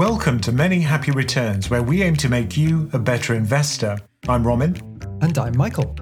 Welcome 0.00 0.40
to 0.40 0.52
Many 0.52 0.80
Happy 0.80 1.10
Returns, 1.10 1.68
where 1.68 1.82
we 1.82 2.02
aim 2.02 2.16
to 2.16 2.30
make 2.30 2.56
you 2.56 2.88
a 2.94 2.98
better 2.98 3.34
investor. 3.34 3.98
I'm 4.30 4.46
Ramin. 4.46 4.80
And 5.20 5.36
I'm 5.36 5.54
Michael. 5.54 5.94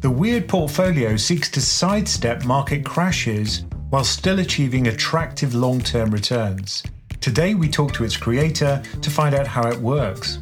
The 0.00 0.10
Weird 0.10 0.46
Portfolio 0.46 1.16
seeks 1.16 1.50
to 1.52 1.62
sidestep 1.62 2.44
market 2.44 2.84
crashes 2.84 3.64
while 3.88 4.04
still 4.04 4.40
achieving 4.40 4.88
attractive 4.88 5.54
long 5.54 5.80
term 5.80 6.10
returns. 6.10 6.82
Today, 7.22 7.54
we 7.54 7.70
talk 7.70 7.94
to 7.94 8.04
its 8.04 8.18
creator 8.18 8.82
to 9.00 9.10
find 9.10 9.34
out 9.34 9.46
how 9.46 9.66
it 9.66 9.78
works. 9.78 10.40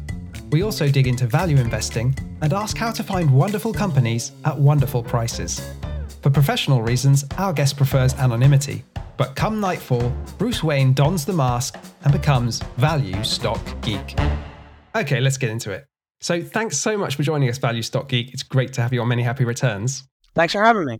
We 0.51 0.61
also 0.61 0.89
dig 0.89 1.07
into 1.07 1.27
value 1.27 1.55
investing 1.55 2.13
and 2.41 2.51
ask 2.51 2.75
how 2.75 2.91
to 2.91 3.03
find 3.03 3.31
wonderful 3.31 3.71
companies 3.71 4.33
at 4.43 4.59
wonderful 4.59 5.01
prices. 5.01 5.61
For 6.21 6.29
professional 6.29 6.81
reasons, 6.81 7.23
our 7.37 7.53
guest 7.53 7.77
prefers 7.77 8.15
anonymity. 8.15 8.83
But 9.17 9.35
come 9.35 9.59
nightfall, 9.59 10.15
Bruce 10.37 10.63
Wayne 10.63 10.93
dons 10.93 11.25
the 11.25 11.33
mask 11.33 11.77
and 12.03 12.13
becomes 12.13 12.61
Value 12.77 13.23
Stock 13.23 13.59
Geek. 13.81 14.15
Okay, 14.95 15.19
let's 15.19 15.37
get 15.37 15.49
into 15.49 15.71
it. 15.71 15.85
So, 16.21 16.41
thanks 16.41 16.77
so 16.77 16.97
much 16.97 17.15
for 17.15 17.23
joining 17.23 17.49
us, 17.49 17.57
Value 17.57 17.81
Stock 17.81 18.09
Geek. 18.09 18.33
It's 18.33 18.43
great 18.43 18.73
to 18.73 18.81
have 18.81 18.93
you 18.93 19.01
on 19.01 19.07
Many 19.07 19.23
Happy 19.23 19.43
Returns. 19.43 20.07
Thanks 20.35 20.53
for 20.53 20.63
having 20.63 20.85
me. 20.85 20.99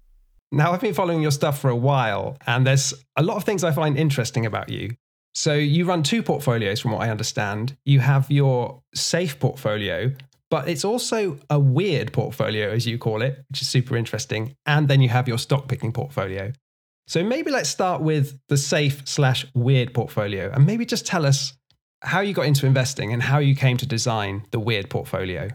Now, 0.52 0.72
I've 0.72 0.82
been 0.82 0.94
following 0.94 1.22
your 1.22 1.32
stuff 1.32 1.60
for 1.60 1.70
a 1.70 1.76
while, 1.76 2.38
and 2.46 2.66
there's 2.66 2.94
a 3.16 3.24
lot 3.24 3.38
of 3.38 3.44
things 3.44 3.64
I 3.64 3.72
find 3.72 3.98
interesting 3.98 4.46
about 4.46 4.70
you. 4.70 4.92
So, 5.34 5.54
you 5.54 5.86
run 5.86 6.04
two 6.04 6.22
portfolios, 6.24 6.80
from 6.80 6.92
what 6.92 7.02
I 7.02 7.10
understand. 7.10 7.76
You 7.86 8.00
have 8.00 8.30
your 8.30 8.82
safe 8.94 9.40
portfolio, 9.40 10.12
but 10.50 10.68
it's 10.68 10.86
also 10.86 11.40
a 11.50 11.60
weird 11.60 12.14
portfolio, 12.14 12.70
as 12.72 12.86
you 12.86 12.98
call 12.98 13.22
it, 13.22 13.44
which 13.50 13.62
is 13.62 13.68
super 13.68 13.98
interesting. 13.98 14.56
And 14.66 14.88
then 14.88 15.02
you 15.02 15.10
have 15.10 15.28
your 15.28 15.40
stock 15.40 15.68
picking 15.68 15.92
portfolio. 15.92 16.54
So 17.08 17.24
maybe 17.24 17.52
let's 17.52 17.70
start 17.70 18.02
with 18.02 18.38
the 18.50 18.58
safe 18.58 19.02
slash 19.08 19.46
weird 19.54 19.94
portfolio 19.94 20.52
and 20.54 20.66
maybe 20.66 20.86
just 20.86 21.08
tell 21.08 21.26
us 21.26 21.54
how 22.02 22.20
you 22.20 22.34
got 22.34 22.46
into 22.46 22.66
investing 22.66 23.14
and 23.14 23.24
how 23.24 23.40
you 23.40 23.56
came 23.56 23.78
to 23.78 23.86
design 23.86 24.46
the 24.52 24.60
weird 24.60 24.90
portfolio. 24.90 25.48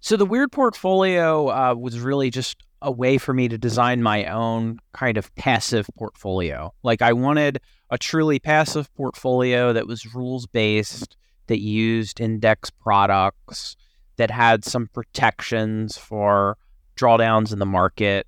So 0.00 0.16
the 0.16 0.24
weird 0.24 0.50
portfolio 0.52 1.48
uh, 1.48 1.74
was 1.74 2.00
really 2.00 2.30
just 2.30 2.56
a 2.80 2.90
way 2.90 3.18
for 3.18 3.34
me 3.34 3.46
to 3.48 3.58
design 3.58 4.02
my 4.02 4.24
own 4.24 4.78
kind 4.94 5.18
of 5.18 5.34
passive 5.34 5.86
portfolio. 5.98 6.72
Like 6.82 7.02
I 7.02 7.12
wanted 7.12 7.60
a 7.90 7.98
truly 7.98 8.38
passive 8.38 8.92
portfolio 8.94 9.74
that 9.74 9.86
was 9.86 10.14
rules 10.14 10.46
based, 10.46 11.14
that 11.48 11.60
used 11.60 12.22
index 12.22 12.70
products, 12.70 13.76
that 14.16 14.30
had 14.30 14.64
some 14.64 14.86
protections 14.86 15.98
for 15.98 16.56
drawdowns 16.96 17.52
in 17.52 17.58
the 17.58 17.66
market, 17.66 18.26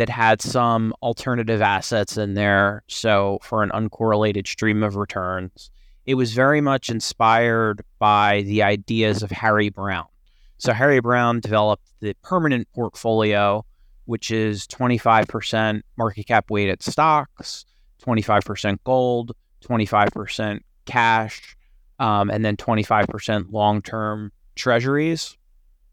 that 0.00 0.08
had 0.08 0.40
some 0.40 0.94
alternative 1.02 1.60
assets 1.60 2.16
in 2.16 2.32
there. 2.32 2.82
So, 2.88 3.38
for 3.42 3.62
an 3.62 3.68
uncorrelated 3.68 4.46
stream 4.46 4.82
of 4.82 4.96
returns, 4.96 5.70
it 6.06 6.14
was 6.14 6.32
very 6.32 6.62
much 6.62 6.88
inspired 6.88 7.82
by 7.98 8.40
the 8.46 8.62
ideas 8.62 9.22
of 9.22 9.30
Harry 9.30 9.68
Browne. 9.68 10.08
So, 10.56 10.72
Harry 10.72 11.00
Browne 11.00 11.40
developed 11.40 11.86
the 12.00 12.14
permanent 12.22 12.66
portfolio, 12.74 13.66
which 14.06 14.30
is 14.30 14.66
25% 14.68 15.82
market 15.98 16.26
cap 16.26 16.50
weighted 16.50 16.82
stocks, 16.82 17.66
25% 18.02 18.78
gold, 18.84 19.32
25% 19.62 20.60
cash, 20.86 21.58
um, 21.98 22.30
and 22.30 22.42
then 22.42 22.56
25% 22.56 23.52
long 23.52 23.82
term 23.82 24.32
treasuries. 24.54 25.36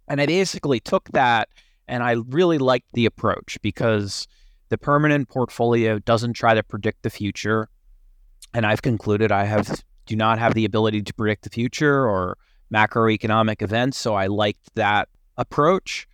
And 0.08 0.22
I 0.22 0.28
basically 0.28 0.80
took 0.80 1.10
that 1.10 1.50
and 1.88 2.04
I 2.04 2.14
really 2.28 2.58
liked 2.58 2.88
the 2.94 3.06
approach 3.06 3.58
because 3.62 4.28
the 4.70 4.78
permanent 4.78 5.30
portfolio 5.30 6.00
doesn't 6.00 6.34
try 6.34 6.54
to 6.54 6.64
predict 6.64 7.04
the 7.04 7.10
future. 7.10 7.70
And 8.54 8.66
I've 8.66 8.82
concluded 8.82 9.32
I 9.32 9.46
have 9.46 9.84
do 10.06 10.16
not 10.16 10.40
have 10.40 10.54
the 10.54 10.66
ability 10.66 11.02
to 11.04 11.14
predict 11.14 11.44
the 11.44 11.50
future 11.50 12.08
or 12.08 12.38
macroeconomic 12.74 13.62
events. 13.62 13.98
So 13.98 14.16
I 14.16 14.28
liked 14.28 14.74
that 14.76 15.10
approach. 15.38 16.08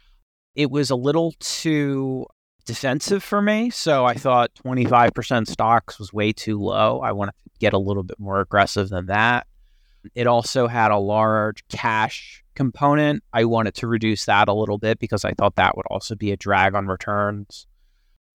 It 0.56 0.70
was 0.70 0.90
a 0.90 0.96
little 0.96 1.34
too 1.40 2.26
defensive 2.66 3.24
for 3.24 3.42
me. 3.42 3.70
So 3.70 4.06
I 4.06 4.14
thought 4.16 4.52
25% 4.66 5.48
stocks 5.48 6.00
was 6.00 6.14
way 6.14 6.32
too 6.32 6.60
low. 6.60 7.00
I 7.02 7.12
wanted 7.12 7.34
to 7.34 7.60
get 7.60 7.74
a 7.74 7.78
little 7.78 8.04
bit 8.04 8.20
more 8.20 8.40
aggressive 8.40 8.90
than 8.90 9.08
that. 9.08 9.48
It 10.16 10.28
also 10.28 10.68
had 10.68 10.92
a 10.92 10.98
large 10.98 11.66
cash 11.68 12.43
component. 12.56 13.24
I 13.34 13.46
wanted 13.46 13.76
to 13.76 13.88
reduce 13.88 14.26
that 14.26 14.48
a 14.48 14.54
little 14.54 14.78
bit 14.78 15.00
because 15.00 15.26
I 15.26 15.34
thought 15.34 15.56
that 15.56 15.76
would 15.76 15.86
also 15.90 16.16
be 16.16 16.32
a 16.32 16.38
drag 16.38 16.76
on 16.76 16.88
returns. 16.88 17.68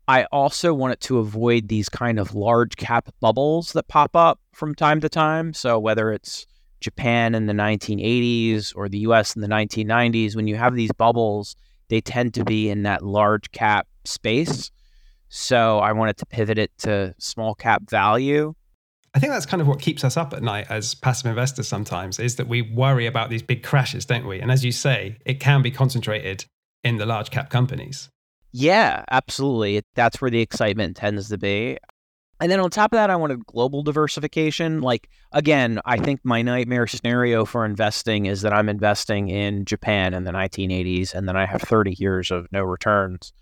I 0.08 0.24
also 0.32 0.72
wanted 0.72 1.00
to 1.02 1.18
avoid 1.18 1.68
these 1.68 1.90
kind 1.90 2.18
of 2.18 2.34
large 2.34 2.76
cap 2.76 3.10
bubbles 3.20 3.74
that 3.74 3.88
pop 3.88 4.16
up 4.16 4.40
from 4.54 4.74
time 4.74 5.00
to 5.02 5.08
time. 5.08 5.52
So, 5.52 5.78
whether 5.78 6.12
it's 6.12 6.46
Japan 6.80 7.34
in 7.34 7.44
the 7.44 7.52
1980s 7.52 8.72
or 8.74 8.88
the 8.88 9.00
US 9.00 9.36
in 9.36 9.42
the 9.42 9.48
1990s, 9.48 10.34
when 10.34 10.46
you 10.46 10.56
have 10.56 10.74
these 10.74 10.92
bubbles, 10.92 11.56
they 11.88 12.00
tend 12.00 12.32
to 12.34 12.44
be 12.44 12.70
in 12.70 12.84
that 12.84 13.02
large 13.02 13.52
cap 13.52 13.86
space. 14.04 14.70
So, 15.28 15.78
I 15.78 15.92
wanted 15.92 16.16
to 16.16 16.26
pivot 16.26 16.58
it 16.58 16.70
to 16.78 17.14
small 17.18 17.54
cap 17.54 17.82
value. 17.90 18.54
I 19.18 19.20
think 19.20 19.32
that's 19.32 19.46
kind 19.46 19.60
of 19.60 19.66
what 19.66 19.80
keeps 19.80 20.04
us 20.04 20.16
up 20.16 20.32
at 20.32 20.44
night 20.44 20.66
as 20.70 20.94
passive 20.94 21.26
investors 21.26 21.66
sometimes 21.66 22.20
is 22.20 22.36
that 22.36 22.46
we 22.46 22.62
worry 22.62 23.04
about 23.04 23.30
these 23.30 23.42
big 23.42 23.64
crashes, 23.64 24.06
don't 24.06 24.28
we? 24.28 24.38
And 24.38 24.48
as 24.48 24.64
you 24.64 24.70
say, 24.70 25.16
it 25.26 25.40
can 25.40 25.60
be 25.60 25.72
concentrated 25.72 26.44
in 26.84 26.98
the 26.98 27.04
large 27.04 27.32
cap 27.32 27.50
companies. 27.50 28.10
Yeah, 28.52 29.04
absolutely. 29.10 29.82
That's 29.96 30.20
where 30.20 30.30
the 30.30 30.40
excitement 30.40 30.98
tends 30.98 31.30
to 31.30 31.36
be. 31.36 31.78
And 32.40 32.48
then 32.48 32.60
on 32.60 32.70
top 32.70 32.92
of 32.92 32.96
that, 32.96 33.10
I 33.10 33.16
wanted 33.16 33.44
global 33.44 33.82
diversification. 33.82 34.82
Like, 34.82 35.08
again, 35.32 35.80
I 35.84 35.96
think 35.96 36.20
my 36.22 36.40
nightmare 36.42 36.86
scenario 36.86 37.44
for 37.44 37.64
investing 37.64 38.26
is 38.26 38.42
that 38.42 38.52
I'm 38.52 38.68
investing 38.68 39.30
in 39.30 39.64
Japan 39.64 40.14
in 40.14 40.22
the 40.22 40.30
1980s 40.30 41.12
and 41.12 41.28
then 41.28 41.36
I 41.36 41.44
have 41.44 41.62
30 41.62 41.96
years 41.98 42.30
of 42.30 42.46
no 42.52 42.62
returns. 42.62 43.32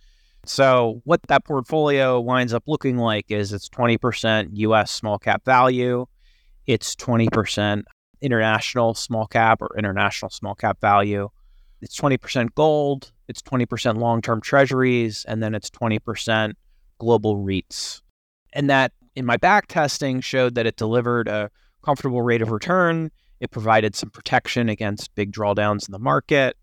So, 0.49 1.03
what 1.05 1.23
that 1.25 1.45
portfolio 1.45 2.21
winds 2.21 2.55
up 2.55 2.65
looking 2.67 2.99
like 2.99 3.31
is 3.31 3.53
it's 3.53 3.69
20% 3.69 4.51
US 4.53 4.91
small 4.93 5.19
cap 5.19 5.45
value, 5.45 6.07
it's 6.67 6.95
20% 6.95 7.83
international 8.21 8.95
small 8.95 9.27
cap 9.27 9.61
or 9.61 9.77
international 9.77 10.31
small 10.31 10.55
cap 10.55 10.81
value, 10.81 11.29
it's 11.83 11.99
20% 11.99 12.55
gold, 12.55 13.12
it's 13.29 13.43
20% 13.43 13.99
long 13.99 14.23
term 14.23 14.41
treasuries, 14.41 15.25
and 15.27 15.43
then 15.43 15.55
it's 15.55 15.71
20% 15.71 16.53
global 16.99 17.37
REITs. 17.39 18.01
And 18.53 18.71
that 18.71 18.93
in 19.15 19.27
my 19.27 19.37
back 19.37 19.67
testing 19.67 20.21
showed 20.21 20.55
that 20.55 20.67
it 20.67 20.77
delivered 20.77 21.29
a 21.29 21.51
comfortable 21.83 22.23
rate 22.23 22.43
of 22.43 22.51
return. 22.51 23.11
It 23.41 23.51
provided 23.51 23.95
some 23.95 24.11
protection 24.11 24.69
against 24.69 25.15
big 25.15 25.33
drawdowns 25.33 25.89
in 25.89 25.93
the 25.93 25.99
market. 25.99 26.56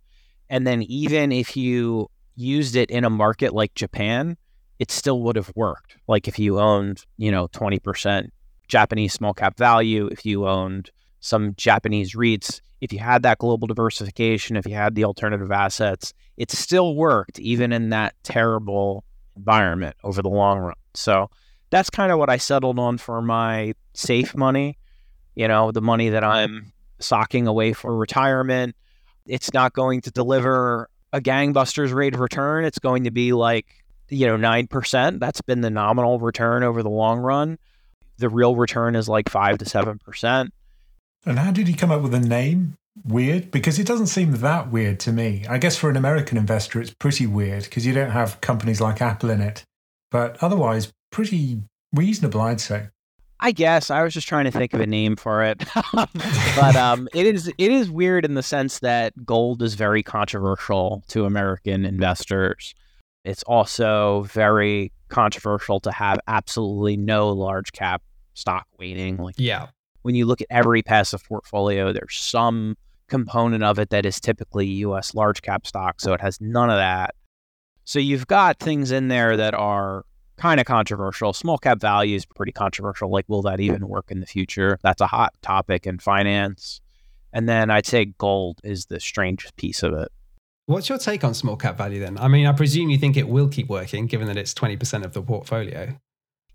And 0.49 0.65
then, 0.67 0.83
even 0.83 1.31
if 1.31 1.55
you 1.55 2.09
used 2.35 2.75
it 2.75 2.89
in 2.89 3.03
a 3.03 3.09
market 3.09 3.53
like 3.53 3.73
Japan, 3.75 4.37
it 4.79 4.91
still 4.91 5.21
would 5.21 5.35
have 5.35 5.51
worked. 5.55 5.97
Like 6.07 6.27
if 6.27 6.39
you 6.39 6.59
owned, 6.59 7.05
you 7.17 7.31
know, 7.31 7.47
20% 7.49 8.29
Japanese 8.67 9.13
small 9.13 9.33
cap 9.33 9.57
value, 9.57 10.07
if 10.07 10.25
you 10.25 10.47
owned 10.47 10.91
some 11.19 11.53
Japanese 11.55 12.15
REITs, 12.15 12.61
if 12.81 12.91
you 12.91 12.99
had 12.99 13.23
that 13.23 13.37
global 13.37 13.67
diversification, 13.67 14.57
if 14.57 14.65
you 14.65 14.73
had 14.73 14.95
the 14.95 15.05
alternative 15.05 15.51
assets, 15.51 16.13
it 16.35 16.51
still 16.51 16.95
worked 16.95 17.39
even 17.39 17.71
in 17.71 17.89
that 17.89 18.15
terrible 18.23 19.05
environment 19.37 19.95
over 20.03 20.21
the 20.21 20.29
long 20.29 20.59
run. 20.59 20.75
So 20.93 21.29
that's 21.69 21.89
kind 21.89 22.11
of 22.11 22.19
what 22.19 22.29
I 22.29 22.37
settled 22.37 22.77
on 22.79 22.97
for 22.97 23.21
my 23.21 23.73
safe 23.93 24.35
money, 24.35 24.77
you 25.35 25.47
know, 25.47 25.71
the 25.71 25.81
money 25.81 26.09
that 26.09 26.23
I'm 26.23 26.73
socking 26.99 27.47
away 27.47 27.73
for 27.73 27.95
retirement. 27.95 28.75
It's 29.25 29.53
not 29.53 29.73
going 29.73 30.01
to 30.01 30.11
deliver 30.11 30.89
a 31.13 31.21
gangbusters 31.21 31.93
rate 31.93 32.15
of 32.15 32.19
return, 32.19 32.65
it's 32.65 32.79
going 32.79 33.05
to 33.05 33.11
be 33.11 33.31
like, 33.31 33.67
you 34.09 34.25
know, 34.27 34.35
9%. 34.35 35.19
That's 35.19 35.41
been 35.41 35.61
the 35.61 35.69
nominal 35.69 36.19
return 36.19 36.63
over 36.63 36.83
the 36.83 36.89
long 36.89 37.19
run. 37.19 37.57
The 38.17 38.29
real 38.29 38.55
return 38.55 38.95
is 38.95 39.07
like 39.07 39.29
5 39.29 39.59
to 39.59 39.65
7%. 39.65 40.49
And 41.25 41.39
how 41.39 41.51
did 41.51 41.67
he 41.67 41.73
come 41.73 41.91
up 41.91 42.01
with 42.01 42.13
a 42.13 42.19
name? 42.19 42.75
Weird? 43.05 43.51
Because 43.51 43.79
it 43.79 43.87
doesn't 43.87 44.07
seem 44.07 44.33
that 44.33 44.71
weird 44.71 44.99
to 45.01 45.11
me. 45.11 45.45
I 45.49 45.57
guess 45.57 45.77
for 45.77 45.89
an 45.89 45.97
American 45.97 46.37
investor, 46.37 46.81
it's 46.81 46.93
pretty 46.93 47.25
weird 47.25 47.63
because 47.63 47.85
you 47.85 47.93
don't 47.93 48.11
have 48.11 48.41
companies 48.41 48.81
like 48.81 49.01
Apple 49.01 49.29
in 49.29 49.41
it. 49.41 49.63
But 50.11 50.37
otherwise, 50.41 50.91
pretty 51.11 51.61
reasonable, 51.93 52.41
I'd 52.41 52.61
say. 52.61 52.89
I 53.43 53.51
guess 53.51 53.91
I 53.91 54.03
was 54.03 54.13
just 54.13 54.25
trying 54.25 54.45
to 54.45 54.51
think 54.51 54.73
of 54.73 54.79
a 54.79 54.87
name 54.87 55.17
for 55.17 55.43
it, 55.43 55.61
but 55.93 56.75
um, 56.77 57.09
it 57.13 57.25
is 57.25 57.49
it 57.49 57.71
is 57.71 57.91
weird 57.91 58.23
in 58.23 58.35
the 58.35 58.41
sense 58.41 58.79
that 58.79 59.25
gold 59.25 59.61
is 59.61 59.73
very 59.73 60.01
controversial 60.01 61.03
to 61.09 61.25
American 61.25 61.83
investors. 61.83 62.73
It's 63.25 63.43
also 63.43 64.21
very 64.23 64.93
controversial 65.09 65.81
to 65.81 65.91
have 65.91 66.21
absolutely 66.25 66.95
no 66.95 67.31
large 67.31 67.73
cap 67.73 68.01
stock 68.33 68.65
weighting. 68.79 69.17
Like 69.17 69.35
yeah, 69.37 69.67
when 70.03 70.15
you 70.15 70.25
look 70.25 70.39
at 70.39 70.47
every 70.49 70.81
passive 70.81 71.21
portfolio, 71.25 71.91
there's 71.91 72.15
some 72.15 72.77
component 73.09 73.61
of 73.61 73.77
it 73.77 73.89
that 73.89 74.05
is 74.05 74.21
typically 74.21 74.67
U.S. 74.67 75.13
large 75.15 75.41
cap 75.41 75.67
stock, 75.67 75.99
so 75.99 76.13
it 76.13 76.21
has 76.21 76.39
none 76.39 76.69
of 76.69 76.77
that. 76.77 77.13
So 77.83 77.99
you've 77.99 78.27
got 78.27 78.59
things 78.59 78.91
in 78.91 79.09
there 79.09 79.35
that 79.35 79.53
are 79.53 80.05
kind 80.37 80.59
of 80.59 80.65
controversial. 80.65 81.33
Small 81.33 81.57
cap 81.57 81.79
value 81.79 82.15
is 82.15 82.25
pretty 82.25 82.51
controversial. 82.51 83.09
Like, 83.09 83.25
will 83.27 83.41
that 83.43 83.59
even 83.59 83.87
work 83.87 84.11
in 84.11 84.19
the 84.19 84.25
future? 84.25 84.79
That's 84.83 85.01
a 85.01 85.07
hot 85.07 85.33
topic 85.41 85.85
in 85.85 85.99
finance. 85.99 86.81
And 87.31 87.49
then 87.49 87.69
I'd 87.69 87.85
say 87.85 88.05
gold 88.05 88.59
is 88.63 88.85
the 88.85 88.99
strangest 88.99 89.55
piece 89.55 89.83
of 89.83 89.93
it. 89.93 90.09
What's 90.65 90.87
your 90.87 90.97
take 90.97 91.23
on 91.23 91.33
small 91.33 91.57
cap 91.57 91.77
value 91.77 91.99
then? 91.99 92.17
I 92.17 92.27
mean, 92.27 92.45
I 92.45 92.53
presume 92.53 92.89
you 92.89 92.97
think 92.97 93.17
it 93.17 93.27
will 93.27 93.49
keep 93.49 93.67
working 93.67 94.05
given 94.05 94.27
that 94.27 94.37
it's 94.37 94.53
20% 94.53 95.03
of 95.03 95.13
the 95.13 95.21
portfolio. 95.21 95.97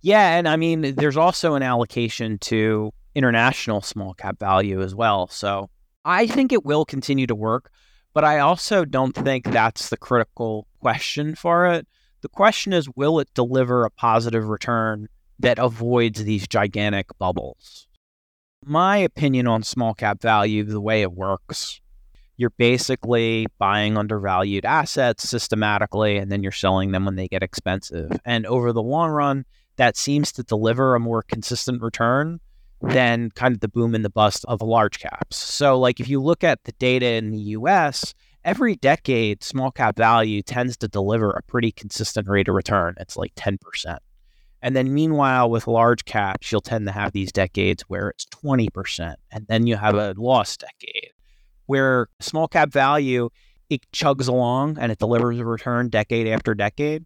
Yeah. 0.00 0.36
And 0.36 0.48
I 0.48 0.56
mean, 0.56 0.94
there's 0.94 1.16
also 1.16 1.54
an 1.54 1.62
allocation 1.62 2.38
to 2.38 2.92
international 3.14 3.82
small 3.82 4.14
cap 4.14 4.38
value 4.38 4.80
as 4.80 4.94
well. 4.94 5.26
So 5.28 5.69
I 6.04 6.26
think 6.26 6.52
it 6.52 6.64
will 6.64 6.84
continue 6.84 7.26
to 7.26 7.34
work, 7.34 7.70
but 8.14 8.25
I 8.25 8.38
also 8.38 8.84
don't 8.84 9.14
think 9.14 9.44
that's 9.44 9.90
the 9.90 9.96
critical 9.96 10.66
question 10.80 11.34
for 11.34 11.66
it. 11.66 11.86
The 12.20 12.29
question 12.29 12.73
is, 12.73 12.88
will 12.97 13.20
it 13.20 13.29
deliver 13.35 13.85
a 13.85 13.91
positive 13.91 14.49
return 14.49 15.09
that 15.38 15.59
avoids 15.59 16.25
these 16.25 16.49
gigantic 16.49 17.06
bubbles? 17.19 17.87
My 18.65 18.97
opinion 18.97 19.47
on 19.47 19.62
small 19.62 19.94
cap 19.94 20.20
value, 20.20 20.65
the 20.65 20.81
way 20.81 21.03
it 21.03 21.12
works, 21.12 21.81
you're 22.37 22.50
basically 22.50 23.47
buying 23.59 23.97
undervalued 23.97 24.65
assets 24.65 25.29
systematically 25.29 26.17
and 26.17 26.31
then 26.31 26.43
you're 26.43 26.53
selling 26.53 26.93
them 26.93 27.05
when 27.05 27.17
they 27.17 27.29
get 27.29 27.43
expensive. 27.43 28.11
And 28.25 28.47
over 28.47 28.73
the 28.73 28.82
long 28.82 29.11
run, 29.11 29.44
that 29.76 29.97
seems 29.97 30.32
to 30.32 30.43
deliver 30.43 30.94
a 30.94 31.00
more 31.00 31.23
consistent 31.23 31.82
return 31.82 32.41
than 32.81 33.31
kind 33.31 33.55
of 33.55 33.61
the 33.61 33.69
boom 33.69 33.94
and 33.94 34.05
the 34.05 34.11
bust 34.11 34.44
of 34.47 34.62
large 34.62 35.00
caps. 35.00 35.37
So, 35.37 35.79
like 35.79 35.99
if 36.00 36.09
you 36.09 36.23
look 36.23 36.44
at 36.44 36.64
the 36.64 36.73
data 36.73 37.06
in 37.06 37.31
the 37.31 37.38
US, 37.38 38.14
every 38.44 38.76
decade, 38.76 39.43
small 39.43 39.70
cap 39.70 39.96
value 39.96 40.43
tends 40.43 40.76
to 40.79 40.88
deliver 40.88 41.31
a 41.31 41.43
pretty 41.43 41.73
consistent 41.73 42.29
rate 42.29 42.49
of 42.49 42.55
return. 42.55 42.94
It's 42.99 43.17
like 43.17 43.35
10%. 43.35 43.99
And 44.61 44.75
then, 44.75 44.93
meanwhile, 44.93 45.49
with 45.49 45.67
large 45.67 46.05
caps, 46.05 46.50
you'll 46.50 46.61
tend 46.61 46.87
to 46.87 46.93
have 46.93 47.12
these 47.12 47.31
decades 47.31 47.85
where 47.88 48.08
it's 48.08 48.26
20%. 48.26 49.14
And 49.31 49.46
then 49.49 49.67
you 49.67 49.76
have 49.76 49.94
a 49.94 50.14
lost 50.17 50.61
decade 50.61 51.12
where 51.67 52.08
small 52.19 52.49
cap 52.49 52.73
value, 52.73 53.29
it 53.70 53.82
chugs 53.93 54.29
along 54.29 54.79
and 54.81 54.90
it 54.90 54.99
delivers 54.99 55.38
a 55.38 55.44
return 55.44 55.88
decade 55.88 56.26
after 56.26 56.55
decade. 56.55 57.05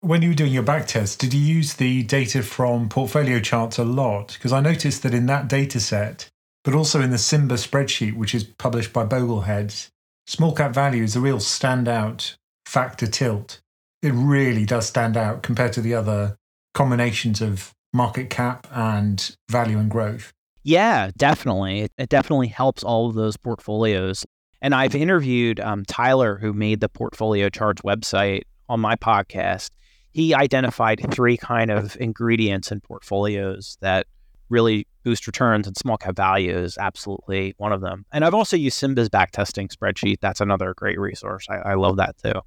When 0.00 0.20
you 0.20 0.28
were 0.28 0.34
doing 0.34 0.52
your 0.52 0.62
back 0.62 0.86
test, 0.86 1.18
did 1.18 1.32
you 1.32 1.40
use 1.40 1.74
the 1.74 2.02
data 2.02 2.42
from 2.42 2.90
portfolio 2.90 3.40
charts 3.40 3.78
a 3.78 3.84
lot? 3.84 4.34
Because 4.34 4.52
I 4.52 4.60
noticed 4.60 5.02
that 5.02 5.14
in 5.14 5.26
that 5.26 5.48
data 5.48 5.80
set, 5.80 6.28
but 6.62 6.74
also 6.74 7.00
in 7.00 7.10
the 7.10 7.18
Simba 7.18 7.54
spreadsheet, 7.54 8.14
which 8.14 8.34
is 8.34 8.44
published 8.44 8.92
by 8.92 9.06
Bogleheads, 9.06 9.88
small 10.26 10.52
cap 10.54 10.72
value 10.72 11.02
is 11.02 11.16
a 11.16 11.20
real 11.20 11.38
standout 11.38 12.36
factor 12.66 13.06
tilt. 13.06 13.60
It 14.02 14.12
really 14.12 14.64
does 14.64 14.86
stand 14.86 15.16
out 15.16 15.42
compared 15.42 15.72
to 15.74 15.80
the 15.80 15.94
other 15.94 16.36
combinations 16.74 17.40
of 17.40 17.72
market 17.92 18.30
cap 18.30 18.66
and 18.70 19.36
value 19.50 19.78
and 19.78 19.90
growth. 19.90 20.32
Yeah, 20.62 21.10
definitely. 21.16 21.82
It, 21.82 21.92
it 21.98 22.08
definitely 22.08 22.48
helps 22.48 22.82
all 22.82 23.08
of 23.08 23.14
those 23.14 23.36
portfolios. 23.36 24.24
And 24.60 24.74
I've 24.74 24.94
interviewed 24.94 25.60
um, 25.60 25.84
Tyler, 25.84 26.38
who 26.38 26.52
made 26.52 26.80
the 26.80 26.88
Portfolio 26.88 27.48
Charts 27.50 27.82
website, 27.82 28.42
on 28.68 28.80
my 28.80 28.96
podcast. 28.96 29.70
He 30.12 30.34
identified 30.34 31.04
three 31.12 31.36
kind 31.36 31.70
of 31.70 31.96
ingredients 32.00 32.70
in 32.70 32.80
portfolios 32.80 33.76
that 33.80 34.06
really 34.48 34.86
boost 35.04 35.26
returns 35.26 35.66
and 35.66 35.76
small 35.76 35.96
cap 35.96 36.16
value 36.16 36.56
is 36.56 36.78
absolutely 36.78 37.54
one 37.58 37.72
of 37.72 37.80
them. 37.80 38.04
And 38.12 38.24
I've 38.24 38.34
also 38.34 38.56
used 38.56 38.78
Simba's 38.78 39.08
backtesting 39.08 39.72
spreadsheet. 39.72 40.20
That's 40.20 40.40
another 40.40 40.74
great 40.76 40.98
resource. 40.98 41.46
I, 41.48 41.56
I 41.56 41.74
love 41.74 41.96
that 41.96 42.16
too. 42.22 42.40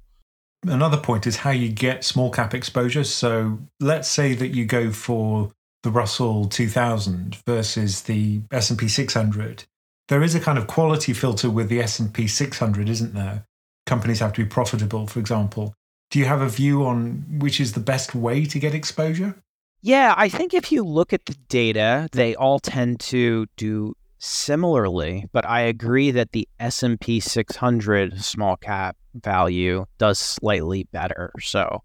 Another 0.66 0.96
point 0.96 1.26
is 1.26 1.36
how 1.36 1.50
you 1.50 1.68
get 1.68 2.04
small 2.04 2.30
cap 2.30 2.52
exposure. 2.52 3.04
So 3.04 3.58
let's 3.78 4.08
say 4.08 4.34
that 4.34 4.48
you 4.48 4.64
go 4.64 4.90
for 4.90 5.52
the 5.82 5.90
Russell 5.90 6.46
2000 6.46 7.36
versus 7.46 8.02
the 8.02 8.40
S&P 8.50 8.88
600. 8.88 9.64
There 10.08 10.22
is 10.22 10.34
a 10.34 10.40
kind 10.40 10.58
of 10.58 10.66
quality 10.66 11.12
filter 11.12 11.50
with 11.50 11.68
the 11.68 11.80
S&P 11.80 12.26
600, 12.26 12.88
isn't 12.88 13.14
there? 13.14 13.44
Companies 13.86 14.20
have 14.20 14.32
to 14.34 14.44
be 14.44 14.48
profitable, 14.48 15.06
for 15.06 15.20
example. 15.20 15.74
Do 16.10 16.18
you 16.18 16.24
have 16.24 16.40
a 16.40 16.48
view 16.48 16.84
on 16.84 17.24
which 17.38 17.60
is 17.60 17.74
the 17.74 17.80
best 17.80 18.14
way 18.14 18.44
to 18.46 18.58
get 18.58 18.74
exposure? 18.74 19.36
Yeah, 19.80 20.14
I 20.16 20.28
think 20.28 20.54
if 20.54 20.72
you 20.72 20.82
look 20.82 21.12
at 21.12 21.26
the 21.26 21.36
data, 21.48 22.08
they 22.12 22.34
all 22.34 22.58
tend 22.58 23.00
to 23.00 23.46
do 23.56 23.94
similarly, 24.18 25.26
but 25.32 25.46
I 25.46 25.60
agree 25.60 26.10
that 26.10 26.32
the 26.32 26.48
S&P 26.58 27.20
600 27.20 28.20
small 28.22 28.56
cap 28.56 28.96
value 29.14 29.86
does 29.98 30.18
slightly 30.18 30.84
better. 30.90 31.30
So 31.40 31.82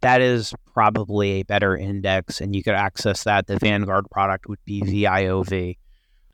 that 0.00 0.20
is 0.20 0.54
probably 0.72 1.40
a 1.40 1.42
better 1.44 1.76
index 1.76 2.40
and 2.40 2.56
you 2.56 2.62
could 2.62 2.74
access 2.74 3.24
that. 3.24 3.46
The 3.46 3.58
Vanguard 3.58 4.10
product 4.10 4.48
would 4.48 4.64
be 4.64 4.80
VIOV. 4.80 5.76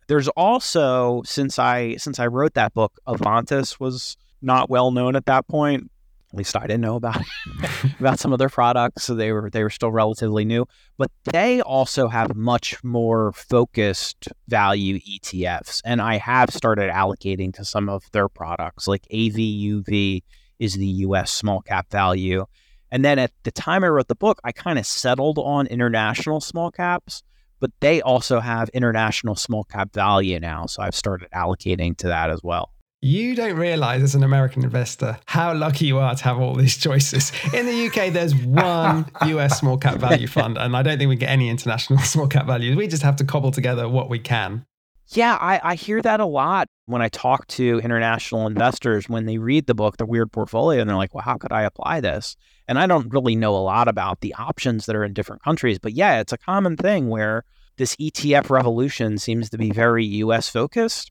There's 0.07 0.29
also 0.29 1.23
since 1.25 1.59
I 1.59 1.97
since 1.97 2.19
I 2.19 2.27
wrote 2.27 2.55
that 2.55 2.75
book, 2.75 2.99
Avantis 3.07 3.79
was 3.79 4.17
not 4.43 4.71
well 4.71 4.91
known 4.91 5.15
at 5.15 5.27
that 5.27 5.47
point 5.47 5.91
at 6.33 6.39
least 6.39 6.57
I 6.57 6.63
didn't 6.63 6.83
know 6.83 6.97
about 6.97 7.23
about 8.01 8.19
some 8.19 8.33
of 8.33 8.39
their 8.39 8.49
products. 8.49 9.05
So 9.05 9.15
they 9.15 9.33
were 9.33 9.51
they 9.51 9.63
were 9.63 9.71
still 9.71 9.91
relatively 9.91 10.45
new, 10.45 10.67
but 10.97 11.11
they 11.25 11.61
also 11.61 12.09
have 12.09 12.37
much 12.37 12.83
more 12.85 13.33
focused 13.33 14.29
value 14.49 15.01
ETFs, 15.01 15.81
and 15.85 16.01
I 16.01 16.19
have 16.19 16.51
started 16.51 16.91
allocating 16.91 17.53
to 17.55 17.65
some 17.65 17.89
of 17.89 18.05
their 18.13 18.29
products. 18.29 18.87
Like 18.87 19.07
AVUV 19.13 20.23
is 20.59 20.75
the 20.75 20.87
U.S. 20.87 21.33
small 21.33 21.63
cap 21.63 21.91
value, 21.91 22.47
and 22.91 23.05
then 23.05 23.19
at 23.19 23.33
the 23.43 23.51
time 23.51 23.83
I 23.83 23.89
wrote 23.89 24.09
the 24.09 24.15
book, 24.15 24.41
I 24.45 24.53
kind 24.53 24.79
of 24.79 24.87
settled 24.87 25.39
on 25.39 25.67
international 25.67 26.41
small 26.41 26.71
caps. 26.71 27.23
But 27.59 27.73
they 27.81 28.01
also 28.01 28.41
have 28.41 28.71
international 28.71 29.37
small 29.37 29.65
cap 29.65 29.93
value 29.93 30.41
now. 30.41 30.65
So 30.65 30.83
I've 30.83 30.95
started 30.95 31.29
allocating 31.35 31.95
to 31.99 32.07
that 32.07 32.31
as 32.31 32.43
well. 32.43 32.73
You 33.03 33.35
don't 33.35 33.57
realize 33.57 34.03
as 34.03 34.15
an 34.15 34.23
American 34.23 34.63
investor 34.63 35.19
how 35.25 35.55
lucky 35.55 35.87
you 35.87 35.97
are 35.97 36.15
to 36.15 36.23
have 36.23 36.39
all 36.39 36.55
these 36.55 36.77
choices. 36.77 37.33
In 37.55 37.65
the 37.65 37.87
UK, 37.87 38.13
there's 38.13 38.35
one 38.35 39.07
US 39.23 39.59
small 39.59 39.79
cap 39.79 39.95
value 39.97 40.27
fund, 40.27 40.59
and 40.59 40.77
I 40.77 40.83
don't 40.83 40.99
think 40.99 41.09
we 41.09 41.17
get 41.17 41.31
any 41.31 41.49
international 41.49 41.99
small 42.01 42.27
cap 42.27 42.45
values. 42.45 42.77
We 42.77 42.89
just 42.89 43.03
have 43.03 43.17
to 43.17 43.25
cobble 43.25 43.53
together 43.53 43.89
what 43.89 44.11
we 44.11 44.19
can. 44.19 44.67
Yeah, 45.13 45.39
I, 45.41 45.61
I 45.65 45.75
hear 45.77 46.03
that 46.03 46.21
a 46.21 46.27
lot 46.27 46.69
when 46.85 47.01
I 47.01 47.09
talk 47.09 47.47
to 47.49 47.81
international 47.81 48.47
investors 48.47 49.09
when 49.09 49.25
they 49.25 49.39
read 49.39 49.67
the 49.67 49.75
book, 49.75 49.97
The 49.97 50.05
Weird 50.05 50.31
Portfolio, 50.31 50.83
and 50.83 50.91
they're 50.91 50.97
like, 50.97 51.15
well, 51.15 51.25
how 51.25 51.39
could 51.39 51.53
I 51.53 51.63
apply 51.63 52.03
this? 52.03 52.37
And 52.69 52.79
I 52.79 52.87
don't 52.87 53.11
really 53.15 53.35
know 53.35 53.57
a 53.57 53.65
lot 53.65 53.89
about 53.89 54.21
the 54.21 54.35
options 54.35 54.85
that 54.85 54.95
are 54.95 55.05
in 55.05 55.15
different 55.15 55.43
countries. 55.43 55.79
But 55.79 55.95
yeah, 55.95 56.21
it's 56.21 56.35
a 56.35 56.39
common 56.39 56.77
thing 56.77 57.09
where 57.09 57.45
this 57.79 57.97
ETF 57.97 58.51
revolution 58.51 59.17
seems 59.17 59.49
to 59.49 59.57
be 59.57 59.71
very 59.71 60.05
US 60.05 60.51
focused 60.51 61.11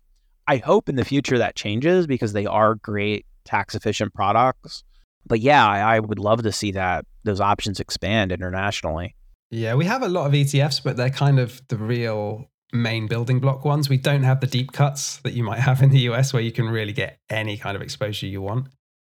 I 0.50 0.58
hope 0.58 0.90
in 0.90 0.96
the 0.96 1.06
future 1.06 1.38
that 1.38 1.56
changes 1.56 2.08
because 2.08 2.34
they 2.34 2.48
are 2.48 2.74
great 2.74 3.28
tax 3.46 3.76
efficient 3.76 4.16
products. 4.16 4.84
But 5.28 5.42
yeah, 5.42 5.68
I, 5.68 5.98
I 5.98 6.00
would 6.00 6.18
love 6.18 6.42
to 6.42 6.52
see 6.52 6.72
that 6.72 7.06
those 7.24 7.40
options 7.40 7.80
expand 7.80 8.32
internationally. 8.32 9.16
Yeah, 9.52 9.76
we 9.76 9.86
have 9.86 10.02
a 10.02 10.08
lot 10.08 10.26
of 10.26 10.34
ETFs, 10.34 10.84
but 10.84 10.98
they're 10.98 11.12
kind 11.12 11.38
of 11.38 11.62
the 11.68 11.78
real 11.78 12.50
main 12.74 13.06
building 13.06 13.40
block 13.40 13.64
ones. 13.64 13.90
We 13.90 13.98
don't 13.98 14.24
have 14.24 14.42
the 14.42 14.48
deep 14.48 14.72
cuts 14.72 15.18
that 15.18 15.34
you 15.34 15.44
might 15.44 15.60
have 15.60 15.84
in 15.84 15.92
the 15.92 16.00
US 16.10 16.34
where 16.34 16.42
you 16.42 16.52
can 16.52 16.68
really 16.68 16.94
get 16.94 17.20
any 17.30 17.56
kind 17.56 17.76
of 17.76 17.84
exposure 17.84 18.26
you 18.26 18.42
want. 18.42 18.70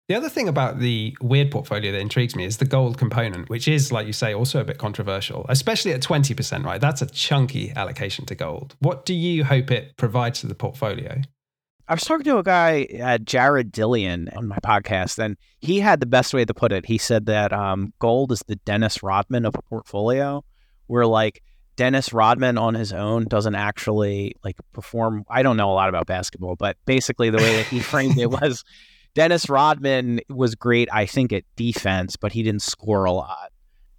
The 0.06 0.14
other 0.14 0.28
thing 0.28 0.48
about 0.48 0.80
the 0.80 1.16
weird 1.22 1.50
portfolio 1.50 1.90
that 1.92 1.98
intrigues 1.98 2.36
me 2.36 2.44
is 2.44 2.58
the 2.58 2.66
gold 2.66 2.98
component, 2.98 3.48
which 3.48 3.66
is, 3.66 3.90
like 3.90 4.06
you 4.06 4.12
say, 4.12 4.34
also 4.34 4.60
a 4.60 4.64
bit 4.64 4.76
controversial, 4.76 5.46
especially 5.48 5.92
at 5.92 6.02
20%, 6.02 6.62
right? 6.62 6.78
That's 6.78 7.00
a 7.00 7.06
chunky 7.06 7.72
allocation 7.74 8.26
to 8.26 8.34
gold. 8.34 8.76
What 8.80 9.06
do 9.06 9.14
you 9.14 9.44
hope 9.44 9.70
it 9.70 9.96
provides 9.96 10.40
to 10.40 10.46
the 10.46 10.54
portfolio? 10.54 11.22
I 11.88 11.94
was 11.94 12.04
talking 12.04 12.24
to 12.24 12.36
a 12.36 12.42
guy, 12.42 12.86
uh, 13.02 13.16
Jared 13.16 13.72
Dillian, 13.72 14.34
on 14.36 14.46
my 14.46 14.58
podcast, 14.58 15.18
and 15.18 15.38
he 15.60 15.80
had 15.80 16.00
the 16.00 16.06
best 16.06 16.34
way 16.34 16.44
to 16.44 16.52
put 16.52 16.70
it. 16.70 16.84
He 16.84 16.98
said 16.98 17.24
that 17.26 17.54
um, 17.54 17.94
gold 17.98 18.30
is 18.30 18.42
the 18.46 18.56
Dennis 18.56 19.02
Rodman 19.02 19.46
of 19.46 19.54
a 19.54 19.62
portfolio, 19.62 20.44
where 20.86 21.06
like 21.06 21.42
Dennis 21.76 22.12
Rodman 22.12 22.58
on 22.58 22.74
his 22.74 22.92
own 22.92 23.24
doesn't 23.24 23.54
actually 23.54 24.34
like 24.44 24.56
perform. 24.74 25.24
I 25.30 25.42
don't 25.42 25.56
know 25.56 25.70
a 25.70 25.74
lot 25.74 25.88
about 25.88 26.06
basketball, 26.06 26.56
but 26.56 26.76
basically 26.84 27.30
the 27.30 27.38
way 27.38 27.56
that 27.56 27.66
he 27.66 27.80
framed 27.80 28.18
it 28.18 28.30
was 28.30 28.64
Dennis 29.14 29.48
Rodman 29.48 30.20
was 30.28 30.54
great, 30.54 30.88
I 30.92 31.06
think, 31.06 31.32
at 31.32 31.44
defense, 31.56 32.16
but 32.16 32.32
he 32.32 32.42
didn't 32.42 32.62
score 32.62 33.04
a 33.04 33.12
lot. 33.12 33.52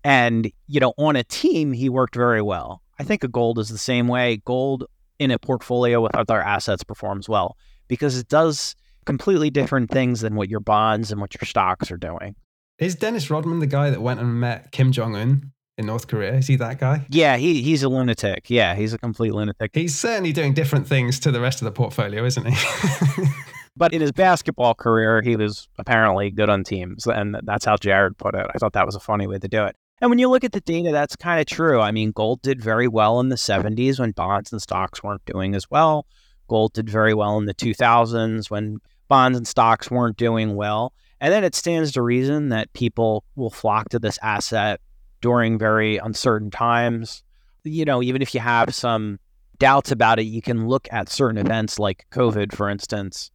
And, 0.03 0.51
you 0.67 0.79
know, 0.79 0.93
on 0.97 1.15
a 1.15 1.23
team, 1.23 1.71
he 1.71 1.89
worked 1.89 2.15
very 2.15 2.41
well. 2.41 2.81
I 2.99 3.03
think 3.03 3.23
a 3.23 3.27
gold 3.27 3.59
is 3.59 3.69
the 3.69 3.77
same 3.77 4.07
way. 4.07 4.41
Gold 4.45 4.85
in 5.19 5.31
a 5.31 5.39
portfolio 5.39 6.01
with 6.01 6.15
other 6.15 6.41
assets 6.41 6.83
performs 6.83 7.29
well 7.29 7.57
because 7.87 8.17
it 8.17 8.27
does 8.27 8.75
completely 9.05 9.49
different 9.49 9.89
things 9.89 10.21
than 10.21 10.35
what 10.35 10.49
your 10.49 10.59
bonds 10.59 11.11
and 11.11 11.21
what 11.21 11.33
your 11.33 11.47
stocks 11.47 11.91
are 11.91 11.97
doing. 11.97 12.35
Is 12.77 12.95
Dennis 12.95 13.29
Rodman 13.29 13.59
the 13.59 13.67
guy 13.67 13.89
that 13.89 14.01
went 14.01 14.19
and 14.19 14.39
met 14.39 14.71
Kim 14.71 14.91
Jong 14.91 15.15
Un 15.15 15.51
in 15.77 15.85
North 15.85 16.07
Korea? 16.07 16.33
Is 16.33 16.47
he 16.47 16.57
that 16.57 16.79
guy? 16.79 17.05
Yeah, 17.09 17.37
he, 17.37 17.61
he's 17.61 17.83
a 17.83 17.89
lunatic. 17.89 18.49
Yeah, 18.49 18.75
he's 18.75 18.93
a 18.93 18.97
complete 18.97 19.33
lunatic. 19.33 19.71
He's 19.73 19.95
certainly 19.95 20.33
doing 20.33 20.53
different 20.53 20.87
things 20.87 21.19
to 21.21 21.31
the 21.31 21.39
rest 21.39 21.61
of 21.61 21.65
the 21.65 21.71
portfolio, 21.71 22.25
isn't 22.25 22.45
he? 22.45 23.25
But 23.77 23.93
in 23.93 24.01
his 24.01 24.11
basketball 24.11 24.73
career, 24.73 25.21
he 25.21 25.35
was 25.35 25.67
apparently 25.77 26.31
good 26.31 26.49
on 26.49 26.63
teams. 26.63 27.05
And 27.05 27.37
that's 27.43 27.65
how 27.65 27.75
Jared 27.75 28.17
put 28.17 28.35
it. 28.35 28.47
I 28.53 28.57
thought 28.57 28.73
that 28.73 28.85
was 28.85 28.95
a 28.95 29.01
funny 29.01 29.27
way 29.27 29.37
to 29.39 29.47
do 29.47 29.65
it. 29.65 29.75
And 30.01 30.09
when 30.09 30.19
you 30.19 30.29
look 30.29 30.43
at 30.43 30.51
the 30.51 30.61
data, 30.61 30.91
that's 30.91 31.15
kind 31.15 31.39
of 31.39 31.45
true. 31.45 31.79
I 31.79 31.91
mean, 31.91 32.11
gold 32.11 32.41
did 32.41 32.61
very 32.61 32.87
well 32.87 33.19
in 33.19 33.29
the 33.29 33.35
70s 33.35 33.99
when 33.99 34.11
bonds 34.11 34.51
and 34.51 34.61
stocks 34.61 35.01
weren't 35.01 35.25
doing 35.25 35.55
as 35.55 35.69
well. 35.69 36.05
Gold 36.47 36.73
did 36.73 36.89
very 36.89 37.13
well 37.13 37.37
in 37.37 37.45
the 37.45 37.53
2000s 37.53 38.49
when 38.49 38.79
bonds 39.07 39.37
and 39.37 39.47
stocks 39.47 39.89
weren't 39.89 40.17
doing 40.17 40.55
well. 40.55 40.93
And 41.21 41.31
then 41.33 41.43
it 41.43 41.55
stands 41.55 41.93
to 41.93 42.01
reason 42.01 42.49
that 42.49 42.73
people 42.73 43.23
will 43.35 43.49
flock 43.49 43.89
to 43.89 43.99
this 43.99 44.19
asset 44.21 44.81
during 45.21 45.57
very 45.57 45.97
uncertain 45.97 46.51
times. 46.51 47.23
You 47.63 47.85
know, 47.85 48.03
even 48.03 48.21
if 48.21 48.33
you 48.33 48.41
have 48.41 48.75
some 48.75 49.19
doubts 49.57 49.91
about 49.91 50.19
it, 50.19 50.23
you 50.23 50.41
can 50.41 50.67
look 50.67 50.87
at 50.91 51.09
certain 51.09 51.37
events 51.37 51.79
like 51.79 52.05
COVID, 52.11 52.53
for 52.53 52.69
instance. 52.69 53.31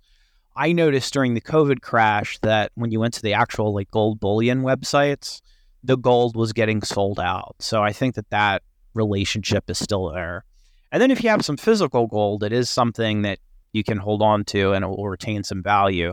I 0.61 0.73
noticed 0.73 1.15
during 1.15 1.33
the 1.33 1.41
COVID 1.41 1.81
crash 1.81 2.39
that 2.41 2.71
when 2.75 2.91
you 2.91 3.01
went 3.01 3.15
to 3.15 3.23
the 3.23 3.33
actual 3.33 3.73
like 3.73 3.91
gold 3.91 4.21
bullion 4.21 4.61
websites, 4.61 5.41
the 5.83 5.97
gold 5.97 6.37
was 6.37 6.53
getting 6.53 6.83
sold 6.83 7.19
out. 7.19 7.57
So 7.61 7.83
I 7.83 7.95
think 7.95 8.15
that 8.17 8.29
that 8.29 8.63
relationship 8.93 9.71
is 9.71 9.79
still 9.79 10.11
there. 10.11 10.45
And 10.93 11.01
then 11.01 11.11
if 11.11 11.25
you 11.25 11.31
have 11.31 11.47
some 11.47 11.57
physical 11.57 12.07
gold, 12.07 12.45
it 12.45 12.53
is 12.53 12.69
something 12.69 13.23
that 13.23 13.39
you 13.73 13.83
can 13.83 13.97
hold 13.97 14.21
on 14.21 14.45
to 14.45 14.73
and 14.73 14.85
it 14.85 14.89
will 14.89 15.09
retain 15.09 15.45
some 15.45 15.63
value. 15.63 16.13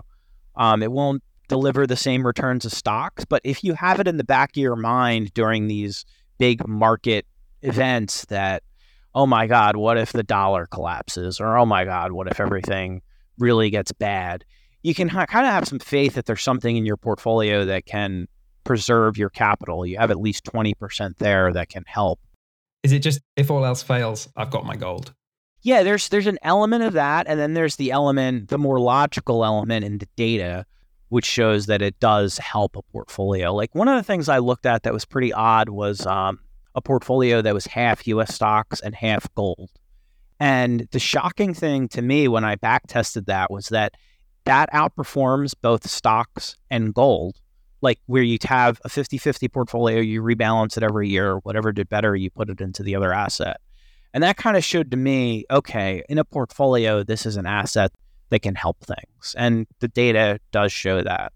Um, 0.55 0.81
it 0.81 0.93
won't 0.93 1.23
deliver 1.49 1.85
the 1.85 1.97
same 1.97 2.25
returns 2.25 2.63
as 2.63 2.71
stocks, 2.71 3.25
but 3.25 3.41
if 3.43 3.65
you 3.65 3.73
have 3.73 3.99
it 3.99 4.07
in 4.07 4.15
the 4.15 4.23
back 4.23 4.51
of 4.51 4.61
your 4.61 4.77
mind 4.77 5.33
during 5.33 5.67
these 5.67 6.05
big 6.37 6.65
market 6.65 7.25
events 7.63 8.23
that, 8.27 8.63
oh 9.13 9.25
my 9.25 9.45
God, 9.45 9.75
what 9.75 9.97
if 9.97 10.13
the 10.13 10.23
dollar 10.23 10.67
collapses? 10.67 11.41
Or 11.41 11.57
oh 11.57 11.65
my 11.65 11.83
God, 11.83 12.13
what 12.13 12.31
if 12.31 12.39
everything 12.39 13.01
really 13.37 13.69
gets 13.69 13.91
bad? 13.91 14.45
You 14.83 14.93
can 14.93 15.09
ha- 15.09 15.25
kind 15.25 15.45
of 15.45 15.51
have 15.51 15.67
some 15.67 15.79
faith 15.79 16.15
that 16.15 16.25
there's 16.25 16.43
something 16.43 16.77
in 16.77 16.85
your 16.85 16.97
portfolio 16.97 17.65
that 17.65 17.85
can 17.85 18.27
preserve 18.63 19.17
your 19.17 19.29
capital. 19.29 19.85
You 19.85 19.97
have 19.97 20.11
at 20.11 20.19
least 20.19 20.45
20% 20.45 21.17
there 21.17 21.51
that 21.53 21.69
can 21.69 21.83
help. 21.87 22.19
Is 22.83 22.91
it 22.91 22.99
just 22.99 23.21
if 23.35 23.49
all 23.49 23.65
else 23.65 23.81
fails, 23.81 24.29
I've 24.35 24.51
got 24.51 24.65
my 24.65 24.75
gold? 24.75 25.13
Yeah, 25.61 25.83
there's 25.83 26.09
there's 26.09 26.27
an 26.27 26.37
element 26.43 26.83
of 26.83 26.93
that, 26.93 27.27
and 27.27 27.39
then 27.39 27.53
there's 27.53 27.75
the 27.75 27.91
element, 27.91 28.49
the 28.49 28.57
more 28.57 28.79
logical 28.79 29.43
element 29.43 29.83
in 29.83 29.97
the 29.97 30.07
data, 30.15 30.65
which 31.09 31.25
shows 31.25 31.65
that 31.65 31.81
it 31.81 31.99
does 31.99 32.37
help 32.37 32.75
a 32.75 32.81
portfolio. 32.83 33.53
Like 33.53 33.73
one 33.73 33.87
of 33.87 33.97
the 33.97 34.03
things 34.03 34.29
I 34.29 34.37
looked 34.37 34.65
at 34.65 34.83
that 34.83 34.93
was 34.93 35.05
pretty 35.05 35.33
odd 35.33 35.69
was 35.69 36.05
um, 36.05 36.39
a 36.75 36.81
portfolio 36.81 37.41
that 37.41 37.53
was 37.53 37.65
half 37.65 38.07
U.S. 38.07 38.35
stocks 38.35 38.79
and 38.79 38.93
half 38.95 39.33
gold. 39.33 39.71
And 40.39 40.87
the 40.91 40.99
shocking 40.99 41.53
thing 41.53 41.87
to 41.89 42.01
me 42.01 42.27
when 42.27 42.43
I 42.43 42.55
back 42.55 42.87
tested 42.87 43.25
that 43.25 43.51
was 43.51 43.69
that 43.69 43.93
that 44.45 44.71
outperforms 44.71 45.53
both 45.61 45.89
stocks 45.89 46.55
and 46.69 46.93
gold 46.93 47.41
like 47.81 47.99
where 48.05 48.23
you 48.23 48.37
have 48.43 48.79
a 48.85 48.89
50-50 48.89 49.51
portfolio 49.51 49.99
you 49.99 50.21
rebalance 50.21 50.77
it 50.77 50.83
every 50.83 51.09
year 51.09 51.37
whatever 51.39 51.71
did 51.71 51.89
better 51.89 52.15
you 52.15 52.29
put 52.29 52.49
it 52.49 52.61
into 52.61 52.83
the 52.83 52.95
other 52.95 53.13
asset. 53.13 53.57
And 54.13 54.23
that 54.23 54.37
kind 54.37 54.57
of 54.57 54.63
showed 54.63 54.91
to 54.91 54.97
me 54.97 55.45
okay 55.51 56.03
in 56.07 56.17
a 56.17 56.25
portfolio 56.25 57.03
this 57.03 57.25
is 57.25 57.35
an 57.35 57.45
asset 57.45 57.91
that 58.29 58.41
can 58.41 58.55
help 58.55 58.77
things. 58.79 59.35
And 59.37 59.67
the 59.79 59.87
data 59.87 60.39
does 60.51 60.71
show 60.71 61.01
that. 61.01 61.33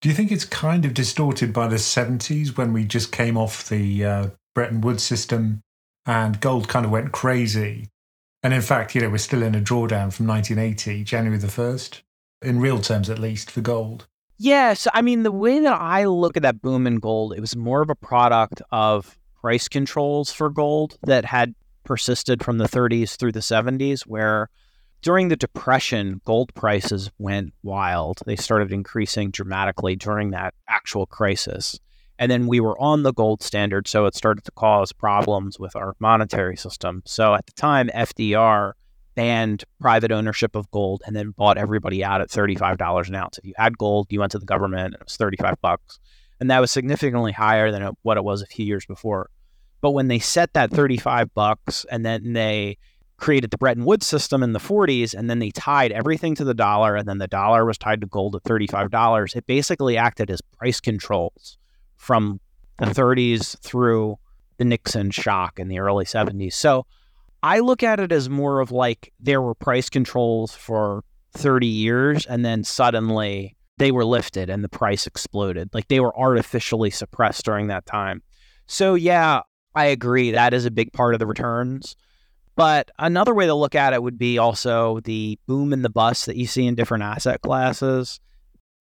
Do 0.00 0.08
you 0.08 0.14
think 0.14 0.30
it's 0.30 0.44
kind 0.44 0.84
of 0.84 0.94
distorted 0.94 1.52
by 1.52 1.66
the 1.66 1.76
70s 1.76 2.56
when 2.56 2.72
we 2.72 2.84
just 2.84 3.10
came 3.10 3.36
off 3.36 3.68
the 3.68 4.04
uh, 4.04 4.26
bretton 4.54 4.80
woods 4.80 5.02
system 5.02 5.62
and 6.06 6.40
gold 6.40 6.68
kind 6.68 6.84
of 6.86 6.92
went 6.92 7.12
crazy 7.12 7.88
and 8.42 8.54
in 8.54 8.62
fact 8.62 8.94
you 8.94 9.00
know 9.00 9.10
we're 9.10 9.18
still 9.18 9.42
in 9.42 9.54
a 9.54 9.60
drawdown 9.60 10.12
from 10.12 10.26
1980 10.26 11.04
january 11.04 11.38
the 11.38 11.46
1st 11.46 12.02
in 12.42 12.60
real 12.60 12.80
terms 12.80 13.10
at 13.10 13.18
least 13.18 13.50
for 13.50 13.60
gold 13.60 14.06
yeah, 14.40 14.74
so 14.74 14.88
I 14.94 15.02
mean, 15.02 15.24
the 15.24 15.32
way 15.32 15.58
that 15.58 15.80
I 15.80 16.04
look 16.04 16.36
at 16.36 16.44
that 16.44 16.62
boom 16.62 16.86
in 16.86 17.00
gold, 17.00 17.34
it 17.34 17.40
was 17.40 17.56
more 17.56 17.82
of 17.82 17.90
a 17.90 17.96
product 17.96 18.62
of 18.70 19.18
price 19.40 19.66
controls 19.66 20.30
for 20.30 20.48
gold 20.48 20.96
that 21.02 21.24
had 21.24 21.56
persisted 21.82 22.44
from 22.44 22.58
the 22.58 22.68
30s 22.68 23.16
through 23.16 23.32
the 23.32 23.40
70s, 23.40 24.02
where 24.02 24.48
during 25.02 25.26
the 25.26 25.36
Depression, 25.36 26.20
gold 26.24 26.54
prices 26.54 27.10
went 27.18 27.52
wild. 27.64 28.20
They 28.26 28.36
started 28.36 28.72
increasing 28.72 29.32
dramatically 29.32 29.96
during 29.96 30.30
that 30.30 30.54
actual 30.68 31.06
crisis. 31.06 31.80
And 32.18 32.30
then 32.30 32.46
we 32.46 32.58
were 32.60 32.78
on 32.80 33.04
the 33.04 33.12
gold 33.12 33.42
standard, 33.42 33.86
so 33.86 34.06
it 34.06 34.14
started 34.14 34.44
to 34.44 34.50
cause 34.52 34.92
problems 34.92 35.58
with 35.58 35.76
our 35.76 35.94
monetary 36.00 36.56
system. 36.56 37.02
So 37.06 37.34
at 37.34 37.46
the 37.46 37.52
time, 37.52 37.88
FDR 37.94 38.72
banned 39.14 39.64
private 39.80 40.12
ownership 40.12 40.54
of 40.54 40.70
gold 40.70 41.02
and 41.06 41.14
then 41.14 41.30
bought 41.30 41.58
everybody 41.58 42.04
out 42.04 42.20
at 42.20 42.28
$35 42.28 43.08
an 43.08 43.14
ounce. 43.14 43.38
If 43.38 43.44
you 43.44 43.54
had 43.56 43.78
gold, 43.78 44.06
you 44.10 44.20
went 44.20 44.32
to 44.32 44.38
the 44.38 44.46
government 44.46 44.86
and 44.86 44.94
it 44.94 45.04
was 45.04 45.16
35 45.16 45.60
bucks. 45.60 45.98
And 46.40 46.50
that 46.50 46.60
was 46.60 46.70
significantly 46.70 47.32
higher 47.32 47.72
than 47.72 47.96
what 48.02 48.16
it 48.16 48.24
was 48.24 48.42
a 48.42 48.46
few 48.46 48.64
years 48.64 48.86
before. 48.86 49.30
But 49.80 49.90
when 49.90 50.08
they 50.08 50.18
set 50.18 50.52
that 50.54 50.70
35 50.70 51.34
bucks 51.34 51.84
and 51.90 52.06
then 52.06 52.32
they 52.32 52.78
created 53.16 53.50
the 53.50 53.58
Bretton 53.58 53.84
Woods 53.84 54.06
system 54.06 54.42
in 54.42 54.52
the 54.52 54.60
40s 54.60 55.14
and 55.14 55.28
then 55.28 55.40
they 55.40 55.50
tied 55.50 55.90
everything 55.90 56.36
to 56.36 56.44
the 56.44 56.54
dollar 56.54 56.94
and 56.94 57.08
then 57.08 57.18
the 57.18 57.26
dollar 57.26 57.64
was 57.64 57.76
tied 57.76 58.00
to 58.00 58.06
gold 58.06 58.36
at 58.36 58.44
$35, 58.44 59.36
it 59.36 59.46
basically 59.46 59.96
acted 59.96 60.30
as 60.30 60.40
price 60.40 60.78
controls 60.78 61.58
from 61.98 62.40
the 62.78 62.86
30s 62.86 63.58
through 63.60 64.18
the 64.56 64.64
Nixon 64.64 65.10
shock 65.10 65.58
in 65.58 65.68
the 65.68 65.78
early 65.78 66.04
70s. 66.04 66.54
So 66.54 66.86
I 67.42 67.60
look 67.60 67.82
at 67.82 68.00
it 68.00 68.10
as 68.10 68.30
more 68.30 68.60
of 68.60 68.72
like 68.72 69.12
there 69.20 69.42
were 69.42 69.54
price 69.54 69.90
controls 69.90 70.54
for 70.54 71.04
30 71.32 71.66
years 71.66 72.26
and 72.26 72.44
then 72.44 72.64
suddenly 72.64 73.56
they 73.76 73.92
were 73.92 74.04
lifted 74.04 74.50
and 74.50 74.64
the 74.64 74.68
price 74.68 75.06
exploded. 75.06 75.70
Like 75.72 75.88
they 75.88 76.00
were 76.00 76.16
artificially 76.18 76.90
suppressed 76.90 77.44
during 77.44 77.68
that 77.68 77.86
time. 77.86 78.22
So, 78.66 78.94
yeah, 78.94 79.42
I 79.74 79.86
agree. 79.86 80.32
That 80.32 80.52
is 80.52 80.64
a 80.64 80.70
big 80.70 80.92
part 80.92 81.14
of 81.14 81.20
the 81.20 81.26
returns. 81.26 81.94
But 82.56 82.90
another 82.98 83.34
way 83.34 83.46
to 83.46 83.54
look 83.54 83.76
at 83.76 83.92
it 83.92 84.02
would 84.02 84.18
be 84.18 84.36
also 84.38 84.98
the 85.00 85.38
boom 85.46 85.72
and 85.72 85.84
the 85.84 85.90
bust 85.90 86.26
that 86.26 86.36
you 86.36 86.46
see 86.46 86.66
in 86.66 86.74
different 86.74 87.04
asset 87.04 87.40
classes. 87.40 88.18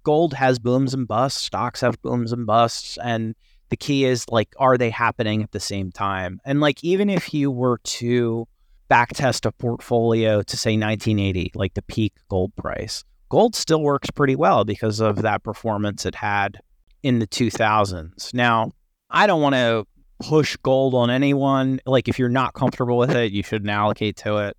Gold 0.07 0.35
has 0.35 0.57
booms 0.57 0.93
and 0.93 1.05
busts, 1.05 1.41
stocks 1.41 1.81
have 1.81 2.01
booms 2.01 2.31
and 2.31 2.45
busts. 2.45 2.97
And 3.03 3.35
the 3.67 3.75
key 3.75 4.05
is 4.05 4.23
like, 4.29 4.55
are 4.57 4.77
they 4.77 4.89
happening 4.89 5.43
at 5.43 5.51
the 5.51 5.59
same 5.59 5.91
time? 5.91 6.39
And 6.45 6.61
like, 6.61 6.81
even 6.81 7.09
if 7.09 7.33
you 7.33 7.51
were 7.51 7.79
to 7.79 8.47
backtest 8.89 9.45
a 9.45 9.51
portfolio 9.51 10.41
to 10.43 10.55
say 10.55 10.77
1980, 10.77 11.51
like 11.55 11.73
the 11.73 11.81
peak 11.81 12.13
gold 12.29 12.55
price, 12.55 13.03
gold 13.27 13.53
still 13.53 13.81
works 13.81 14.09
pretty 14.09 14.37
well 14.37 14.63
because 14.63 15.01
of 15.01 15.23
that 15.23 15.43
performance 15.43 16.05
it 16.05 16.15
had 16.15 16.61
in 17.03 17.19
the 17.19 17.27
2000s. 17.27 18.33
Now, 18.33 18.71
I 19.09 19.27
don't 19.27 19.41
want 19.41 19.55
to 19.55 19.85
push 20.21 20.55
gold 20.63 20.93
on 20.93 21.09
anyone. 21.09 21.81
Like, 21.85 22.07
if 22.07 22.17
you're 22.17 22.29
not 22.29 22.53
comfortable 22.53 22.97
with 22.97 23.13
it, 23.13 23.33
you 23.33 23.43
shouldn't 23.43 23.69
allocate 23.69 24.15
to 24.19 24.37
it. 24.37 24.55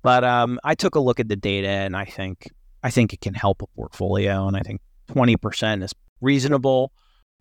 But 0.00 0.24
um, 0.24 0.58
I 0.64 0.74
took 0.74 0.94
a 0.94 1.00
look 1.00 1.20
at 1.20 1.28
the 1.28 1.36
data, 1.36 1.68
and 1.68 1.94
I 1.94 2.06
think 2.06 2.48
I 2.82 2.90
think 2.90 3.12
it 3.12 3.20
can 3.20 3.34
help 3.34 3.62
a 3.62 3.66
portfolio, 3.68 4.46
and 4.46 4.56
I 4.56 4.60
think 4.60 4.80
20% 5.10 5.82
is 5.82 5.94
reasonable 6.20 6.92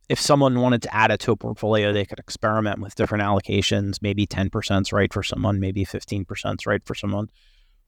if 0.09 0.19
someone 0.19 0.59
wanted 0.61 0.81
to 0.83 0.95
add 0.95 1.11
it 1.11 1.19
to 1.21 1.31
a 1.31 1.35
portfolio, 1.35 1.91
they 1.91 2.05
could 2.05 2.19
experiment 2.19 2.79
with 2.79 2.95
different 2.95 3.23
allocations. 3.23 3.97
Maybe 4.01 4.25
10% 4.25 4.81
is 4.81 4.93
right 4.93 5.11
for 5.11 5.23
someone, 5.23 5.59
maybe 5.59 5.85
15% 5.85 6.25
is 6.59 6.65
right 6.65 6.81
for 6.85 6.95
someone. 6.95 7.29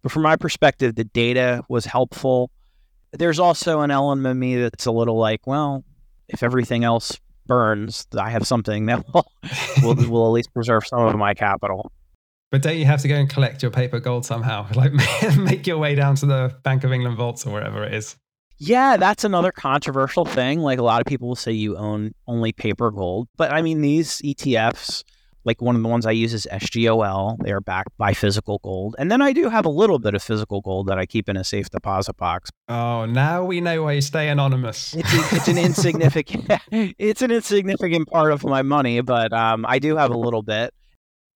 But 0.01 0.11
from 0.11 0.23
my 0.23 0.35
perspective, 0.35 0.95
the 0.95 1.05
data 1.05 1.63
was 1.69 1.85
helpful. 1.85 2.51
There's 3.11 3.39
also 3.39 3.81
an 3.81 3.91
element 3.91 4.27
of 4.27 4.37
me 4.37 4.57
that's 4.57 4.85
a 4.85 4.91
little 4.91 5.17
like, 5.17 5.47
well, 5.47 5.83
if 6.27 6.43
everything 6.43 6.83
else 6.83 7.17
burns, 7.47 8.05
I 8.17 8.29
have 8.29 8.45
something 8.45 8.85
that 8.87 9.03
will, 9.13 9.31
will, 9.83 9.95
will 10.09 10.25
at 10.27 10.31
least 10.31 10.53
preserve 10.53 10.85
some 10.85 10.99
of 10.99 11.15
my 11.15 11.33
capital. 11.33 11.91
But 12.51 12.63
don't 12.63 12.77
you 12.77 12.85
have 12.85 13.01
to 13.01 13.07
go 13.07 13.15
and 13.15 13.29
collect 13.29 13.61
your 13.61 13.71
paper 13.71 13.99
gold 13.99 14.25
somehow? 14.25 14.67
Like 14.75 14.93
make 15.37 15.67
your 15.67 15.77
way 15.77 15.95
down 15.95 16.15
to 16.15 16.25
the 16.25 16.55
Bank 16.63 16.83
of 16.83 16.91
England 16.91 17.17
vaults 17.17 17.45
or 17.45 17.53
wherever 17.53 17.83
it 17.83 17.93
is. 17.93 18.15
Yeah, 18.57 18.97
that's 18.97 19.23
another 19.23 19.51
controversial 19.51 20.25
thing. 20.25 20.59
Like 20.59 20.79
a 20.79 20.83
lot 20.83 21.01
of 21.01 21.07
people 21.07 21.27
will 21.27 21.35
say 21.35 21.51
you 21.51 21.77
own 21.77 22.13
only 22.27 22.51
paper 22.51 22.91
gold, 22.91 23.27
but 23.37 23.51
I 23.51 23.61
mean 23.61 23.81
these 23.81 24.21
ETFs, 24.21 25.03
like 25.45 25.61
one 25.61 25.75
of 25.77 25.81
the 25.81 25.87
ones 25.87 26.05
I 26.05 26.11
use 26.11 26.33
is 26.33 26.47
SGOL. 26.51 27.37
They 27.41 27.51
are 27.51 27.61
backed 27.61 27.97
by 27.97 28.13
physical 28.13 28.59
gold, 28.63 28.95
and 28.99 29.09
then 29.09 29.21
I 29.21 29.31
do 29.31 29.49
have 29.49 29.65
a 29.65 29.69
little 29.69 29.97
bit 29.97 30.13
of 30.13 30.21
physical 30.21 30.59
gold 30.61 30.87
that 30.87 30.99
I 30.99 31.05
keep 31.05 31.29
in 31.29 31.37
a 31.37 31.43
safe 31.43 31.69
deposit 31.69 32.17
box. 32.17 32.49
Oh, 32.67 33.05
now 33.05 33.45
we 33.45 33.61
know 33.61 33.83
why 33.83 33.93
you 33.93 34.01
stay 34.01 34.27
anonymous. 34.27 34.93
It's, 34.93 35.13
a, 35.13 35.35
it's 35.35 35.47
an 35.47 35.57
insignificant, 35.57 36.51
it's 36.71 37.21
an 37.21 37.31
insignificant 37.31 38.09
part 38.09 38.33
of 38.33 38.43
my 38.43 38.61
money, 38.61 38.99
but 39.01 39.31
um, 39.31 39.65
I 39.67 39.79
do 39.79 39.95
have 39.95 40.11
a 40.11 40.17
little 40.17 40.43
bit. 40.43 40.73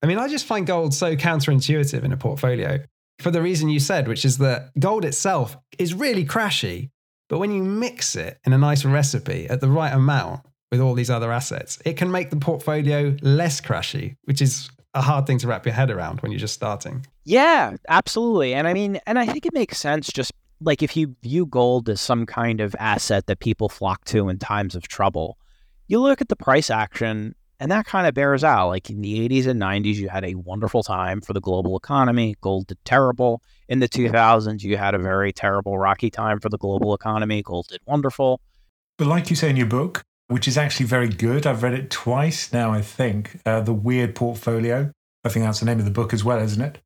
I 0.04 0.06
mean, 0.06 0.20
I 0.20 0.28
just 0.28 0.46
find 0.46 0.68
gold 0.68 0.94
so 0.94 1.16
counterintuitive 1.16 2.04
in 2.04 2.12
a 2.12 2.18
portfolio 2.18 2.80
for 3.20 3.32
the 3.32 3.42
reason 3.42 3.70
you 3.70 3.80
said, 3.80 4.08
which 4.08 4.26
is 4.26 4.38
that 4.40 4.72
gold 4.78 5.06
itself 5.06 5.58
is 5.80 5.94
really 5.94 6.26
crashy 6.26 6.90
but 7.34 7.40
when 7.40 7.52
you 7.52 7.64
mix 7.64 8.16
it 8.16 8.40
in 8.46 8.54
a 8.54 8.60
nice 8.60 8.86
recipe 8.86 9.48
at 9.50 9.60
the 9.60 9.68
right 9.68 9.92
amount 9.92 10.42
with 10.72 10.80
all 10.80 10.94
these 10.94 11.10
other 11.10 11.32
assets, 11.32 11.80
it 11.84 11.98
can 11.98 12.12
make 12.12 12.30
the 12.30 12.36
portfolio 12.36 13.16
less 13.24 13.60
crashy, 13.60 14.16
which 14.26 14.40
is 14.40 14.70
a 14.94 15.02
hard 15.02 15.26
thing 15.26 15.40
to 15.40 15.48
wrap 15.48 15.66
your 15.66 15.74
head 15.74 15.90
around 15.90 16.22
when 16.22 16.32
you're 16.32 16.40
just 16.40 16.54
starting. 16.54 17.06
Yeah, 17.24 17.76
absolutely. 17.90 18.54
And 18.54 18.68
I 18.68 18.74
mean, 18.74 19.00
and 19.08 19.18
I 19.18 19.26
think 19.26 19.48
it 19.48 19.54
makes 19.56 19.80
sense 19.80 20.12
just 20.12 20.32
like 20.62 20.84
if 20.84 20.96
you 20.96 21.16
view 21.24 21.48
gold 21.48 21.90
as 21.90 22.00
some 22.00 22.28
kind 22.28 22.62
of 22.62 22.76
asset 22.78 23.26
that 23.26 23.40
people 23.40 23.68
flock 23.68 24.06
to 24.06 24.30
in 24.30 24.38
times 24.38 24.76
of 24.76 24.88
trouble, 24.88 25.40
you 25.88 26.00
look 26.00 26.22
at 26.22 26.30
the 26.30 26.36
price 26.36 26.70
action 26.70 27.34
And 27.64 27.72
that 27.72 27.86
kind 27.86 28.06
of 28.06 28.14
bears 28.14 28.44
out. 28.44 28.68
Like 28.68 28.90
in 28.90 29.00
the 29.00 29.30
80s 29.30 29.48
and 29.48 29.58
90s, 29.62 29.96
you 29.96 30.10
had 30.10 30.26
a 30.26 30.36
wonderful 30.36 30.84
time 30.84 31.22
for 31.22 31.32
the 31.32 31.40
global 31.40 31.78
economy. 31.78 32.36
Gold 32.42 32.68
did 32.68 32.78
terrible. 32.84 33.42
In 33.70 33.80
the 33.80 33.88
2000s, 33.88 34.64
you 34.64 34.76
had 34.76 34.94
a 34.94 34.98
very 34.98 35.32
terrible, 35.32 35.78
rocky 35.78 36.10
time 36.10 36.42
for 36.42 36.50
the 36.50 36.58
global 36.58 36.94
economy. 36.94 37.42
Gold 37.42 37.68
did 37.70 37.80
wonderful. 37.86 38.42
But 38.98 39.08
like 39.08 39.30
you 39.30 39.38
say 39.38 39.50
in 39.50 39.56
your 39.56 39.68
book, 39.68 40.04
which 40.28 40.46
is 40.46 40.58
actually 40.58 40.88
very 40.88 41.08
good, 41.08 41.48
I've 41.48 41.64
read 41.64 41.74
it 41.74 41.90
twice 41.90 42.52
now, 42.52 42.74
I 42.74 42.82
think, 42.82 43.40
uh, 43.46 43.62
The 43.62 43.72
Weird 43.72 44.14
Portfolio. 44.14 44.92
I 45.24 45.30
think 45.30 45.46
that's 45.46 45.62
the 45.62 45.66
name 45.66 45.80
of 45.80 45.86
the 45.86 45.92
book 45.92 46.12
as 46.12 46.22
well, 46.22 46.40
isn't 46.40 46.62
it? 46.62 46.80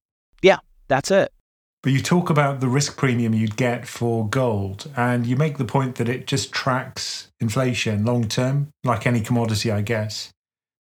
Yeah, 0.44 0.60
that's 0.90 1.10
it. 1.10 1.34
But 1.82 1.92
you 1.92 2.04
talk 2.04 2.30
about 2.30 2.60
the 2.60 2.68
risk 2.68 2.98
premium 2.98 3.34
you'd 3.34 3.58
get 3.58 3.88
for 3.88 4.30
gold, 4.30 4.92
and 4.96 5.26
you 5.26 5.38
make 5.38 5.58
the 5.58 5.66
point 5.66 5.96
that 5.96 6.08
it 6.08 6.28
just 6.28 6.52
tracks 6.52 7.32
inflation 7.40 8.06
long 8.06 8.28
term, 8.28 8.70
like 8.84 9.08
any 9.08 9.22
commodity, 9.22 9.72
I 9.72 9.82
guess. 9.82 10.32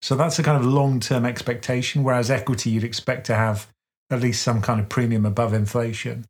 So 0.01 0.15
that's 0.15 0.39
a 0.39 0.43
kind 0.43 0.57
of 0.57 0.65
long 0.65 0.99
term 0.99 1.25
expectation, 1.25 2.03
whereas 2.03 2.29
equity 2.29 2.69
you'd 2.69 2.83
expect 2.83 3.25
to 3.27 3.35
have 3.35 3.67
at 4.09 4.21
least 4.21 4.43
some 4.43 4.61
kind 4.61 4.79
of 4.79 4.89
premium 4.89 5.25
above 5.25 5.53
inflation. 5.53 6.25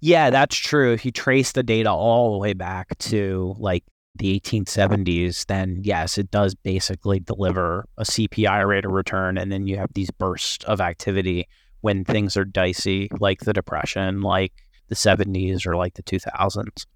Yeah, 0.00 0.30
that's 0.30 0.56
true. 0.56 0.92
If 0.92 1.04
you 1.04 1.10
trace 1.10 1.52
the 1.52 1.62
data 1.62 1.90
all 1.90 2.32
the 2.32 2.38
way 2.38 2.52
back 2.52 2.96
to 2.98 3.54
like 3.58 3.84
the 4.14 4.38
1870s, 4.38 5.46
then 5.46 5.80
yes, 5.82 6.18
it 6.18 6.30
does 6.30 6.54
basically 6.54 7.20
deliver 7.20 7.86
a 7.96 8.04
CPI 8.04 8.66
rate 8.66 8.84
of 8.84 8.92
return. 8.92 9.38
And 9.38 9.50
then 9.50 9.66
you 9.66 9.76
have 9.78 9.92
these 9.94 10.10
bursts 10.10 10.64
of 10.64 10.80
activity 10.80 11.48
when 11.80 12.04
things 12.04 12.36
are 12.36 12.44
dicey, 12.44 13.08
like 13.20 13.40
the 13.40 13.52
Depression, 13.52 14.20
like 14.20 14.52
the 14.88 14.94
70s, 14.94 15.66
or 15.66 15.76
like 15.76 15.94
the 15.94 16.02
2000s. 16.02 16.86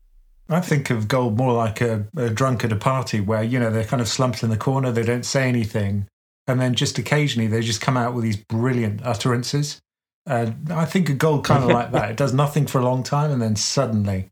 I 0.51 0.61
think 0.61 0.91
of 0.91 1.07
gold 1.07 1.39
more 1.39 1.53
like 1.53 1.81
a, 1.81 2.07
a 2.17 2.29
drunk 2.29 2.65
at 2.65 2.73
a 2.73 2.77
party 2.77 3.21
where, 3.21 3.43
you 3.43 3.61
know, 3.61 3.71
they're 3.71 3.85
kind 3.85 4.03
of 4.03 4.09
slumped 4.09 4.43
in 4.43 4.51
the 4.51 4.57
corner, 4.57 4.91
they 4.91 5.05
don't 5.05 5.25
say 5.25 5.49
anything. 5.49 6.09
And 6.47 6.61
then 6.61 6.75
just 6.75 6.99
occasionally 6.99 7.47
they 7.47 7.61
just 7.61 7.81
come 7.81 7.97
out 7.97 8.15
with 8.15 8.25
these 8.25 8.37
brilliant 8.37 9.01
utterances. 9.05 9.81
Uh, 10.27 10.51
I 10.71 10.85
think 10.85 11.09
of 11.09 11.19
gold 11.19 11.45
kind 11.45 11.63
of 11.63 11.71
like 11.71 11.93
that. 11.93 12.11
It 12.11 12.17
does 12.17 12.35
nothing 12.35 12.67
for 12.67 12.79
a 12.79 12.85
long 12.85 13.05
time 13.05 13.31
and 13.31 13.41
then 13.41 13.55
suddenly. 13.55 14.31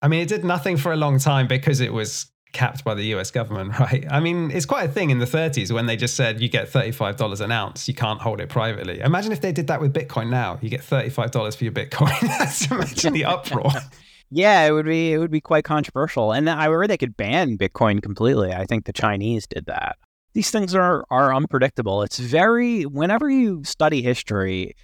I 0.00 0.08
mean, 0.08 0.22
it 0.22 0.28
did 0.28 0.44
nothing 0.44 0.78
for 0.78 0.92
a 0.92 0.96
long 0.96 1.18
time 1.18 1.46
because 1.46 1.80
it 1.80 1.92
was 1.92 2.30
capped 2.52 2.82
by 2.82 2.94
the 2.94 3.04
US 3.14 3.30
government, 3.30 3.78
right? 3.80 4.06
I 4.10 4.20
mean, 4.20 4.50
it's 4.50 4.66
quite 4.66 4.88
a 4.88 4.92
thing 4.92 5.10
in 5.10 5.18
the 5.18 5.26
30s 5.26 5.70
when 5.70 5.84
they 5.84 5.96
just 5.96 6.16
said 6.16 6.40
you 6.40 6.48
get 6.48 6.70
$35 6.70 7.40
an 7.40 7.52
ounce, 7.52 7.86
you 7.88 7.94
can't 7.94 8.20
hold 8.20 8.40
it 8.40 8.48
privately. 8.48 9.00
Imagine 9.00 9.32
if 9.32 9.42
they 9.42 9.52
did 9.52 9.66
that 9.66 9.82
with 9.82 9.92
Bitcoin 9.92 10.30
now. 10.30 10.58
You 10.62 10.70
get 10.70 10.80
$35 10.80 11.56
for 11.56 11.64
your 11.64 11.72
Bitcoin. 11.72 12.18
That's 12.38 12.70
imagine 12.70 13.12
the 13.12 13.26
uproar. 13.26 13.70
Yeah, 14.30 14.66
it 14.66 14.72
would 14.72 14.84
be 14.86 15.12
it 15.12 15.18
would 15.18 15.30
be 15.30 15.40
quite 15.40 15.64
controversial. 15.64 16.32
And 16.32 16.48
I 16.50 16.68
heard 16.68 16.90
they 16.90 16.98
could 16.98 17.16
ban 17.16 17.56
Bitcoin 17.56 18.02
completely. 18.02 18.52
I 18.52 18.64
think 18.64 18.84
the 18.84 18.92
Chinese 18.92 19.46
did 19.46 19.66
that. 19.66 19.96
These 20.34 20.50
things 20.50 20.74
are 20.74 21.04
are 21.10 21.34
unpredictable. 21.34 22.02
It's 22.02 22.18
very 22.18 22.84
whenever 22.84 23.30
you 23.30 23.64
study 23.64 24.02
history, 24.02 24.74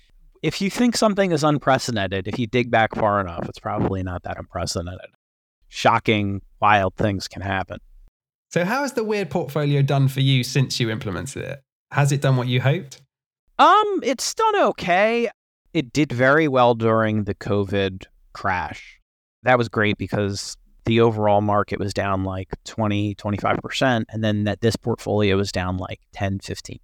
if 0.43 0.61
you 0.61 0.71
think 0.71 0.97
something 0.97 1.33
is 1.33 1.45
unprecedented, 1.45 2.27
if 2.27 2.39
you 2.39 2.47
dig 2.47 2.71
back 2.71 2.95
far 2.95 3.21
enough, 3.21 3.47
it's 3.49 3.59
probably 3.59 4.03
not 4.03 4.23
that 4.23 4.39
unprecedented. 4.39 5.11
Shocking, 5.69 6.41
wild 6.61 6.95
things 6.97 7.29
can 7.29 7.43
happen. 7.43 7.79
So 8.51 8.65
how 8.65 8.83
has 8.83 8.93
the 8.93 9.05
weird 9.05 9.31
portfolio 9.31 9.83
done 9.83 10.09
for 10.09 10.21
you 10.21 10.45
since 10.45 10.79
you 10.79 10.89
implemented 10.89 11.43
it? 11.43 11.63
Has 11.91 12.13
it 12.13 12.21
done 12.21 12.37
what 12.37 12.47
you 12.47 12.61
hoped? 12.61 13.03
Um, 13.59 14.01
it's 14.03 14.33
done 14.35 14.57
okay. 14.57 15.29
It 15.73 15.93
did 15.93 16.13
very 16.13 16.47
well 16.49 16.75
during 16.75 17.25
the 17.25 17.35
COVID 17.35 18.05
crash 18.33 19.01
that 19.45 19.59
was 19.59 19.69
great 19.69 19.97
because 19.99 20.57
the 20.85 21.01
overall 21.01 21.41
market 21.41 21.79
was 21.79 21.95
down 21.95 22.25
like 22.25 22.49
20, 22.65 23.15
25%. 23.15 24.05
And 24.09 24.25
then 24.25 24.45
that 24.45 24.61
this 24.61 24.77
portfolio 24.77 25.37
was 25.37 25.53
down 25.53 25.77
like 25.77 26.01
10, 26.13 26.41
15%. 26.41 26.79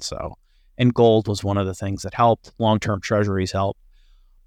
So, 0.00 0.34
and 0.78 0.94
gold 0.94 1.28
was 1.28 1.44
one 1.44 1.58
of 1.58 1.66
the 1.66 1.74
things 1.74 2.02
that 2.02 2.14
helped. 2.14 2.52
Long 2.58 2.78
term 2.78 3.00
treasuries 3.00 3.52
helped. 3.52 3.80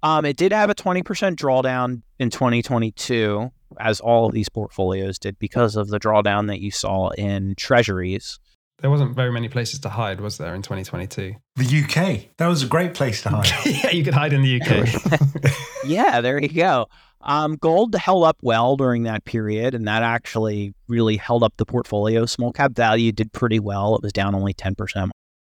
Um, 0.02 0.24
it 0.24 0.36
did 0.36 0.52
have 0.52 0.70
a 0.70 0.74
20% 0.74 1.02
drawdown 1.34 2.02
in 2.20 2.30
2022, 2.30 3.50
as 3.80 3.98
all 3.98 4.26
of 4.26 4.32
these 4.32 4.48
portfolios 4.48 5.18
did, 5.18 5.38
because 5.40 5.74
of 5.74 5.88
the 5.88 5.98
drawdown 5.98 6.46
that 6.48 6.60
you 6.60 6.70
saw 6.70 7.10
in 7.10 7.54
treasuries. 7.56 8.38
There 8.80 8.90
wasn't 8.90 9.16
very 9.16 9.32
many 9.32 9.48
places 9.48 9.80
to 9.80 9.88
hide, 9.88 10.20
was 10.20 10.38
there, 10.38 10.54
in 10.54 10.62
2022? 10.62 11.34
The 11.56 11.64
UK. 11.64 12.36
That 12.36 12.46
was 12.46 12.62
a 12.62 12.66
great 12.66 12.94
place 12.94 13.22
to 13.22 13.30
hide. 13.30 13.50
yeah, 13.66 13.90
you 13.90 14.04
could 14.04 14.14
hide 14.14 14.32
in 14.32 14.42
the 14.42 14.62
UK. 14.62 15.52
yeah, 15.84 16.20
there 16.20 16.40
you 16.40 16.48
go. 16.48 16.86
Um, 17.28 17.56
gold 17.56 17.94
held 17.94 18.24
up 18.24 18.38
well 18.40 18.74
during 18.74 19.02
that 19.02 19.26
period, 19.26 19.74
and 19.74 19.86
that 19.86 20.02
actually 20.02 20.74
really 20.88 21.18
held 21.18 21.42
up 21.42 21.52
the 21.58 21.66
portfolio. 21.66 22.24
Small 22.24 22.54
cap 22.54 22.72
value 22.72 23.12
did 23.12 23.34
pretty 23.34 23.60
well. 23.60 23.94
It 23.94 24.02
was 24.02 24.14
down 24.14 24.34
only 24.34 24.54
10%. 24.54 25.10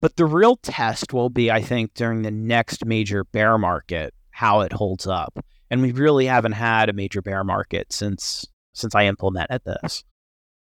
But 0.00 0.16
the 0.16 0.24
real 0.24 0.56
test 0.56 1.12
will 1.12 1.28
be, 1.28 1.50
I 1.50 1.60
think, 1.60 1.92
during 1.92 2.22
the 2.22 2.30
next 2.30 2.86
major 2.86 3.24
bear 3.24 3.58
market, 3.58 4.14
how 4.30 4.62
it 4.62 4.72
holds 4.72 5.06
up. 5.06 5.38
And 5.70 5.82
we 5.82 5.92
really 5.92 6.24
haven't 6.24 6.52
had 6.52 6.88
a 6.88 6.94
major 6.94 7.20
bear 7.20 7.44
market 7.44 7.92
since 7.92 8.46
since 8.72 8.94
I 8.94 9.04
implemented 9.04 9.60
this. 9.66 10.04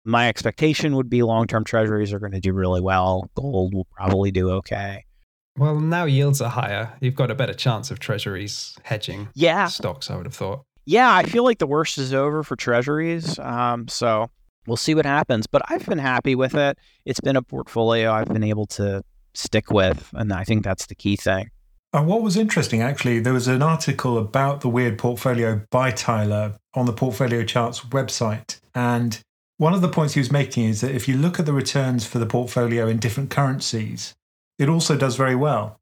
My 0.05 0.29
expectation 0.29 0.97
would 0.97 1.11
be 1.11 1.23
long-term 1.23 1.65
treasuries 1.65 2.13
are 2.13 2.19
going 2.19 2.33
to 2.33 2.41
do 2.41 2.53
really 2.53 2.81
well. 2.81 3.31
Gold 3.37 3.75
will 3.75 3.87
probably 3.95 4.33
do 4.33 4.51
okay. 4.53 5.05
Well, 5.59 5.79
now 5.79 6.05
yields 6.05 6.41
are 6.41 6.51
higher. 6.51 6.95
You've 7.01 7.15
got 7.15 7.31
a 7.31 7.35
better 7.35 7.53
chance 7.53 7.91
of 7.91 8.01
treasuries 8.01 8.77
hedging 8.83 9.29
yeah. 9.35 9.67
stocks, 9.67 10.11
I 10.11 10.17
would 10.17 10.27
have 10.27 10.35
thought 10.35 10.66
yeah, 10.87 11.15
I 11.15 11.25
feel 11.25 11.45
like 11.45 11.59
the 11.59 11.67
worst 11.67 11.99
is 11.99 12.15
over 12.15 12.43
for 12.43 12.57
treasuries. 12.57 13.39
Um, 13.41 13.89
so 13.89 14.31
we'll 14.67 14.77
see 14.77 14.95
what 14.95 15.05
happens. 15.05 15.47
But 15.47 15.63
I've 15.69 15.85
been 15.85 15.99
happy 15.99 16.35
with 16.35 16.55
it. 16.55 16.79
It's 17.05 17.21
been 17.21 17.37
a 17.37 17.43
portfolio 17.43 18.13
I've 18.13 18.29
been 18.29 18.45
able 18.45 18.67
to 18.67 19.03
stick 19.35 19.71
with. 19.71 20.11
And 20.15 20.33
I 20.33 20.45
think 20.45 20.65
that's 20.65 20.87
the 20.87 20.95
key 20.95 21.17
thing. 21.17 21.51
And 21.93 22.07
what 22.07 22.23
was 22.23 22.37
interesting, 22.37 22.83
actually, 22.83 23.21
there 23.21 23.33
was 23.33 23.49
an 23.49 23.63
article 23.63 24.19
about 24.19 24.61
the 24.61 24.69
weird 24.69 24.99
portfolio 24.99 25.63
by 25.71 25.91
Tyler 25.91 26.55
on 26.75 26.87
the 26.87 26.93
Portfolio 26.93 27.43
Charts 27.43 27.81
website. 27.81 28.61
And 28.75 29.19
one 29.57 29.73
of 29.73 29.81
the 29.81 29.89
points 29.89 30.15
he 30.15 30.21
was 30.21 30.31
making 30.31 30.65
is 30.65 30.83
that 30.83 30.95
if 30.95 31.09
you 31.09 31.17
look 31.17 31.41
at 31.41 31.47
the 31.47 31.53
returns 31.53 32.07
for 32.07 32.19
the 32.19 32.27
portfolio 32.27 32.87
in 32.87 32.99
different 32.99 33.31
currencies, 33.31 34.15
it 34.59 34.69
also 34.69 34.97
does 34.97 35.17
very 35.17 35.35
well. 35.35 35.81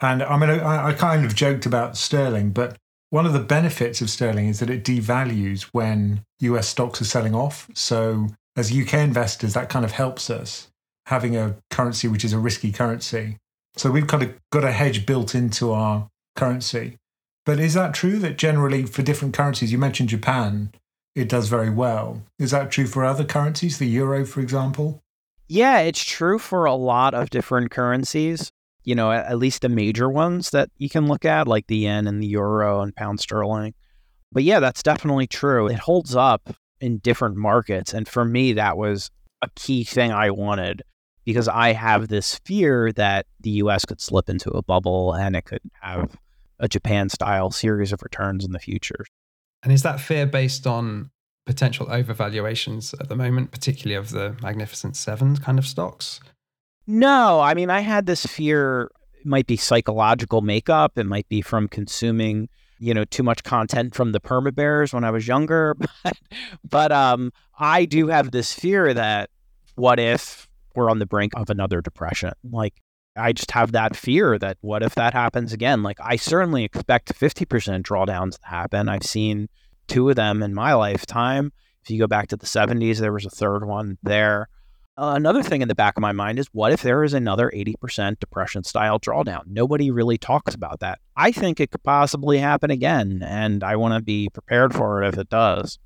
And 0.00 0.22
I 0.22 0.36
mean, 0.36 0.50
I, 0.50 0.88
I 0.88 0.92
kind 0.92 1.24
of 1.24 1.34
joked 1.34 1.64
about 1.64 1.96
sterling, 1.96 2.50
but 2.50 2.76
one 3.16 3.24
of 3.24 3.32
the 3.32 3.40
benefits 3.40 4.02
of 4.02 4.10
sterling 4.10 4.46
is 4.46 4.60
that 4.60 4.68
it 4.68 4.84
devalues 4.84 5.62
when 5.72 6.22
US 6.40 6.68
stocks 6.68 7.00
are 7.00 7.06
selling 7.06 7.34
off. 7.34 7.66
So, 7.72 8.28
as 8.56 8.70
UK 8.70 8.92
investors, 8.92 9.54
that 9.54 9.70
kind 9.70 9.86
of 9.86 9.92
helps 9.92 10.28
us 10.28 10.68
having 11.06 11.34
a 11.34 11.56
currency 11.70 12.08
which 12.08 12.26
is 12.26 12.34
a 12.34 12.38
risky 12.38 12.70
currency. 12.70 13.38
So, 13.74 13.90
we've 13.90 14.06
kind 14.06 14.22
of 14.22 14.34
got 14.52 14.64
a 14.64 14.70
hedge 14.70 15.06
built 15.06 15.34
into 15.34 15.72
our 15.72 16.08
currency. 16.36 16.98
But 17.46 17.58
is 17.58 17.72
that 17.72 17.94
true 17.94 18.18
that 18.18 18.36
generally 18.36 18.84
for 18.84 19.00
different 19.00 19.32
currencies, 19.32 19.72
you 19.72 19.78
mentioned 19.78 20.10
Japan, 20.10 20.72
it 21.14 21.30
does 21.30 21.48
very 21.48 21.70
well? 21.70 22.20
Is 22.38 22.50
that 22.50 22.70
true 22.70 22.86
for 22.86 23.02
other 23.02 23.24
currencies, 23.24 23.78
the 23.78 23.86
euro, 23.86 24.26
for 24.26 24.42
example? 24.42 25.00
Yeah, 25.48 25.78
it's 25.78 26.04
true 26.04 26.38
for 26.38 26.66
a 26.66 26.74
lot 26.74 27.14
of 27.14 27.30
different 27.30 27.70
currencies 27.70 28.52
you 28.86 28.94
know, 28.94 29.12
at, 29.12 29.26
at 29.26 29.38
least 29.38 29.60
the 29.60 29.68
major 29.68 30.08
ones 30.08 30.50
that 30.50 30.70
you 30.78 30.88
can 30.88 31.08
look 31.08 31.26
at, 31.26 31.46
like 31.46 31.66
the 31.66 31.76
yen 31.76 32.06
and 32.06 32.22
the 32.22 32.26
euro 32.28 32.80
and 32.80 32.96
pound 32.96 33.20
sterling. 33.20 33.74
But 34.32 34.44
yeah, 34.44 34.60
that's 34.60 34.82
definitely 34.82 35.26
true. 35.26 35.66
It 35.66 35.78
holds 35.78 36.16
up 36.16 36.56
in 36.80 36.98
different 36.98 37.36
markets. 37.36 37.92
And 37.92 38.08
for 38.08 38.24
me, 38.24 38.54
that 38.54 38.78
was 38.78 39.10
a 39.42 39.50
key 39.56 39.84
thing 39.84 40.12
I 40.12 40.30
wanted 40.30 40.82
because 41.24 41.48
I 41.48 41.72
have 41.72 42.06
this 42.08 42.38
fear 42.44 42.92
that 42.92 43.26
the 43.40 43.50
US 43.50 43.84
could 43.84 44.00
slip 44.00 44.30
into 44.30 44.50
a 44.50 44.62
bubble 44.62 45.12
and 45.12 45.34
it 45.34 45.44
could 45.44 45.62
have 45.80 46.16
a 46.60 46.68
Japan 46.68 47.08
style 47.08 47.50
series 47.50 47.92
of 47.92 48.02
returns 48.02 48.44
in 48.44 48.52
the 48.52 48.60
future. 48.60 49.04
And 49.64 49.72
is 49.72 49.82
that 49.82 50.00
fear 50.00 50.26
based 50.26 50.66
on 50.66 51.10
potential 51.44 51.86
overvaluations 51.86 52.94
at 53.00 53.08
the 53.08 53.16
moment, 53.16 53.50
particularly 53.50 53.96
of 53.96 54.10
the 54.10 54.36
Magnificent 54.40 54.96
Seven 54.96 55.36
kind 55.38 55.58
of 55.58 55.66
stocks? 55.66 56.20
No, 56.86 57.40
I 57.40 57.54
mean, 57.54 57.70
I 57.70 57.80
had 57.80 58.06
this 58.06 58.24
fear. 58.24 58.90
It 59.20 59.26
might 59.26 59.46
be 59.46 59.56
psychological 59.56 60.40
makeup. 60.40 60.92
It 60.96 61.06
might 61.06 61.28
be 61.28 61.42
from 61.42 61.68
consuming, 61.68 62.48
you 62.78 62.94
know, 62.94 63.04
too 63.04 63.22
much 63.22 63.42
content 63.42 63.94
from 63.94 64.12
the 64.12 64.20
perma 64.20 64.54
bears 64.54 64.92
when 64.92 65.04
I 65.04 65.10
was 65.10 65.26
younger. 65.26 65.76
But, 66.04 66.18
but 66.68 66.92
um, 66.92 67.32
I 67.58 67.84
do 67.84 68.06
have 68.08 68.30
this 68.30 68.52
fear 68.52 68.94
that 68.94 69.30
what 69.74 69.98
if 69.98 70.48
we're 70.74 70.90
on 70.90 71.00
the 71.00 71.06
brink 71.06 71.32
of 71.36 71.50
another 71.50 71.80
depression? 71.80 72.32
Like, 72.48 72.74
I 73.16 73.32
just 73.32 73.50
have 73.52 73.72
that 73.72 73.96
fear 73.96 74.38
that 74.38 74.58
what 74.60 74.82
if 74.82 74.94
that 74.94 75.14
happens 75.14 75.52
again? 75.52 75.82
Like, 75.82 75.98
I 76.00 76.16
certainly 76.16 76.64
expect 76.64 77.18
50% 77.18 77.82
drawdowns 77.82 78.38
to 78.38 78.46
happen. 78.46 78.88
I've 78.88 79.02
seen 79.04 79.48
two 79.88 80.08
of 80.10 80.16
them 80.16 80.42
in 80.42 80.54
my 80.54 80.74
lifetime. 80.74 81.52
If 81.82 81.90
you 81.90 81.98
go 81.98 82.06
back 82.06 82.28
to 82.28 82.36
the 82.36 82.46
70s, 82.46 82.98
there 82.98 83.12
was 83.12 83.24
a 83.24 83.30
third 83.30 83.64
one 83.64 83.98
there. 84.02 84.48
Uh, 84.98 85.12
another 85.14 85.42
thing 85.42 85.60
in 85.60 85.68
the 85.68 85.74
back 85.74 85.98
of 85.98 86.00
my 86.00 86.12
mind 86.12 86.38
is 86.38 86.46
what 86.52 86.72
if 86.72 86.80
there 86.80 87.04
is 87.04 87.12
another 87.12 87.52
80% 87.54 88.18
depression 88.18 88.64
style 88.64 88.98
drawdown? 88.98 89.42
Nobody 89.46 89.90
really 89.90 90.16
talks 90.16 90.54
about 90.54 90.80
that. 90.80 91.00
I 91.14 91.32
think 91.32 91.60
it 91.60 91.70
could 91.70 91.82
possibly 91.82 92.38
happen 92.38 92.70
again, 92.70 93.22
and 93.22 93.62
I 93.62 93.76
want 93.76 93.92
to 93.92 94.00
be 94.00 94.30
prepared 94.30 94.74
for 94.74 95.02
it 95.02 95.08
if 95.08 95.18
it 95.18 95.28
does. 95.28 95.78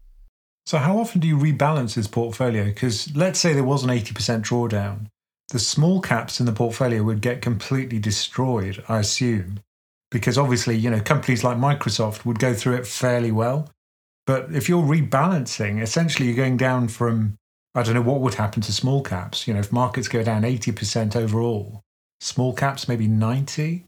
So, 0.64 0.79
how 0.79 0.99
often 0.99 1.20
do 1.20 1.27
you 1.27 1.37
rebalance 1.37 1.94
this 1.94 2.07
portfolio? 2.07 2.66
Because 2.66 3.14
let's 3.16 3.40
say 3.40 3.53
there 3.53 3.64
was 3.64 3.83
an 3.83 3.90
80% 3.90 4.42
drawdown. 4.42 5.07
the 5.49 5.59
small 5.59 6.01
caps 6.01 6.38
in 6.38 6.46
the 6.46 6.53
portfolio 6.53 7.03
would 7.03 7.20
get 7.20 7.42
completely 7.42 7.99
destroyed, 7.99 8.85
I 8.88 9.01
assume. 9.01 9.59
Because 10.12 10.38
obviously, 10.38 10.77
you 10.77 10.88
know, 10.88 11.01
companies 11.01 11.42
like 11.42 11.57
Microsoft 11.57 12.25
would 12.25 12.38
go 12.38 12.55
through 12.55 12.77
it 12.77 12.87
fairly 12.87 13.33
well. 13.33 13.68
But 14.29 14.55
if 14.55 14.68
you're 14.68 14.85
rebalancing, 14.85 15.83
essentially 15.83 16.29
you're 16.29 16.37
going 16.37 16.57
down 16.57 16.87
from, 16.87 17.37
I 17.74 17.83
don't 17.83 17.94
know 17.94 18.02
what 18.02 18.20
would 18.20 18.35
happen 18.35 18.62
to 18.62 18.72
small 18.72 19.02
caps. 19.02 19.46
You 19.46 19.54
know, 19.54 19.61
if 19.61 19.72
markets 19.72 20.09
go 20.09 20.22
down 20.22 20.42
80% 20.42 21.14
overall, 21.14 21.83
small 22.20 22.52
caps 22.52 22.88
maybe 22.88 23.06
90. 23.06 23.87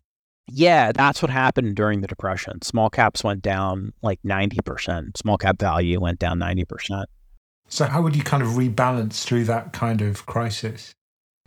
Yeah, 0.48 0.92
that's 0.92 1.22
what 1.22 1.30
happened 1.30 1.76
during 1.76 2.00
the 2.00 2.06
depression. 2.06 2.62
Small 2.62 2.90
caps 2.90 3.24
went 3.24 3.42
down 3.42 3.92
like 4.02 4.20
90%. 4.22 5.16
Small 5.16 5.38
cap 5.38 5.58
value 5.58 6.00
went 6.00 6.18
down 6.18 6.38
90%. 6.38 7.04
So 7.68 7.86
how 7.86 8.02
would 8.02 8.14
you 8.14 8.22
kind 8.22 8.42
of 8.42 8.50
rebalance 8.50 9.24
through 9.24 9.44
that 9.44 9.72
kind 9.72 10.02
of 10.02 10.26
crisis? 10.26 10.94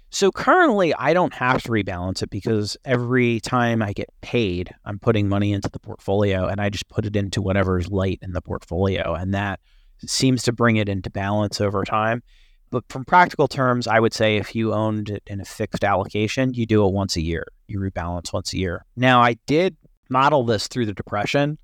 So 0.10 0.32
currently, 0.32 0.94
I 0.96 1.14
don't 1.14 1.34
have 1.34 1.62
to 1.64 1.70
rebalance 1.70 2.24
it 2.24 2.30
because 2.30 2.78
every 2.86 3.42
time 3.42 3.82
I 3.82 3.92
get 3.92 4.10
paid, 4.22 4.74
I'm 4.86 4.98
putting 4.98 5.28
money 5.28 5.52
into 5.52 5.70
the 5.70 5.80
portfolio 5.80 6.48
and 6.48 6.62
I 6.62 6.70
just 6.70 6.88
put 6.88 7.06
it 7.06 7.16
into 7.16 7.42
whatever's 7.42 7.90
light 7.90 8.20
in 8.22 8.32
the 8.32 8.42
portfolio. 8.42 9.14
And 9.14 9.34
that 9.34 9.60
seems 10.06 10.44
to 10.44 10.52
bring 10.52 10.78
it 10.78 10.90
into 10.90 11.10
balance 11.10 11.62
over 11.62 11.84
time. 11.84 12.24
But 12.72 12.84
from 12.90 13.06
practical 13.06 13.48
terms, 13.48 13.88
I 13.88 14.00
would 14.00 14.14
say 14.14 14.38
if 14.38 14.56
you 14.56 14.74
owned 14.74 15.10
it 15.10 15.24
in 15.28 15.40
a 15.40 15.46
fixed 15.46 15.84
allocation, 15.84 16.54
you 16.54 16.66
do 16.66 16.86
it 16.86 16.94
once 16.94 17.16
a 17.16 17.22
year. 17.22 17.48
You 17.68 17.80
rebalance 17.80 18.34
once 18.34 18.54
a 18.54 18.58
year. 18.58 18.86
Now, 18.96 19.22
I 19.22 19.36
did 19.46 19.78
model 20.10 20.44
this 20.44 20.68
through 20.68 20.88
the 20.88 20.94
Depression, 20.94 21.58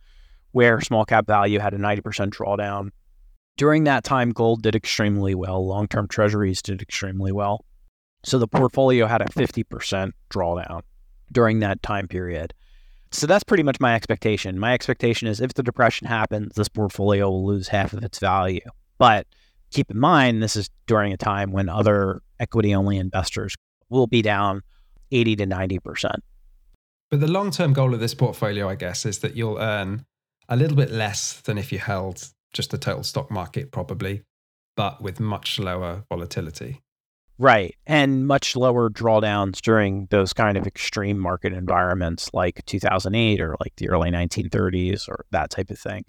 where 0.51 0.79
small 0.81 1.05
cap 1.05 1.27
value 1.27 1.59
had 1.59 1.73
a 1.73 1.77
90% 1.77 2.01
drawdown. 2.29 2.91
During 3.57 3.83
that 3.85 4.03
time, 4.03 4.31
gold 4.31 4.63
did 4.63 4.75
extremely 4.75 5.35
well, 5.35 5.65
long 5.65 5.87
term 5.87 6.07
treasuries 6.07 6.61
did 6.61 6.81
extremely 6.81 7.31
well. 7.31 7.65
So 8.23 8.37
the 8.37 8.47
portfolio 8.47 9.07
had 9.07 9.21
a 9.21 9.25
50% 9.25 10.11
drawdown 10.31 10.81
during 11.31 11.59
that 11.59 11.81
time 11.81 12.07
period. 12.07 12.53
So 13.11 13.27
that's 13.27 13.43
pretty 13.43 13.63
much 13.63 13.79
my 13.79 13.93
expectation. 13.93 14.57
My 14.57 14.73
expectation 14.73 15.27
is 15.27 15.41
if 15.41 15.53
the 15.53 15.63
depression 15.63 16.07
happens, 16.07 16.55
this 16.55 16.69
portfolio 16.69 17.29
will 17.29 17.45
lose 17.45 17.67
half 17.67 17.93
of 17.93 18.03
its 18.03 18.19
value. 18.19 18.61
But 18.97 19.27
keep 19.71 19.91
in 19.91 19.99
mind, 19.99 20.41
this 20.41 20.55
is 20.55 20.69
during 20.87 21.11
a 21.11 21.17
time 21.17 21.51
when 21.51 21.67
other 21.67 22.21
equity 22.39 22.73
only 22.73 22.97
investors 22.97 23.55
will 23.89 24.07
be 24.07 24.21
down 24.21 24.61
80 25.11 25.35
to 25.37 25.45
90%. 25.45 26.15
But 27.09 27.19
the 27.19 27.27
long 27.27 27.51
term 27.51 27.73
goal 27.73 27.93
of 27.93 27.99
this 27.99 28.13
portfolio, 28.13 28.69
I 28.69 28.75
guess, 28.75 29.05
is 29.05 29.19
that 29.19 29.35
you'll 29.35 29.59
earn 29.59 30.05
a 30.47 30.55
little 30.55 30.77
bit 30.77 30.91
less 30.91 31.41
than 31.41 31.57
if 31.57 31.71
you 31.71 31.79
held 31.79 32.29
just 32.53 32.71
the 32.71 32.77
total 32.77 33.03
stock 33.03 33.29
market, 33.29 33.71
probably, 33.71 34.23
but 34.77 35.01
with 35.01 35.19
much 35.19 35.59
lower 35.59 36.05
volatility. 36.09 36.81
Right. 37.41 37.75
And 37.87 38.27
much 38.27 38.55
lower 38.55 38.87
drawdowns 38.91 39.61
during 39.61 40.05
those 40.11 40.31
kind 40.31 40.57
of 40.57 40.67
extreme 40.67 41.17
market 41.17 41.53
environments 41.53 42.29
like 42.35 42.63
2008 42.67 43.41
or 43.41 43.55
like 43.59 43.73
the 43.77 43.89
early 43.89 44.11
1930s 44.11 45.09
or 45.09 45.25
that 45.31 45.49
type 45.49 45.71
of 45.71 45.79
thing. 45.79 46.05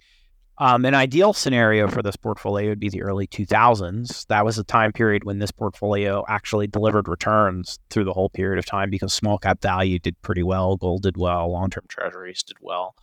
Um, 0.59 0.85
an 0.85 0.93
ideal 0.93 1.33
scenario 1.33 1.87
for 1.87 2.03
this 2.03 2.15
portfolio 2.15 2.69
would 2.69 2.79
be 2.79 2.89
the 2.89 3.01
early 3.01 3.25
2000s. 3.25 4.27
That 4.27 4.45
was 4.45 4.59
a 4.59 4.63
time 4.63 4.91
period 4.91 5.23
when 5.23 5.39
this 5.39 5.49
portfolio 5.49 6.23
actually 6.29 6.67
delivered 6.67 7.07
returns 7.07 7.79
through 7.89 8.03
the 8.03 8.13
whole 8.13 8.29
period 8.29 8.59
of 8.59 8.67
time 8.67 8.91
because 8.91 9.11
small 9.11 9.39
cap 9.39 9.59
value 9.59 9.97
did 9.97 10.21
pretty 10.21 10.43
well, 10.43 10.77
gold 10.77 11.01
did 11.01 11.17
well, 11.17 11.51
long 11.51 11.71
term 11.71 11.85
treasuries 11.87 12.43
did 12.43 12.57
well. 12.61 12.93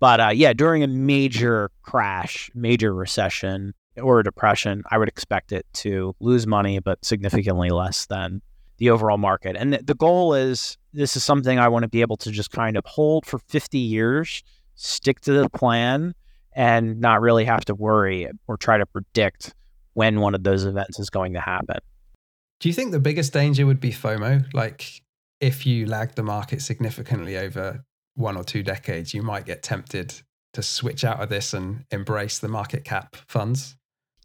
But 0.00 0.20
uh, 0.20 0.30
yeah, 0.32 0.54
during 0.54 0.82
a 0.82 0.86
major 0.86 1.70
crash, 1.82 2.50
major 2.54 2.94
recession, 2.94 3.74
or 4.00 4.20
a 4.20 4.24
depression, 4.24 4.82
I 4.90 4.98
would 4.98 5.08
expect 5.08 5.52
it 5.52 5.66
to 5.74 6.14
lose 6.20 6.46
money, 6.46 6.78
but 6.78 7.04
significantly 7.04 7.70
less 7.70 8.06
than 8.06 8.42
the 8.78 8.90
overall 8.90 9.18
market. 9.18 9.56
And 9.56 9.74
the 9.74 9.94
goal 9.94 10.34
is 10.34 10.78
this 10.92 11.16
is 11.16 11.24
something 11.24 11.58
I 11.58 11.68
want 11.68 11.82
to 11.82 11.88
be 11.88 12.00
able 12.00 12.16
to 12.18 12.30
just 12.30 12.50
kind 12.50 12.76
of 12.76 12.84
hold 12.86 13.26
for 13.26 13.38
50 13.38 13.78
years, 13.78 14.42
stick 14.74 15.20
to 15.22 15.32
the 15.32 15.50
plan, 15.50 16.14
and 16.54 17.00
not 17.00 17.20
really 17.20 17.44
have 17.44 17.64
to 17.66 17.74
worry 17.74 18.28
or 18.46 18.56
try 18.56 18.78
to 18.78 18.86
predict 18.86 19.54
when 19.94 20.20
one 20.20 20.34
of 20.34 20.42
those 20.42 20.64
events 20.64 20.98
is 20.98 21.10
going 21.10 21.32
to 21.34 21.40
happen. 21.40 21.78
Do 22.60 22.68
you 22.68 22.72
think 22.72 22.90
the 22.90 23.00
biggest 23.00 23.32
danger 23.32 23.66
would 23.66 23.80
be 23.80 23.92
FOMO? 23.92 24.44
Like 24.52 25.02
if 25.40 25.66
you 25.66 25.86
lag 25.86 26.14
the 26.14 26.22
market 26.22 26.62
significantly 26.62 27.36
over 27.36 27.84
one 28.14 28.36
or 28.36 28.44
two 28.44 28.62
decades, 28.62 29.14
you 29.14 29.22
might 29.22 29.46
get 29.46 29.62
tempted 29.62 30.14
to 30.54 30.62
switch 30.62 31.04
out 31.04 31.22
of 31.22 31.28
this 31.28 31.54
and 31.54 31.84
embrace 31.90 32.38
the 32.38 32.48
market 32.48 32.84
cap 32.84 33.16
funds? 33.28 33.76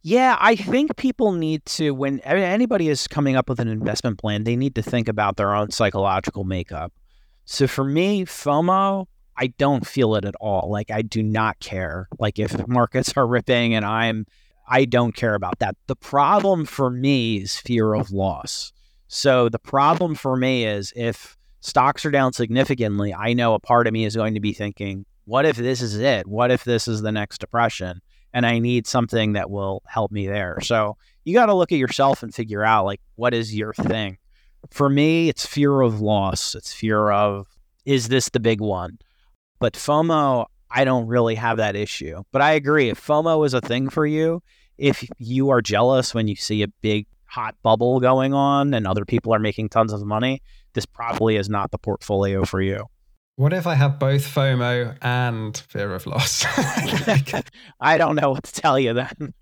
Yeah, 0.06 0.38
I 0.42 0.58
think 0.58 0.98
people 0.98 1.32
need 1.32 1.66
to, 1.66 1.92
when 1.92 2.20
anybody 2.20 2.90
is 2.90 3.08
coming 3.08 3.38
up 3.38 3.48
with 3.48 3.62
an 3.62 3.70
investment 3.70 4.20
plan, 4.20 4.44
they 4.44 4.58
need 4.58 4.76
to 4.76 4.82
think 4.82 5.08
about 5.08 5.38
their 5.38 5.56
own 5.56 5.72
psychological 5.72 6.44
makeup. 6.44 6.92
So 7.46 7.68
for 7.68 7.86
me, 7.86 8.26
FOMO, 8.26 9.08
I 9.38 9.48
don't 9.48 9.88
feel 9.88 10.16
it 10.16 10.26
at 10.26 10.36
all. 10.42 10.70
Like 10.70 10.92
I 10.92 11.04
do 11.04 11.24
not 11.24 11.58
care. 11.60 12.10
Like 12.20 12.38
if 12.38 12.68
markets 12.68 13.14
are 13.16 13.26
ripping 13.26 13.76
and 13.76 13.86
I'm, 13.86 14.26
I 14.68 14.84
don't 14.84 15.16
care 15.16 15.36
about 15.36 15.60
that. 15.60 15.78
The 15.88 15.96
problem 15.96 16.66
for 16.66 16.90
me 16.90 17.38
is 17.38 17.56
fear 17.56 17.94
of 17.94 18.12
loss. 18.12 18.74
So 19.08 19.48
the 19.48 19.60
problem 19.60 20.16
for 20.16 20.36
me 20.36 20.66
is 20.66 20.92
if 20.98 21.38
stocks 21.62 22.06
are 22.06 22.12
down 22.12 22.34
significantly, 22.34 23.14
I 23.14 23.32
know 23.32 23.54
a 23.54 23.60
part 23.60 23.88
of 23.88 23.94
me 23.94 24.04
is 24.04 24.18
going 24.18 24.34
to 24.34 24.42
be 24.42 24.52
thinking, 24.52 25.06
what 25.24 25.46
if 25.46 25.56
this 25.56 25.82
is 25.82 25.96
it? 25.96 26.28
What 26.28 26.52
if 26.52 26.66
this 26.66 26.90
is 26.90 27.02
the 27.02 27.12
next 27.14 27.38
depression? 27.38 28.02
And 28.34 28.46
I 28.46 28.60
need 28.60 28.88
something 28.88 29.34
that 29.34 29.50
will 29.50 29.84
help 29.88 30.12
me 30.12 30.28
there. 30.28 30.60
So 30.62 30.98
you 31.24 31.34
got 31.34 31.48
to 31.48 31.54
look 31.54 31.72
at 31.72 31.78
yourself 31.78 32.24
and 32.24 32.34
figure 32.34 32.64
out 32.64 32.86
like 32.86 33.02
what 33.16 33.34
is 33.34 33.56
your 33.56 33.74
thing. 33.74 34.18
For 34.72 34.90
me, 34.90 35.30
it's 35.30 35.46
fear 35.46 35.82
of 35.82 36.02
loss. 36.02 36.56
It's 36.56 36.74
fear 36.74 37.12
of 37.12 37.48
is 37.86 38.08
this 38.08 38.30
the 38.30 38.40
big 38.40 38.62
one? 38.62 38.98
But 39.60 39.74
FOMO, 39.74 40.46
I 40.70 40.84
don't 40.86 41.08
really 41.08 41.36
have 41.36 41.58
that 41.58 41.76
issue. 41.76 42.24
But 42.32 42.42
I 42.42 42.54
agree 42.54 42.90
if 42.90 43.06
FOMO 43.06 43.46
is 43.46 43.54
a 43.54 43.62
thing 43.62 43.90
for 43.90 44.06
you, 44.06 44.42
if 44.78 45.08
you 45.18 45.50
are 45.50 45.62
jealous 45.62 46.14
when 46.14 46.28
you 46.28 46.36
see 46.36 46.64
a 46.64 46.68
big 46.82 47.06
hot 47.26 47.56
bubble 47.62 48.00
going 48.00 48.34
on 48.34 48.74
and 48.74 48.88
other 48.88 49.06
people 49.06 49.34
are 49.34 49.40
making 49.40 49.70
tons 49.70 49.94
of 49.94 50.04
money, 50.04 50.42
this 50.74 50.86
probably 50.86 51.36
is 51.36 51.50
not 51.50 51.72
the 51.72 51.78
portfolio 51.78 52.44
for 52.44 52.62
you. 52.62 52.86
What 53.36 53.52
if 53.52 53.66
I 53.66 53.74
have 53.74 53.98
both 53.98 54.22
FOMO 54.28 54.96
and 55.02 55.58
fear 55.58 55.96
of 55.96 56.06
loss? 56.06 56.46
I 57.80 57.98
don't 57.98 58.16
know 58.16 58.30
what 58.30 58.44
to 58.44 58.54
tell 58.54 58.78
you 58.78 58.94
then. 58.94 59.34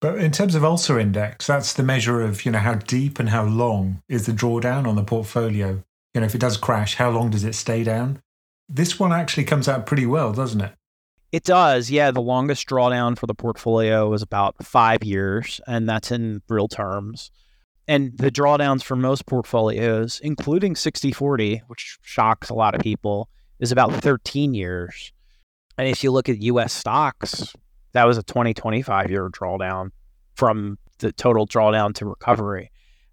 but 0.00 0.18
in 0.18 0.30
terms 0.30 0.54
of 0.54 0.64
Ulcer 0.64 1.00
Index, 1.00 1.48
that's 1.48 1.72
the 1.72 1.82
measure 1.82 2.20
of, 2.20 2.44
you 2.44 2.52
know, 2.52 2.60
how 2.60 2.74
deep 2.74 3.18
and 3.18 3.30
how 3.30 3.44
long 3.44 4.02
is 4.08 4.26
the 4.26 4.32
drawdown 4.32 4.86
on 4.86 4.94
the 4.94 5.02
portfolio. 5.02 5.82
You 6.14 6.20
know, 6.20 6.26
if 6.26 6.34
it 6.36 6.40
does 6.40 6.56
crash, 6.56 6.94
how 6.94 7.10
long 7.10 7.30
does 7.30 7.42
it 7.42 7.56
stay 7.56 7.82
down? 7.82 8.22
This 8.68 9.00
one 9.00 9.12
actually 9.12 9.44
comes 9.44 9.66
out 9.66 9.84
pretty 9.84 10.06
well, 10.06 10.32
doesn't 10.32 10.60
it? 10.60 10.72
It 11.32 11.42
does. 11.42 11.90
Yeah, 11.90 12.12
the 12.12 12.22
longest 12.22 12.68
drawdown 12.68 13.18
for 13.18 13.26
the 13.26 13.34
portfolio 13.34 14.12
is 14.12 14.22
about 14.22 14.64
5 14.64 15.02
years, 15.02 15.60
and 15.66 15.88
that's 15.88 16.12
in 16.12 16.40
real 16.48 16.68
terms 16.68 17.32
and 17.88 18.16
the 18.18 18.30
drawdowns 18.30 18.82
for 18.82 18.96
most 18.96 19.26
portfolios, 19.26 20.20
including 20.22 20.74
60 20.74 21.12
40, 21.12 21.62
which 21.68 21.98
shocks 22.02 22.50
a 22.50 22.54
lot 22.54 22.74
of 22.74 22.80
people, 22.80 23.28
is 23.60 23.72
about 23.72 23.92
13 23.92 24.54
years. 24.54 25.12
And 25.78 25.88
if 25.88 26.02
you 26.02 26.10
look 26.10 26.28
at 26.28 26.42
US 26.42 26.72
stocks, 26.72 27.54
that 27.92 28.06
was 28.06 28.18
a 28.18 28.22
20, 28.22 28.54
25 28.54 29.10
year 29.10 29.28
drawdown 29.30 29.90
from 30.34 30.78
the 30.98 31.12
total 31.12 31.46
drawdown 31.46 31.94
to 31.94 32.06
recovery. 32.06 32.70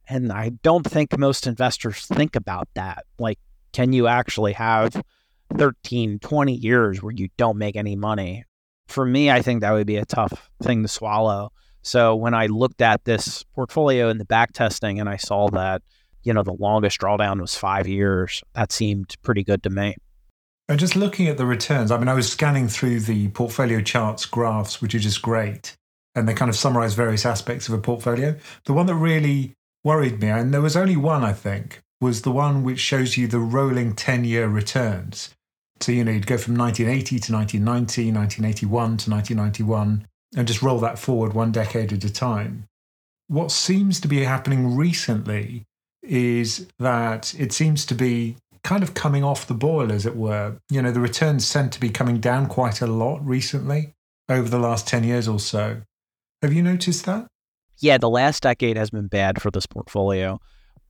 And 0.08 0.32
I 0.32 0.50
don't 0.50 0.86
think 0.86 1.18
most 1.18 1.48
investors 1.48 2.06
think 2.08 2.36
about 2.36 2.68
that. 2.74 3.06
Like, 3.20 3.40
can 3.72 3.94
you 3.94 4.08
actually 4.08 4.54
have 4.54 5.02
13, 5.58 6.20
20 6.20 6.54
years 6.54 7.02
where 7.02 7.14
you 7.14 7.30
don't 7.38 7.58
make 7.58 7.76
any 7.76 7.96
money? 7.96 8.44
For 8.88 9.06
me, 9.06 9.32
I 9.32 9.42
think 9.42 9.62
that 9.62 9.72
would 9.72 9.88
be 9.88 9.96
a 9.96 10.06
tough 10.06 10.50
thing 10.62 10.82
to 10.84 10.88
swallow. 10.88 11.52
So 11.84 12.16
when 12.16 12.34
I 12.34 12.48
looked 12.48 12.82
at 12.82 13.04
this 13.04 13.44
portfolio 13.54 14.10
in 14.10 14.18
the 14.18 14.26
back 14.26 14.54
testing 14.54 15.00
and 15.00 15.10
I 15.10 15.18
saw 15.18 15.50
that, 15.50 15.82
you 16.24 16.34
know, 16.34 16.42
the 16.42 16.54
longest 16.54 17.00
drawdown 17.00 17.42
was 17.42 17.56
five 17.56 17.88
years, 17.88 18.42
that 18.56 18.72
seemed 18.72 19.16
pretty 19.22 19.44
good 19.44 19.62
to 19.64 19.70
me. 19.70 19.96
And 20.70 20.80
just 20.80 20.96
looking 20.96 21.28
at 21.28 21.38
the 21.38 21.46
returns, 21.46 21.92
I 21.92 21.98
mean, 21.98 22.08
I 22.08 22.14
was 22.14 22.32
scanning 22.32 22.70
through 22.70 23.02
the 23.02 23.28
portfolio 23.30 23.82
charts 23.82 24.26
graphs, 24.26 24.82
which 24.82 24.96
are 24.96 25.00
just 25.00 25.22
great. 25.22 25.76
And 26.16 26.28
they 26.28 26.34
kind 26.34 26.50
of 26.50 26.56
summarize 26.56 26.94
various 26.94 27.26
aspects 27.26 27.68
of 27.68 27.74
a 27.74 27.82
portfolio. 27.82 28.38
The 28.66 28.74
one 28.74 28.86
that 28.86 28.96
really 28.96 29.54
worried 29.84 30.22
me, 30.22 30.30
and 30.30 30.54
there 30.54 30.62
was 30.62 30.78
only 30.78 30.96
one, 30.96 31.24
I 31.24 31.34
think, 31.34 31.82
was 32.00 32.22
the 32.22 32.32
one 32.32 32.64
which 32.64 32.80
shows 32.80 33.18
you 33.18 33.28
the 33.28 33.40
rolling 33.40 33.94
10 33.94 34.24
year 34.24 34.48
returns. 34.48 35.36
So, 35.82 35.92
you 35.92 36.06
know, 36.06 36.12
you'd 36.12 36.28
go 36.28 36.38
from 36.38 36.56
1980 36.56 37.20
to 37.20 37.34
1990, 37.34 38.12
1981 38.14 38.98
to 38.98 39.10
1991, 39.10 40.08
and 40.36 40.48
just 40.48 40.62
roll 40.62 40.80
that 40.80 41.00
forward 41.00 41.34
one 41.34 41.52
decade 41.52 41.94
at 41.94 42.04
a 42.04 42.12
time. 42.12 42.66
What 43.28 43.52
seems 43.52 44.00
to 44.02 44.08
be 44.08 44.24
happening 44.24 44.76
recently 44.76 45.64
is 46.02 46.68
that 46.80 47.34
it 47.40 47.54
seems 47.54 47.86
to 47.86 47.96
be 47.96 48.36
kind 48.64 48.84
of 48.84 48.94
coming 48.94 49.24
off 49.24 49.48
the 49.48 49.54
boil, 49.54 49.92
as 49.92 50.06
it 50.06 50.16
were. 50.16 50.58
You 50.70 50.82
know, 50.82 50.92
the 50.92 51.00
returns 51.00 51.50
tend 51.52 51.72
to 51.74 51.80
be 51.80 51.90
coming 51.90 52.20
down 52.20 52.48
quite 52.48 52.82
a 52.82 52.88
lot 52.88 53.26
recently 53.26 53.94
over 54.30 54.50
the 54.50 54.60
last 54.60 54.88
10 54.88 55.04
years 55.04 55.28
or 55.28 55.40
so. 55.40 55.82
Have 56.42 56.54
you 56.54 56.64
noticed 56.64 57.06
that? 57.06 57.28
yeah, 57.80 57.98
the 57.98 58.10
last 58.10 58.44
decade 58.44 58.78
has 58.78 58.90
been 58.90 59.08
bad 59.08 59.42
for 59.42 59.52
this 59.52 59.66
portfolio, 59.66 60.40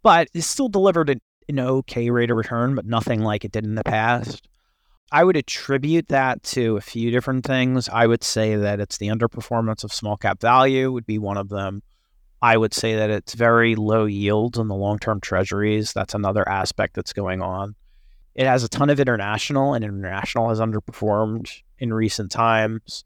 but 0.02 0.28
it's 0.34 0.48
still 0.48 0.70
delivered 0.70 1.10
an, 1.10 1.22
an 1.50 1.60
okay 1.60 2.10
rate 2.10 2.30
of 2.30 2.38
return, 2.38 2.76
but 2.76 2.86
nothing 2.86 3.22
like 3.22 3.44
it 3.44 3.52
did 3.52 3.64
in 3.64 3.76
the 3.76 3.84
past. 3.84 4.48
I 5.14 5.24
would 5.24 5.38
attribute 5.38 6.08
that 6.08 6.42
to 6.44 6.76
a 6.76 6.82
few 6.82 7.12
different 7.12 7.46
things. 7.46 7.88
I 7.88 8.08
would 8.08 8.24
say 8.24 8.56
that 8.56 8.80
it's 8.80 8.98
the 8.98 9.10
underperformance 9.10 9.84
of 9.84 9.94
small 9.94 10.18
cap 10.18 10.42
value 10.42 10.92
would 10.92 11.06
be 11.06 11.20
one 11.20 11.38
of 11.38 11.50
them. 11.50 11.84
I 12.42 12.58
would 12.58 12.74
say 12.74 12.96
that 12.96 13.12
it's 13.12 13.36
very 13.36 13.76
low 13.76 14.06
yields 14.06 14.58
on 14.58 14.70
the 14.70 14.76
long 14.76 14.98
term 14.98 15.22
treasuries. 15.22 15.94
That's 15.94 16.16
another 16.16 16.50
aspect 16.50 16.96
that's 16.96 17.14
going 17.14 17.44
on. 17.44 17.76
It 18.34 18.48
has 18.48 18.64
a 18.64 18.68
ton 18.68 18.90
of 18.90 19.00
international, 19.00 19.76
and 19.76 19.86
international 19.86 20.50
has 20.50 20.60
underperformed 20.60 21.62
in 21.78 21.94
recent 21.94 22.32
times. 22.32 23.04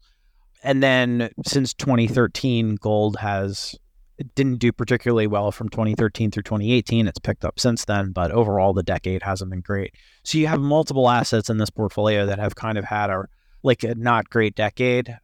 And 0.64 0.82
then 0.82 1.28
since 1.44 1.74
2013, 1.74 2.76
gold 2.76 3.18
has 3.18 3.76
it 4.18 4.34
didn't 4.34 4.58
do 4.58 4.72
particularly 4.72 5.28
well 5.28 5.52
from 5.52 5.68
2013 5.68 6.32
through 6.32 6.42
2018. 6.42 7.06
It's 7.06 7.20
picked 7.20 7.44
up 7.44 7.60
since 7.60 7.84
then, 7.84 8.10
but 8.10 8.32
overall 8.32 8.72
the 8.72 8.82
decade 8.82 9.22
hasn't 9.22 9.50
been 9.50 9.60
great. 9.60 9.94
So 10.24 10.38
you 10.38 10.48
have 10.48 10.60
multiple 10.60 11.08
assets 11.08 11.48
in 11.48 11.58
this 11.58 11.70
portfolio 11.70 12.26
that 12.26 12.40
have 12.40 12.56
kind 12.56 12.76
of 12.78 12.84
had 12.84 13.10
a 13.10 13.24
like 13.62 13.84
a 13.84 13.94
not 13.94 14.28
great 14.28 14.56
decade. 14.56 15.16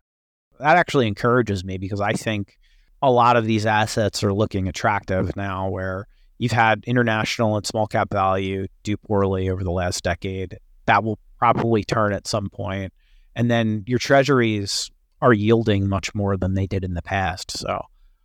That 0.61 0.77
actually 0.77 1.09
encourages 1.09 1.65
me 1.65 1.77
because 1.77 2.01
I 2.01 2.13
think 2.13 2.57
a 3.03 3.11
lot 3.11 3.37
of 3.37 3.45
these 3.45 3.67
assets 3.67 4.23
are 4.23 4.33
looking 4.33 4.69
attractive 4.69 5.37
now 5.37 5.69
where 5.69 6.07
you've 6.39 6.53
had 6.53 6.85
international 6.87 7.57
and 7.57 7.67
small 7.67 7.87
cap 7.87 8.13
value 8.13 8.67
do 8.85 8.97
poorly 8.97 9.51
over 9.51 9.65
the 9.65 9.73
last 9.73 10.05
decade. 10.05 10.59
That 10.87 11.03
will 11.03 11.19
probably 11.39 11.83
turn 11.83 12.13
at 12.13 12.29
some 12.29 12.49
point. 12.49 12.93
And 13.35 13.51
then 13.51 13.83
your 13.87 13.99
treasuries 13.99 14.91
are 15.21 15.33
yielding 15.33 15.89
much 15.89 16.15
more 16.15 16.37
than 16.37 16.55
they 16.55 16.67
did 16.67 16.85
in 16.85 16.95
the 16.95 17.03
past. 17.03 17.51
So 17.51 17.83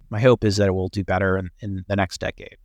my 0.10 0.20
hope 0.20 0.44
is 0.44 0.58
that 0.58 0.68
it 0.68 0.72
will 0.72 0.90
do 0.90 1.04
better 1.04 1.38
in, 1.38 1.50
in 1.60 1.86
the 1.88 1.96
next 1.96 2.20
decade. 2.20 2.58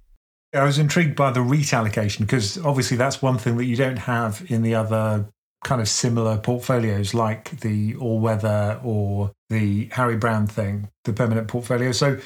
I 0.55 0.65
was 0.65 0.79
intrigued 0.79 1.17
by 1.17 1.33
the 1.33 1.43
REIT 1.43 1.75
allocation 1.75 2.25
because 2.25 2.59
obviously 2.59 2.97
that's 2.97 3.21
one 3.21 3.39
thing 3.39 3.57
that 3.57 3.65
you 3.65 3.77
don't 3.77 3.97
have 3.97 4.45
in 4.49 4.63
the 4.63 4.75
other 4.75 5.27
kind 5.65 5.81
of 5.81 5.89
similar 5.89 6.37
portfolios 6.39 7.15
like 7.15 7.59
the 7.61 7.97
all 7.97 8.21
weather 8.21 8.81
or 8.85 9.33
the 9.49 9.89
Harry 9.93 10.17
Browne 10.17 10.47
thing, 10.47 10.89
the 11.05 11.13
permanent 11.13 11.49
portfolio. 11.49 11.91
So 11.91 12.19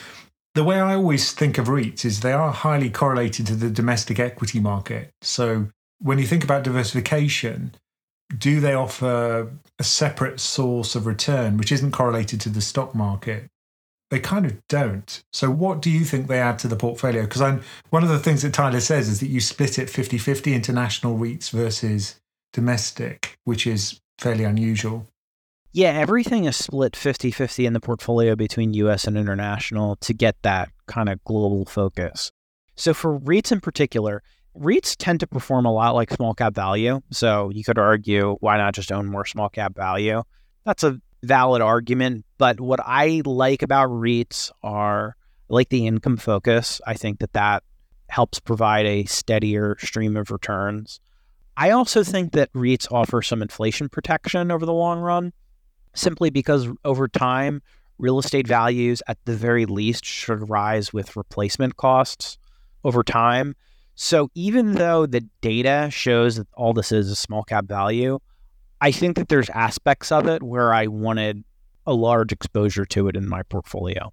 the 0.54 0.64
way 0.64 0.81
I 0.81 0.94
always 0.94 1.33
think 1.33 1.57
of 1.57 1.68
REITs 1.68 2.04
is 2.04 2.20
they 2.20 2.33
are 2.33 2.52
highly 2.52 2.90
correlated 2.90 3.46
to 3.46 3.54
the 3.54 3.70
domestic 3.70 4.18
equity 4.18 4.61
market. 4.61 5.12
So 5.22 5.68
when 6.00 6.18
you 6.18 6.26
think 6.26 6.44
about 6.44 6.64
diversification, 6.64 7.74
do 8.37 8.61
they 8.61 8.74
offer 8.74 9.50
a 9.78 9.85
separate 9.85 10.40
source 10.40 10.94
of 10.94 11.07
return 11.07 11.57
which 11.57 11.72
isn't 11.72 11.92
correlated 11.92 12.40
to 12.42 12.50
the 12.50 12.61
stock 12.61 12.94
market? 12.94 13.48
They 14.11 14.21
kind 14.21 14.47
of 14.47 14.66
don't. 14.68 15.23
So, 15.33 15.51
what 15.51 15.83
do 15.83 15.90
you 15.90 16.05
think 16.05 16.29
they 16.29 16.40
add 16.40 16.59
to 16.61 16.68
the 16.68 16.77
portfolio? 16.77 17.23
Because 17.23 17.42
I'm 17.42 17.62
one 17.90 18.03
of 18.03 18.09
the 18.09 18.18
things 18.18 18.42
that 18.42 18.55
Tyler 18.55 18.81
says 18.81 19.09
is 19.09 19.21
that 19.21 19.27
you 19.27 19.40
split 19.40 19.79
it 19.79 19.90
50 19.90 20.16
50 20.16 20.55
international 20.55 21.18
REITs 21.18 21.51
versus 21.51 22.18
domestic, 22.53 23.38
which 23.44 23.66
is 23.66 24.01
fairly 24.18 24.44
unusual. 24.44 25.07
Yeah, 25.73 25.90
everything 25.90 26.47
is 26.47 26.57
split 26.57 26.97
50 26.97 27.31
50 27.31 27.66
in 27.66 27.75
the 27.75 27.81
portfolio 27.81 28.35
between 28.35 28.73
US 28.75 29.07
and 29.07 29.16
international 29.18 29.97
to 29.97 30.14
get 30.14 30.37
that 30.42 30.71
kind 30.87 31.11
of 31.11 31.23
global 31.25 31.66
focus. 31.66 32.33
So, 32.77 32.94
for 32.94 33.18
REITs 33.18 33.53
in 33.53 33.61
particular, 33.61 34.23
REITs 34.59 34.97
tend 34.99 35.21
to 35.21 35.27
perform 35.27 35.66
a 35.66 35.73
lot 35.73 35.94
like 35.94 36.11
small 36.11 36.33
cap 36.33 36.55
value. 36.55 37.03
So, 37.11 37.51
you 37.51 37.62
could 37.62 37.79
argue, 37.79 38.37
why 38.40 38.57
not 38.57 38.75
just 38.75 38.90
own 38.90 39.07
more 39.07 39.27
small 39.27 39.51
cap 39.51 39.77
value? 39.77 40.23
That's 40.64 40.83
a 40.83 41.01
valid 41.22 41.62
argument. 41.62 42.24
But 42.38 42.61
what 42.61 42.81
I 42.83 43.22
like 43.24 43.62
about 43.62 43.88
REITs 43.90 44.50
are 44.62 45.16
like 45.48 45.68
the 45.70 45.87
income 45.87 46.16
focus. 46.16 46.81
I 46.87 46.94
think 46.94 47.20
that 47.20 47.33
that 47.33 47.62
helps 48.09 48.38
provide 48.40 48.87
a 48.87 49.04
steadier 49.04 49.76
stream 49.78 50.16
of 50.16 50.31
returns. 50.31 51.00
I 51.57 51.70
also 51.70 52.04
think 52.04 52.33
that 52.33 52.52
REITs 52.52 52.90
offer 52.92 53.20
some 53.20 53.42
inflation 53.42 53.88
protection 53.88 54.50
over 54.50 54.64
the 54.64 54.72
long 54.72 55.00
run, 55.00 55.33
simply 55.94 56.31
because 56.31 56.68
over 56.85 57.09
time, 57.09 57.62
real 57.98 58.18
estate 58.18 58.46
values 58.46 59.02
at 59.09 59.18
the 59.24 59.35
very 59.35 59.66
least 59.66 60.04
should 60.04 60.48
rise 60.48 60.92
with 60.92 61.16
replacement 61.16 61.76
costs 61.76 62.38
over 62.85 63.02
time. 63.02 63.57
So 63.96 64.31
even 64.35 64.74
though 64.74 65.07
the 65.07 65.22
data 65.40 65.88
shows 65.90 66.37
that 66.37 66.46
all 66.54 66.72
this 66.72 66.92
is 66.92 67.11
a 67.11 67.16
small 67.16 67.42
cap 67.42 67.64
value, 67.64 68.20
I 68.80 68.92
think 68.92 69.16
that 69.16 69.28
there's 69.28 69.50
aspects 69.50 70.12
of 70.12 70.26
it 70.26 70.42
where 70.42 70.72
I 70.72 70.86
wanted 70.86 71.44
a 71.86 71.94
large 71.94 72.32
exposure 72.32 72.84
to 72.84 73.08
it 73.08 73.16
in 73.16 73.28
my 73.28 73.42
portfolio. 73.42 74.12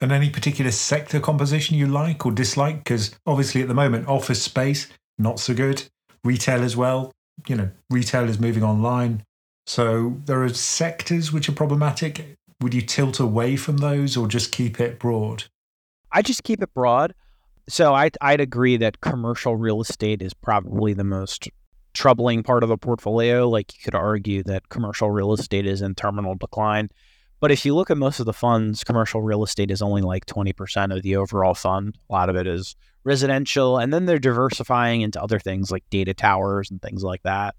And 0.00 0.12
any 0.12 0.28
particular 0.28 0.70
sector 0.70 1.20
composition 1.20 1.76
you 1.76 1.86
like 1.86 2.26
or 2.26 2.32
dislike? 2.32 2.78
Because 2.78 3.14
obviously 3.26 3.62
at 3.62 3.68
the 3.68 3.74
moment, 3.74 4.08
office 4.08 4.42
space, 4.42 4.88
not 5.18 5.38
so 5.38 5.54
good. 5.54 5.84
Retail 6.24 6.62
as 6.62 6.76
well. 6.76 7.12
You 7.48 7.56
know, 7.56 7.70
retail 7.88 8.28
is 8.28 8.38
moving 8.38 8.62
online. 8.62 9.22
So 9.66 10.20
there 10.26 10.42
are 10.42 10.48
sectors 10.50 11.32
which 11.32 11.48
are 11.48 11.52
problematic. 11.52 12.36
Would 12.60 12.74
you 12.74 12.82
tilt 12.82 13.20
away 13.20 13.56
from 13.56 13.78
those 13.78 14.16
or 14.16 14.28
just 14.28 14.52
keep 14.52 14.80
it 14.80 14.98
broad? 14.98 15.44
I 16.12 16.22
just 16.22 16.44
keep 16.44 16.62
it 16.62 16.74
broad. 16.74 17.14
So 17.68 17.94
I'd, 17.94 18.16
I'd 18.20 18.40
agree 18.40 18.76
that 18.76 19.00
commercial 19.00 19.56
real 19.56 19.80
estate 19.80 20.20
is 20.20 20.34
probably 20.34 20.92
the 20.92 21.04
most 21.04 21.48
troubling 21.94 22.42
part 22.42 22.62
of 22.62 22.68
the 22.68 22.76
portfolio. 22.76 23.48
Like 23.48 23.74
you 23.74 23.80
could 23.82 23.94
argue 23.94 24.42
that 24.44 24.68
commercial 24.68 25.10
real 25.10 25.32
estate 25.32 25.66
is 25.66 25.80
in 25.80 25.94
terminal 25.94 26.34
decline. 26.34 26.90
But 27.40 27.50
if 27.50 27.64
you 27.64 27.74
look 27.74 27.90
at 27.90 27.96
most 27.96 28.20
of 28.20 28.26
the 28.26 28.32
funds, 28.32 28.84
commercial 28.84 29.22
real 29.22 29.42
estate 29.42 29.70
is 29.70 29.82
only 29.82 30.02
like 30.02 30.26
20% 30.26 30.96
of 30.96 31.02
the 31.02 31.16
overall 31.16 31.54
fund. 31.54 31.96
A 32.08 32.12
lot 32.12 32.28
of 32.28 32.36
it 32.36 32.46
is 32.46 32.76
residential. 33.04 33.78
And 33.78 33.92
then 33.92 34.06
they're 34.06 34.18
diversifying 34.18 35.02
into 35.02 35.22
other 35.22 35.38
things 35.38 35.70
like 35.70 35.84
data 35.90 36.14
towers 36.14 36.70
and 36.70 36.80
things 36.80 37.02
like 37.02 37.22
that. 37.22 37.54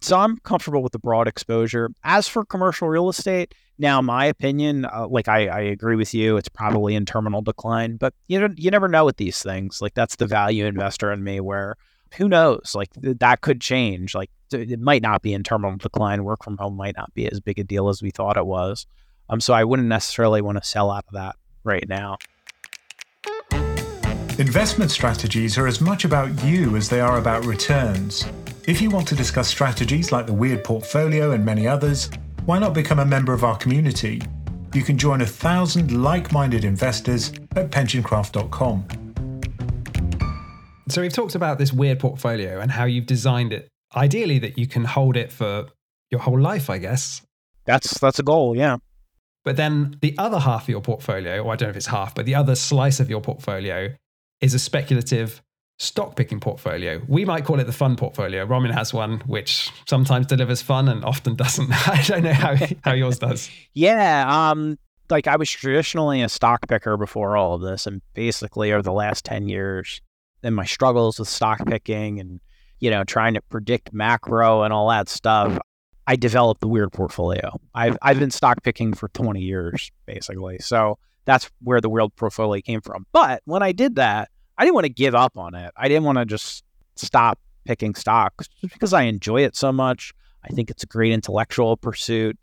So 0.00 0.18
I'm 0.18 0.36
comfortable 0.38 0.82
with 0.82 0.92
the 0.92 0.98
broad 0.98 1.26
exposure. 1.26 1.88
As 2.02 2.28
for 2.28 2.44
commercial 2.44 2.88
real 2.88 3.08
estate, 3.08 3.54
now 3.78 4.02
my 4.02 4.26
opinion, 4.26 4.84
uh, 4.84 5.06
like 5.08 5.28
I, 5.28 5.46
I 5.46 5.60
agree 5.60 5.96
with 5.96 6.12
you, 6.12 6.36
it's 6.36 6.50
probably 6.50 6.94
in 6.94 7.06
terminal 7.06 7.40
decline. 7.40 7.96
But 7.96 8.12
you 8.28 8.38
know, 8.38 8.48
you 8.56 8.70
never 8.70 8.88
know 8.88 9.06
with 9.06 9.16
these 9.16 9.42
things. 9.42 9.80
Like 9.80 9.94
that's 9.94 10.16
the 10.16 10.26
value 10.26 10.66
investor 10.66 11.10
in 11.10 11.24
me, 11.24 11.40
where 11.40 11.76
who 12.16 12.28
knows? 12.28 12.72
Like 12.74 12.90
th- 13.00 13.18
that 13.18 13.40
could 13.40 13.60
change. 13.60 14.14
Like 14.14 14.30
th- 14.50 14.70
it 14.70 14.80
might 14.80 15.02
not 15.02 15.22
be 15.22 15.32
in 15.32 15.42
terminal 15.42 15.76
decline. 15.76 16.24
Work 16.24 16.44
from 16.44 16.56
home 16.56 16.76
might 16.76 16.96
not 16.96 17.12
be 17.14 17.30
as 17.30 17.40
big 17.40 17.58
a 17.58 17.64
deal 17.64 17.88
as 17.88 18.02
we 18.02 18.10
thought 18.10 18.36
it 18.36 18.46
was. 18.46 18.86
Um, 19.28 19.40
so 19.40 19.54
I 19.54 19.64
wouldn't 19.64 19.88
necessarily 19.88 20.42
want 20.42 20.58
to 20.58 20.68
sell 20.68 20.90
out 20.90 21.04
of 21.08 21.14
that 21.14 21.36
right 21.64 21.88
now. 21.88 22.18
Investment 24.38 24.90
strategies 24.90 25.56
are 25.56 25.66
as 25.66 25.80
much 25.80 26.04
about 26.04 26.44
you 26.44 26.76
as 26.76 26.88
they 26.88 27.00
are 27.00 27.18
about 27.18 27.44
returns. 27.44 28.26
If 28.66 28.82
you 28.82 28.90
want 28.90 29.06
to 29.08 29.14
discuss 29.14 29.48
strategies 29.48 30.10
like 30.10 30.26
the 30.26 30.32
Weird 30.32 30.64
Portfolio 30.64 31.32
and 31.32 31.44
many 31.44 31.68
others, 31.68 32.10
why 32.44 32.58
not 32.58 32.74
become 32.74 32.98
a 32.98 33.04
member 33.04 33.32
of 33.32 33.44
our 33.44 33.56
community? 33.56 34.20
You 34.74 34.82
can 34.82 34.98
join 34.98 35.20
a 35.20 35.26
thousand 35.26 36.02
like 36.02 36.32
minded 36.32 36.64
investors 36.64 37.32
at 37.54 37.70
pensioncraft.com. 37.70 39.03
So 40.88 41.00
we've 41.00 41.12
talked 41.12 41.34
about 41.34 41.58
this 41.58 41.72
weird 41.72 41.98
portfolio 41.98 42.60
and 42.60 42.70
how 42.70 42.84
you've 42.84 43.06
designed 43.06 43.52
it 43.52 43.68
ideally 43.96 44.38
that 44.40 44.58
you 44.58 44.66
can 44.66 44.84
hold 44.84 45.16
it 45.16 45.32
for 45.32 45.66
your 46.10 46.20
whole 46.20 46.40
life, 46.40 46.68
I 46.68 46.78
guess. 46.78 47.22
That's 47.64 47.98
that's 47.98 48.18
a 48.18 48.22
goal, 48.22 48.56
yeah. 48.56 48.76
But 49.44 49.56
then 49.56 49.96
the 50.00 50.14
other 50.18 50.38
half 50.38 50.64
of 50.64 50.68
your 50.68 50.80
portfolio, 50.80 51.42
or 51.42 51.52
I 51.52 51.56
don't 51.56 51.68
know 51.68 51.70
if 51.70 51.76
it's 51.76 51.86
half, 51.86 52.14
but 52.14 52.26
the 52.26 52.34
other 52.34 52.54
slice 52.54 53.00
of 53.00 53.10
your 53.10 53.20
portfolio 53.20 53.94
is 54.40 54.54
a 54.54 54.58
speculative 54.58 55.42
stock 55.78 56.16
picking 56.16 56.40
portfolio. 56.40 57.02
We 57.08 57.24
might 57.24 57.44
call 57.44 57.60
it 57.60 57.64
the 57.64 57.72
fun 57.72 57.96
portfolio. 57.96 58.44
Ramin 58.44 58.70
has 58.70 58.94
one 58.94 59.20
which 59.26 59.70
sometimes 59.86 60.26
delivers 60.26 60.62
fun 60.62 60.88
and 60.88 61.04
often 61.04 61.34
doesn't. 61.36 61.70
I 61.88 62.02
don't 62.02 62.22
know 62.22 62.32
how, 62.32 62.56
how 62.82 62.92
yours 62.92 63.18
does. 63.18 63.50
yeah. 63.74 64.50
Um, 64.50 64.78
like 65.10 65.26
I 65.26 65.36
was 65.36 65.50
traditionally 65.50 66.22
a 66.22 66.28
stock 66.28 66.66
picker 66.68 66.96
before 66.96 67.36
all 67.36 67.54
of 67.54 67.60
this. 67.60 67.86
And 67.86 68.00
basically 68.14 68.72
over 68.72 68.82
the 68.82 68.92
last 68.92 69.24
10 69.24 69.48
years, 69.48 70.00
and 70.44 70.54
my 70.54 70.64
struggles 70.64 71.18
with 71.18 71.28
stock 71.28 71.66
picking 71.66 72.20
and 72.20 72.40
you 72.80 72.90
know 72.90 73.04
trying 73.04 73.34
to 73.34 73.40
predict 73.42 73.92
macro 73.92 74.62
and 74.62 74.72
all 74.72 74.88
that 74.88 75.08
stuff 75.08 75.58
i 76.06 76.16
developed 76.16 76.60
the 76.60 76.68
weird 76.68 76.92
portfolio. 76.92 77.58
I've, 77.74 77.96
I've 78.02 78.18
been 78.18 78.30
stock 78.30 78.62
picking 78.62 78.94
for 78.94 79.08
20 79.08 79.40
years 79.40 79.90
basically. 80.06 80.58
So 80.58 80.98
that's 81.24 81.50
where 81.62 81.80
the 81.80 81.88
weird 81.88 82.14
portfolio 82.16 82.60
came 82.60 82.80
from. 82.80 83.06
But 83.12 83.42
when 83.44 83.62
i 83.62 83.72
did 83.72 83.96
that 83.96 84.30
i 84.58 84.64
didn't 84.64 84.74
want 84.74 84.86
to 84.86 84.92
give 84.92 85.14
up 85.14 85.36
on 85.36 85.54
it. 85.54 85.72
I 85.76 85.88
didn't 85.88 86.04
want 86.04 86.18
to 86.18 86.26
just 86.26 86.64
stop 86.96 87.38
picking 87.64 87.94
stocks 87.94 88.48
just 88.60 88.74
because 88.74 88.92
i 88.92 89.02
enjoy 89.02 89.42
it 89.42 89.56
so 89.56 89.72
much. 89.72 90.12
I 90.44 90.48
think 90.48 90.70
it's 90.70 90.82
a 90.82 90.86
great 90.86 91.12
intellectual 91.12 91.76
pursuit. 91.76 92.38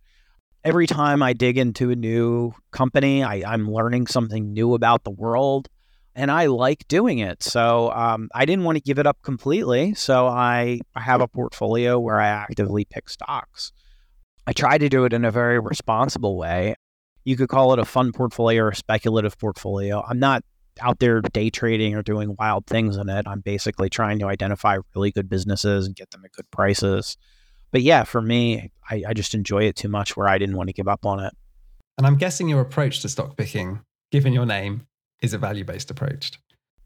Every 0.64 0.88
time 0.88 1.22
i 1.22 1.34
dig 1.34 1.58
into 1.58 1.92
a 1.92 1.96
new 1.96 2.54
company 2.72 3.24
I, 3.24 3.44
i'm 3.46 3.70
learning 3.70 4.08
something 4.08 4.54
new 4.54 4.74
about 4.74 5.04
the 5.04 5.12
world 5.12 5.70
and 6.16 6.30
I 6.30 6.48
like 6.48 6.88
doing 6.88 7.20
it. 7.20 7.42
So 7.42 7.92
um, 7.92 8.30
I 8.34 8.46
didn't 8.46 8.66
want 8.66 8.78
to 8.78 8.82
give 8.82 9.00
it 9.00 9.08
up 9.08 9.22
completely. 9.22 9.94
So 9.94 10.28
I, 10.28 10.82
have 10.96 11.22
a 11.22 11.28
portfolio 11.28 12.00
where 12.00 12.20
I 12.20 12.28
actively 12.28 12.86
pick 12.86 13.10
stocks. 13.10 13.72
I 14.46 14.54
try 14.54 14.78
to 14.78 14.90
do 14.90 15.06
it 15.06 15.14
in 15.14 15.26
a 15.26 15.32
very 15.32 15.60
responsible 15.60 16.38
way. 16.38 16.76
You 17.24 17.38
could 17.38 17.50
call 17.50 17.74
it 17.74 17.80
a 17.80 17.86
fund 17.86 18.14
portfolio 18.14 18.64
or 18.64 18.70
a 18.70 18.76
speculative 18.76 19.38
portfolio. 19.38 20.04
I'm 20.08 20.20
not 20.20 20.44
out 20.80 21.00
there 21.00 21.22
day 21.22 21.50
trading 21.50 21.96
or 21.96 22.02
doing 22.02 22.36
wild 22.38 22.66
things 22.66 22.98
in 22.98 23.10
it. 23.10 23.28
I'm 23.28 23.42
basically 23.42 23.90
trying 23.90 24.20
to 24.20 24.28
identify 24.28 24.78
really 24.96 25.12
good 25.12 25.30
businesses 25.30 25.86
and 25.86 25.96
get 25.96 26.12
them 26.12 26.24
at 26.26 26.32
good 26.32 26.50
prices. 26.52 27.18
But 27.72 27.84
yeah, 27.84 28.04
for 28.04 28.22
me, 28.22 28.72
I, 28.90 29.04
I 29.08 29.14
just 29.14 29.34
enjoy 29.34 29.64
it 29.64 29.76
too 29.76 29.90
much 29.90 30.18
where 30.18 30.28
I 30.28 30.38
didn't 30.38 30.58
want 30.58 30.70
to 30.70 30.74
give 30.74 30.88
up 30.88 31.06
on 31.06 31.20
it. 31.20 31.34
And 31.98 32.08
I'm 32.08 32.18
guessing 32.18 32.50
your 32.50 32.62
approach 32.62 33.02
to 33.02 33.10
stock 33.10 33.38
picking, 33.38 33.82
given 34.12 34.34
your 34.34 34.46
name, 34.46 34.88
is 35.22 35.34
a 35.34 35.38
value 35.38 35.64
based 35.64 35.92
approach. 35.92 36.32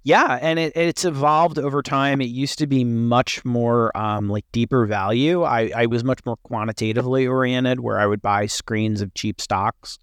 Yeah, 0.04 0.38
and 0.40 0.60
it, 0.60 0.74
it's 0.76 1.04
evolved 1.04 1.58
over 1.58 1.82
time. 1.82 2.22
It 2.22 2.26
used 2.26 2.60
to 2.60 2.68
be 2.68 2.84
much 2.84 3.44
more 3.44 3.96
um, 3.98 4.30
like 4.30 4.46
deeper 4.52 4.86
value. 4.86 5.42
I, 5.42 5.72
I 5.76 5.88
was 5.88 6.04
much 6.04 6.20
more 6.28 6.38
quantitatively 6.44 7.26
oriented, 7.26 7.80
where 7.80 8.00
I 8.00 8.06
would 8.06 8.22
buy 8.22 8.46
screens 8.46 9.02
of 9.02 9.16
cheap 9.16 9.42
stocks. 9.42 9.98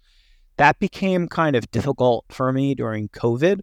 That 0.57 0.77
became 0.79 1.29
kind 1.29 1.55
of 1.55 1.71
difficult 1.71 2.25
for 2.29 2.51
me 2.51 2.75
during 2.75 3.07
COVID 3.09 3.61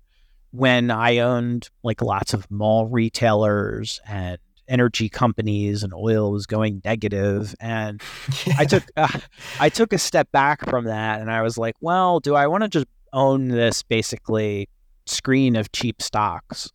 when 0.51 0.91
I 0.91 1.19
owned 1.19 1.69
like 1.83 2.01
lots 2.01 2.33
of 2.33 2.51
mall 2.51 2.87
retailers 2.87 4.01
and 4.09 4.39
energy 4.67 5.09
companies 5.09 5.83
and 5.83 5.93
oil 5.93 6.33
was 6.33 6.47
going 6.47 6.81
negative 6.85 7.55
and 7.61 8.01
yeah. 8.47 8.55
I 8.57 8.65
took 8.65 8.85
uh, 8.97 9.19
I 9.59 9.69
took 9.69 9.93
a 9.93 9.99
step 9.99 10.31
back 10.33 10.65
from 10.69 10.85
that 10.87 11.21
and 11.21 11.31
I 11.31 11.43
was 11.43 11.59
like, 11.59 11.75
well, 11.81 12.21
do 12.21 12.35
I 12.35 12.47
want 12.47 12.63
to 12.63 12.69
just 12.69 12.87
own 13.13 13.49
this 13.49 13.83
basically 13.83 14.69
screen 15.07 15.57
of 15.57 15.73
cheap 15.73 16.01
stocks 16.01 16.71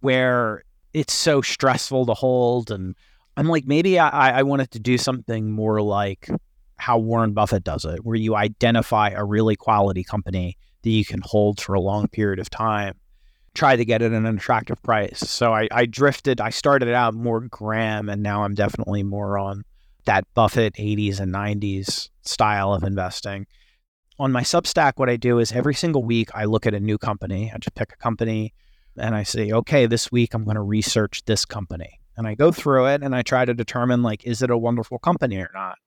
where 0.00 0.62
it's 0.92 1.12
so 1.12 1.40
stressful 1.40 2.06
to 2.06 2.14
hold. 2.14 2.70
And 2.70 2.94
I'm 3.36 3.48
like, 3.48 3.66
maybe 3.66 3.98
I, 3.98 4.38
I 4.38 4.42
wanted 4.42 4.70
to 4.72 4.78
do 4.78 4.98
something 4.98 5.50
more 5.50 5.80
like 5.80 6.28
how 6.78 6.98
Warren 6.98 7.32
Buffett 7.32 7.64
does 7.64 7.84
it, 7.84 8.04
where 8.04 8.16
you 8.16 8.34
identify 8.34 9.10
a 9.10 9.24
really 9.24 9.56
quality 9.56 10.02
company 10.02 10.56
that 10.82 10.90
you 10.90 11.04
can 11.04 11.20
hold 11.22 11.60
for 11.60 11.74
a 11.74 11.80
long 11.80 12.08
period 12.08 12.38
of 12.38 12.48
time, 12.48 12.94
try 13.54 13.76
to 13.76 13.84
get 13.84 14.00
it 14.00 14.12
at 14.12 14.18
an 14.18 14.26
attractive 14.26 14.82
price. 14.82 15.18
So 15.18 15.52
I, 15.52 15.68
I 15.70 15.84
drifted, 15.84 16.40
I 16.40 16.50
started 16.50 16.88
out 16.88 17.14
more 17.14 17.40
Graham, 17.40 18.08
and 18.08 18.22
now 18.22 18.44
I'm 18.44 18.54
definitely 18.54 19.02
more 19.02 19.36
on 19.36 19.64
that 20.06 20.24
Buffett 20.34 20.74
80s 20.74 21.20
and 21.20 21.34
90s 21.34 22.08
style 22.22 22.72
of 22.72 22.82
investing 22.82 23.46
on 24.20 24.32
my 24.32 24.42
Substack, 24.42 24.92
what 24.96 25.08
I 25.08 25.16
do 25.16 25.38
is 25.38 25.50
every 25.50 25.74
single 25.74 26.04
week 26.04 26.28
I 26.34 26.44
look 26.44 26.66
at 26.66 26.74
a 26.74 26.80
new 26.80 26.98
company. 26.98 27.50
I 27.52 27.58
just 27.58 27.74
pick 27.74 27.92
a 27.92 27.96
company 27.96 28.52
and 28.96 29.14
I 29.14 29.22
say, 29.22 29.50
okay, 29.50 29.86
this 29.86 30.12
week 30.12 30.34
I'm 30.34 30.44
going 30.44 30.56
to 30.56 30.62
research 30.62 31.24
this 31.24 31.46
company. 31.46 32.00
And 32.18 32.26
I 32.28 32.34
go 32.34 32.52
through 32.52 32.86
it 32.88 33.02
and 33.02 33.14
I 33.14 33.22
try 33.22 33.46
to 33.46 33.54
determine 33.54 34.02
like, 34.02 34.24
is 34.24 34.42
it 34.42 34.50
a 34.50 34.58
wonderful 34.58 34.98
company 34.98 35.38
or 35.38 35.50
not? 35.54 35.78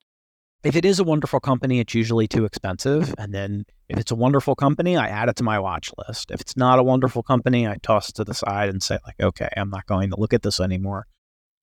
If 0.64 0.74
it 0.74 0.84
is 0.84 0.98
a 0.98 1.04
wonderful 1.04 1.38
company, 1.38 1.78
it's 1.78 1.94
usually 1.94 2.26
too 2.26 2.44
expensive. 2.44 3.14
And 3.18 3.32
then 3.32 3.66
if 3.88 3.98
it's 3.98 4.10
a 4.10 4.16
wonderful 4.16 4.56
company, 4.56 4.96
I 4.96 5.08
add 5.08 5.28
it 5.28 5.36
to 5.36 5.44
my 5.44 5.60
watch 5.60 5.92
list. 5.96 6.32
If 6.32 6.40
it's 6.40 6.56
not 6.56 6.80
a 6.80 6.82
wonderful 6.82 7.22
company, 7.22 7.68
I 7.68 7.76
toss 7.82 8.08
it 8.08 8.16
to 8.16 8.24
the 8.24 8.34
side 8.34 8.68
and 8.68 8.82
say, 8.82 8.98
like, 9.06 9.20
okay, 9.22 9.50
I'm 9.56 9.70
not 9.70 9.86
going 9.86 10.10
to 10.10 10.18
look 10.18 10.32
at 10.32 10.42
this 10.42 10.58
anymore. 10.58 11.06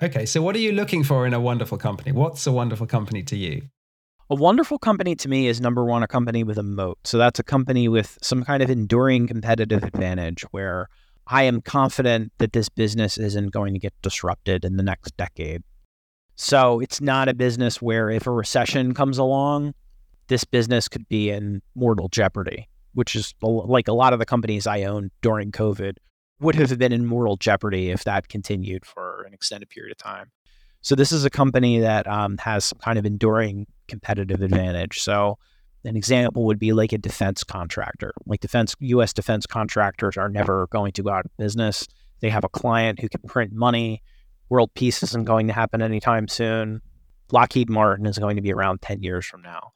Okay. 0.02 0.26
So 0.26 0.42
what 0.42 0.56
are 0.56 0.60
you 0.60 0.72
looking 0.72 1.04
for 1.04 1.28
in 1.28 1.34
a 1.34 1.40
wonderful 1.40 1.78
company? 1.78 2.14
What's 2.14 2.48
a 2.48 2.52
wonderful 2.52 2.88
company 2.88 3.24
to 3.24 3.36
you? 3.36 3.64
A 4.32 4.36
wonderful 4.36 4.80
company 4.80 5.14
to 5.16 5.28
me 5.28 5.48
is 5.48 5.60
number 5.60 5.84
one, 5.84 6.04
a 6.04 6.08
company 6.08 6.46
with 6.46 6.58
a 6.58 6.64
moat. 6.64 7.00
So 7.04 7.18
that's 7.18 7.38
a 7.38 7.44
company 7.44 7.90
with 7.90 8.18
some 8.22 8.46
kind 8.46 8.64
of 8.64 8.70
enduring 8.70 9.28
competitive 9.28 9.84
advantage 9.84 10.44
where 10.52 10.88
I 11.28 11.44
am 11.44 11.60
confident 11.62 12.32
that 12.38 12.54
this 12.54 12.70
business 12.70 13.18
isn't 13.18 13.52
going 13.52 13.74
to 13.74 13.80
get 13.80 13.94
disrupted 14.02 14.64
in 14.64 14.78
the 14.78 14.84
next 14.84 15.18
decade. 15.18 15.64
So 16.38 16.80
it's 16.80 17.02
not 17.02 17.28
a 17.28 17.34
business 17.34 17.82
where 17.82 18.10
if 18.10 18.26
a 18.26 18.32
recession 18.32 18.94
comes 18.94 19.18
along, 19.18 19.74
this 20.28 20.46
business 20.46 20.88
could 20.88 21.10
be 21.10 21.30
in 21.30 21.62
mortal 21.76 22.08
jeopardy, 22.08 22.70
which 22.94 23.18
is 23.18 23.34
like 23.42 23.90
a 23.90 23.94
lot 23.94 24.14
of 24.14 24.20
the 24.20 24.26
companies 24.26 24.66
I 24.66 24.84
owned 24.84 25.12
during 25.22 25.52
COVID 25.52 25.98
would 26.40 26.56
have 26.56 26.80
been 26.80 26.94
in 26.94 27.06
mortal 27.06 27.36
jeopardy 27.36 27.90
if 27.90 28.06
that 28.06 28.30
continued 28.30 28.86
for 28.86 29.26
an 29.28 29.34
extended 29.34 29.70
period 29.70 29.92
of 29.92 29.98
time. 29.98 30.32
So 30.82 30.96
this 30.96 31.12
is 31.12 31.26
a 31.26 31.30
company 31.30 31.80
that 31.80 32.08
um, 32.08 32.38
has 32.40 32.66
some 32.66 32.80
kind 32.80 32.98
of 32.98 33.06
enduring 33.06 33.68
competitive 33.88 34.42
advantage. 34.42 35.00
So 35.00 35.38
an 35.84 35.96
example 35.96 36.46
would 36.46 36.60
be 36.60 36.74
like 36.74 36.92
a 36.92 36.98
defense 36.98 37.44
contractor. 37.44 38.14
Like 38.26 38.40
defense, 38.40 38.76
U.S. 38.80 39.14
defense 39.14 39.46
contractors 39.46 40.18
are 40.18 40.30
never 40.30 40.68
going 40.68 40.92
to 40.94 41.04
go 41.04 41.12
out 41.12 41.26
of 41.26 41.38
business. 41.38 41.88
They 42.20 42.30
have 42.30 42.44
a 42.44 42.50
client 42.50 43.00
who 43.00 43.10
can 43.10 43.22
print 43.22 43.52
money. 43.54 44.02
World 44.50 44.72
peace 44.74 45.02
isn't 45.04 45.26
going 45.26 45.48
to 45.48 45.54
happen 45.54 45.82
anytime 45.82 46.28
soon. 46.28 46.82
Lockheed 47.32 47.70
Martin 47.70 48.06
is 48.06 48.20
going 48.20 48.36
to 48.36 48.42
be 48.42 48.52
around 48.52 48.82
10 48.82 49.02
years 49.02 49.26
from 49.26 49.42
now. 49.42 49.72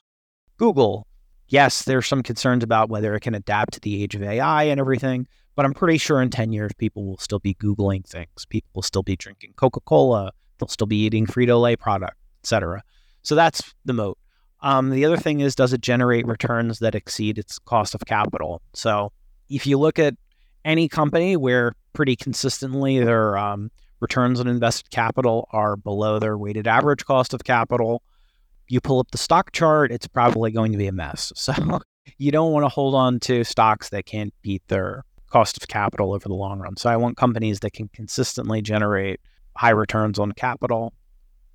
Google, 0.58 1.08
yes, 1.48 1.84
there's 1.84 2.08
some 2.08 2.24
concerns 2.24 2.64
about 2.64 2.90
whether 2.90 3.16
it 3.16 3.22
can 3.22 3.36
adapt 3.36 3.74
to 3.74 3.80
the 3.80 4.04
age 4.04 4.16
of 4.16 4.24
AI 4.24 4.64
and 4.64 4.80
everything, 4.80 5.28
but 5.56 5.66
I'm 5.66 5.74
pretty 5.74 5.98
sure 5.98 6.22
in 6.22 6.30
10 6.30 6.52
years, 6.52 6.72
people 6.78 7.06
will 7.06 7.18
still 7.18 7.40
be 7.40 7.56
Googling 7.56 8.06
things. 8.06 8.46
People 8.50 8.70
will 8.76 8.82
still 8.82 9.04
be 9.04 9.16
drinking 9.16 9.54
Coca 9.56 9.80
Cola. 9.82 10.32
They'll 10.58 10.68
still 10.68 10.88
be 10.88 11.04
eating 11.04 11.26
Frito 11.26 11.62
Lay 11.62 11.76
product, 11.76 12.18
etc. 12.44 12.84
So 13.24 13.36
that's 13.36 13.74
the 13.86 13.94
moat. 13.94 14.18
Um, 14.62 14.90
the 14.90 15.06
other 15.06 15.18
thing 15.18 15.42
is, 15.42 15.56
does 15.56 15.74
it 15.74 15.82
generate 15.82 16.26
returns 16.26 16.80
that 16.80 16.96
exceed 16.96 17.38
its 17.38 17.60
cost 17.60 17.94
of 17.94 18.02
capital? 18.06 18.62
So 18.74 19.12
if 19.50 19.68
you 19.68 19.78
look 19.78 20.00
at 20.00 20.16
any 20.64 20.88
company 20.88 21.38
where 21.38 21.74
pretty 21.94 22.16
consistently 22.16 23.00
their 23.00 23.38
um, 23.38 23.70
returns 24.00 24.40
on 24.40 24.48
invested 24.48 24.90
capital 24.90 25.48
are 25.52 25.76
below 25.76 26.20
their 26.20 26.38
weighted 26.38 26.68
average 26.68 27.06
cost 27.06 27.34
of 27.34 27.44
capital, 27.44 28.02
you 28.68 28.82
pull 28.82 29.00
up 29.00 29.12
the 29.12 29.18
stock 29.18 29.52
chart, 29.52 29.92
it's 29.92 30.08
probably 30.08 30.52
going 30.52 30.72
to 30.72 30.78
be 30.78 30.88
a 30.88 30.92
mess. 30.92 31.32
So 31.46 31.80
you 32.18 32.32
don't 32.32 32.52
want 32.52 32.66
to 32.66 32.70
hold 32.70 32.94
on 32.94 33.20
to 33.22 33.44
stocks 33.44 33.90
that 33.90 34.06
can't 34.06 34.34
beat 34.42 34.62
their 34.68 35.04
cost 35.30 35.58
of 35.58 35.68
capital 35.68 36.14
over 36.14 36.28
the 36.28 36.36
long 36.36 36.60
run. 36.60 36.78
So 36.78 36.90
I 36.90 36.98
want 36.98 37.18
companies 37.18 37.60
that 37.62 37.74
can 37.74 37.88
consistently 37.90 38.62
generate 38.62 39.20
high 39.56 39.72
returns 39.72 40.20
on 40.20 40.32
capital. 40.32 40.94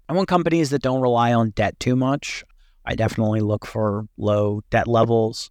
I 0.08 0.12
want 0.12 0.28
companies 0.28 0.70
that 0.70 0.82
don't 0.82 1.00
rely 1.00 1.32
on 1.32 1.50
debt 1.50 1.78
too 1.78 1.96
much. 1.96 2.44
I 2.84 2.94
definitely 2.94 3.40
look 3.40 3.66
for 3.66 4.06
low 4.16 4.62
debt 4.70 4.88
levels. 4.88 5.50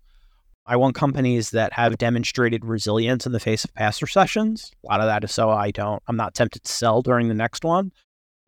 I 0.65 0.75
want 0.75 0.95
companies 0.95 1.51
that 1.51 1.73
have 1.73 1.97
demonstrated 1.97 2.65
resilience 2.65 3.25
in 3.25 3.31
the 3.31 3.39
face 3.39 3.63
of 3.63 3.73
past 3.73 4.01
recessions. 4.01 4.71
A 4.83 4.87
lot 4.87 4.99
of 4.99 5.07
that 5.07 5.23
is 5.23 5.31
so 5.31 5.49
I 5.49 5.71
don't, 5.71 6.01
I'm 6.07 6.15
not 6.15 6.33
tempted 6.33 6.63
to 6.63 6.71
sell 6.71 7.01
during 7.01 7.27
the 7.27 7.33
next 7.33 7.63
one. 7.63 7.91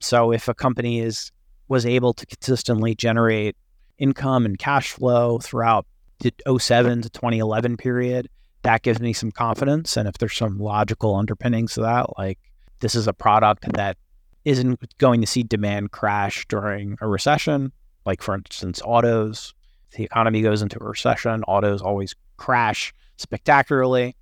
So 0.02 0.32
if 0.32 0.48
a 0.48 0.54
company 0.54 1.00
is 1.00 1.32
was 1.68 1.86
able 1.86 2.14
to 2.14 2.26
consistently 2.26 2.94
generate 2.94 3.56
income 3.98 4.46
and 4.46 4.60
cash 4.60 4.92
flow 4.92 5.40
throughout 5.40 5.86
the 6.20 6.34
07 6.60 7.04
to 7.04 7.10
2011 7.10 7.78
period, 7.78 8.28
that 8.64 8.82
gives 8.82 9.00
me 9.00 9.14
some 9.14 9.32
confidence. 9.32 9.96
And 9.96 10.08
if 10.08 10.18
there's 10.18 10.36
some 10.36 10.60
logical 10.60 11.16
underpinnings 11.16 11.76
to 11.76 11.82
that, 11.82 12.18
like 12.18 12.38
this 12.82 12.96
is 12.96 13.08
a 13.08 13.14
product 13.14 13.72
that 13.74 13.98
isn't 14.44 14.80
going 14.98 15.22
to 15.22 15.28
see 15.28 15.44
demand 15.44 15.92
crash 15.92 16.46
during 16.50 16.98
a 17.00 17.08
recession. 17.08 17.72
Like, 18.06 18.22
for 18.22 18.36
instance, 18.36 18.82
autos. 18.84 19.54
If 19.92 19.98
the 19.98 20.04
economy 20.04 20.42
goes 20.42 20.62
into 20.62 20.82
a 20.82 20.88
recession, 20.88 21.44
autos 21.44 21.82
always 21.82 22.16
crash 22.38 22.94
spectacularly. 23.18 24.16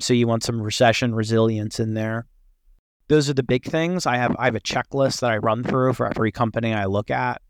So 0.00 0.12
you 0.12 0.26
want 0.26 0.42
some 0.42 0.60
recession 0.60 1.14
resilience 1.14 1.78
in 1.78 1.94
there. 1.94 2.26
Those 3.08 3.30
are 3.30 3.34
the 3.34 3.42
big 3.42 3.64
things. 3.64 4.06
I 4.06 4.16
have 4.16 4.34
I 4.38 4.46
have 4.46 4.56
a 4.56 4.60
checklist 4.60 5.20
that 5.20 5.30
I 5.30 5.36
run 5.36 5.62
through 5.62 5.92
for 5.92 6.06
every 6.06 6.32
company 6.32 6.72
I 6.72 6.86
look 6.86 7.10
at. 7.10 7.40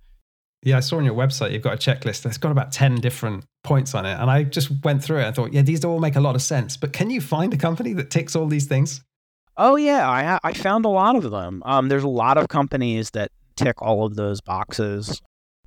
Yeah, 0.63 0.79
I 0.79 0.81
saw 0.81 0.97
on 0.97 1.05
your 1.05 1.15
website 1.15 1.53
you've 1.53 1.63
got 1.63 1.75
a 1.75 1.77
checklist 1.77 2.23
that's 2.23 2.39
got 2.39 2.51
about 2.51 2.73
10 2.73 2.97
different 2.97 3.45
points 3.63 3.95
on 3.95 4.05
it. 4.05 4.15
And 4.15 4.31
I 4.31 4.45
just 4.45 4.71
went 4.83 5.05
through 5.05 5.21
it 5.21 5.27
I 5.27 5.33
thought, 5.33 5.53
yeah, 5.53 5.63
these 5.63 5.85
all 5.85 6.01
make 6.01 6.17
a 6.17 6.21
lot 6.21 6.35
of 6.35 6.43
sense. 6.43 6.77
But 6.77 6.93
can 6.93 7.11
you 7.11 7.21
find 7.21 7.53
a 7.55 7.57
company 7.57 7.93
that 7.95 8.11
ticks 8.11 8.35
all 8.35 8.47
these 8.47 8.67
things? 8.67 9.03
Oh 9.57 9.77
yeah, 9.77 10.09
I 10.09 10.39
I 10.43 10.53
found 10.53 10.85
a 10.85 10.89
lot 10.89 11.17
of 11.17 11.31
them. 11.31 11.63
Um, 11.65 11.89
there's 11.89 12.03
a 12.03 12.09
lot 12.09 12.39
of 12.39 12.49
companies 12.49 13.11
that 13.11 13.31
tick 13.57 13.81
all 13.81 14.05
of 14.05 14.17
those 14.17 14.41
boxes. 14.41 15.23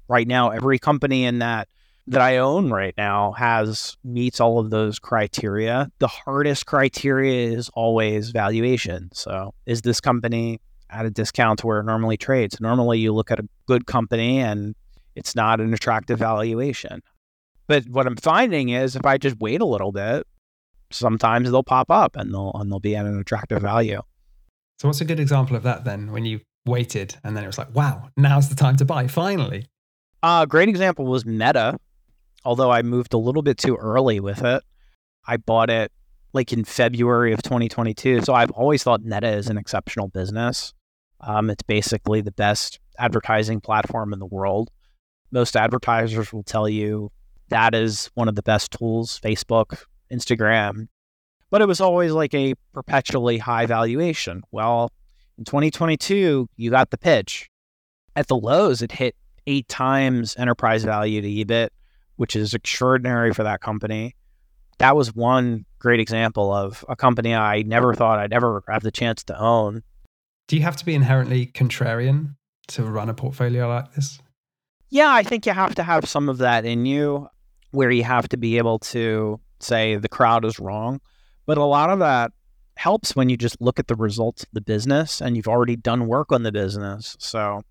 Right 0.10 0.28
now, 0.28 0.52
every 0.52 0.80
company 0.80 1.26
in 1.26 1.40
that 1.40 1.68
that 2.08 2.22
I 2.22 2.38
own 2.38 2.70
right 2.72 2.94
now 2.98 3.34
has 3.34 3.98
meets 4.04 4.40
all 4.40 4.60
of 4.60 4.70
those 4.70 4.98
criteria. 4.98 5.92
The 6.00 6.08
hardest 6.08 6.66
criteria 6.66 7.50
is 7.50 7.70
always 7.74 8.32
valuation. 8.32 9.10
So, 9.14 9.54
is 9.66 9.82
this 9.82 10.00
company 10.00 10.62
at 10.90 11.06
a 11.06 11.10
discount 11.10 11.60
to 11.60 11.68
where 11.68 11.80
it 11.80 11.86
normally 11.86 12.18
trades? 12.18 12.60
Normally, 12.62 13.00
you 13.00 13.14
look 13.14 13.32
at 13.32 13.40
a 13.40 13.48
good 13.68 13.86
company 13.86 14.40
and 14.40 14.76
it's 15.16 15.36
not 15.36 15.60
an 15.60 15.74
attractive 15.74 16.20
valuation. 16.20 17.02
But 17.68 17.88
what 17.90 18.08
I'm 18.08 18.16
finding 18.16 18.70
is 18.70 18.96
if 18.96 19.06
I 19.06 19.18
just 19.18 19.38
wait 19.40 19.60
a 19.60 19.66
little 19.66 19.92
bit, 19.92 20.26
sometimes 20.92 21.52
they'll 21.52 21.64
pop 21.64 21.90
up 21.92 22.16
and 22.16 22.34
they'll 22.34 22.52
and 22.56 22.72
they'll 22.72 22.80
be 22.80 22.96
at 22.96 23.06
an 23.06 23.20
attractive 23.20 23.62
value. 23.62 24.02
So 24.80 24.88
what's 24.88 25.02
a 25.02 25.06
good 25.06 25.20
example 25.20 25.56
of 25.56 25.64
that 25.64 25.86
then 25.86 26.12
when 26.12 26.26
you 26.26 26.42
waited 26.66 27.16
and 27.24 27.36
then 27.36 27.44
it 27.44 27.48
was 27.48 27.58
like, 27.58 27.74
wow, 27.74 28.10
now's 28.16 28.50
the 28.50 28.56
time 28.56 28.76
to 28.78 28.86
buy 28.86 29.08
finally? 29.08 29.66
A 30.24 30.28
uh, 30.28 30.46
great 30.46 30.70
example 30.70 31.06
was 31.06 31.26
Meta. 31.26 31.80
Although 32.46 32.72
I 32.72 32.82
moved 32.82 33.14
a 33.14 33.18
little 33.18 33.42
bit 33.42 33.58
too 33.58 33.76
early 33.76 34.20
with 34.20 34.44
it. 34.44 34.64
I 35.28 35.38
bought 35.38 35.70
it 35.70 35.92
like 36.34 36.54
in 36.54 36.64
February 36.64 37.34
of 37.34 37.42
2022. 37.42 38.22
So 38.22 38.34
I've 38.34 38.52
always 38.52 38.84
thought 38.84 39.02
Meta 39.02 39.30
is 39.30 39.50
an 39.50 39.58
exceptional 39.58 40.08
business. 40.08 40.74
Um, 41.20 41.50
it's 41.50 41.64
basically 41.64 42.22
the 42.22 42.32
best 42.32 42.80
advertising 43.00 43.60
platform 43.60 44.14
in 44.14 44.20
the 44.20 44.26
world. 44.26 44.70
Most 45.32 45.58
advertisers 45.58 46.32
will 46.32 46.44
tell 46.44 46.70
you 46.70 47.12
that 47.50 47.74
is 47.74 48.10
one 48.14 48.28
of 48.28 48.36
the 48.36 48.44
best 48.44 48.72
tools, 48.72 49.20
Facebook, 49.24 49.84
Instagram. 50.12 50.88
But 51.50 51.62
it 51.62 51.68
was 51.68 51.80
always 51.80 52.12
like 52.12 52.34
a 52.34 52.56
perpetually 52.74 53.38
high 53.38 53.66
valuation. 53.66 54.44
Well, 54.52 54.92
in 55.38 55.46
2022, 55.46 56.50
you 56.56 56.70
got 56.70 56.92
the 56.92 56.98
pitch. 56.98 57.50
At 58.16 58.28
the 58.28 58.36
lows, 58.36 58.82
it 58.82 58.92
hit 58.92 59.16
eight 59.46 59.68
times 59.68 60.36
enterprise 60.38 60.84
value 60.84 61.22
to 61.22 61.28
EBIT, 61.28 61.70
which 62.18 62.36
is 62.36 62.54
extraordinary 62.54 63.34
for 63.34 63.44
that 63.44 63.62
company. 63.62 64.16
That 64.80 64.96
was 64.96 65.16
one 65.16 65.66
great 65.80 66.00
example 66.00 66.52
of 66.52 66.84
a 66.90 66.96
company 66.96 67.34
I 67.34 67.62
never 67.64 67.96
thought 67.96 68.20
I'd 68.20 68.34
ever 68.34 68.64
have 68.68 68.84
the 68.84 68.92
chance 68.92 69.24
to 69.26 69.40
own. 69.40 69.84
Do 70.48 70.56
you 70.56 70.64
have 70.64 70.76
to 70.78 70.86
be 70.86 70.96
inherently 70.96 71.48
contrarian 71.48 72.36
to 72.70 72.84
run 72.84 73.10
a 73.10 73.14
portfolio 73.14 73.68
like 73.68 73.94
this? 73.94 74.20
Yeah, 74.90 75.12
I 75.12 75.24
think 75.24 75.46
you 75.46 75.54
have 75.54 75.76
to 75.76 75.84
have 75.84 76.08
some 76.08 76.30
of 76.30 76.38
that 76.40 76.66
in 76.66 76.86
you 76.86 77.28
where 77.72 77.92
you 77.92 78.04
have 78.04 78.30
to 78.30 78.38
be 78.38 78.58
able 78.58 78.80
to 78.80 79.40
say 79.60 79.96
the 79.96 80.10
crowd 80.10 80.46
is 80.46 80.60
wrong. 80.60 81.02
But 81.46 81.58
a 81.58 81.64
lot 81.64 81.90
of 81.90 82.00
that 82.00 82.32
helps 82.76 83.16
when 83.16 83.30
you 83.30 83.38
just 83.38 83.60
look 83.62 83.80
at 83.80 83.88
the 83.88 83.96
results 83.96 84.44
of 84.44 84.50
the 84.54 84.62
business 84.62 85.22
and 85.22 85.36
you've 85.36 85.48
already 85.48 85.76
done 85.76 86.08
work 86.08 86.32
on 86.32 86.44
the 86.44 86.52
business. 86.52 87.16
So, 87.20 87.62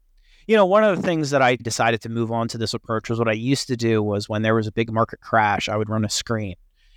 you 0.46 0.56
know, 0.56 0.66
one 0.66 0.84
of 0.84 0.96
the 0.96 1.02
things 1.02 1.30
that 1.30 1.42
I 1.42 1.56
decided 1.56 2.00
to 2.02 2.08
move 2.08 2.32
on 2.32 2.48
to 2.48 2.58
this 2.58 2.74
approach 2.74 3.08
was 3.08 3.18
what 3.18 3.28
I 3.28 3.32
used 3.32 3.68
to 3.68 3.76
do 3.76 4.02
was 4.02 4.28
when 4.28 4.42
there 4.42 4.54
was 4.54 4.66
a 4.66 4.72
big 4.72 4.92
market 4.92 5.20
crash, 5.20 5.68
I 5.68 5.76
would 5.76 5.90
run 5.90 6.04
a 6.04 6.10
screen. 6.10 6.56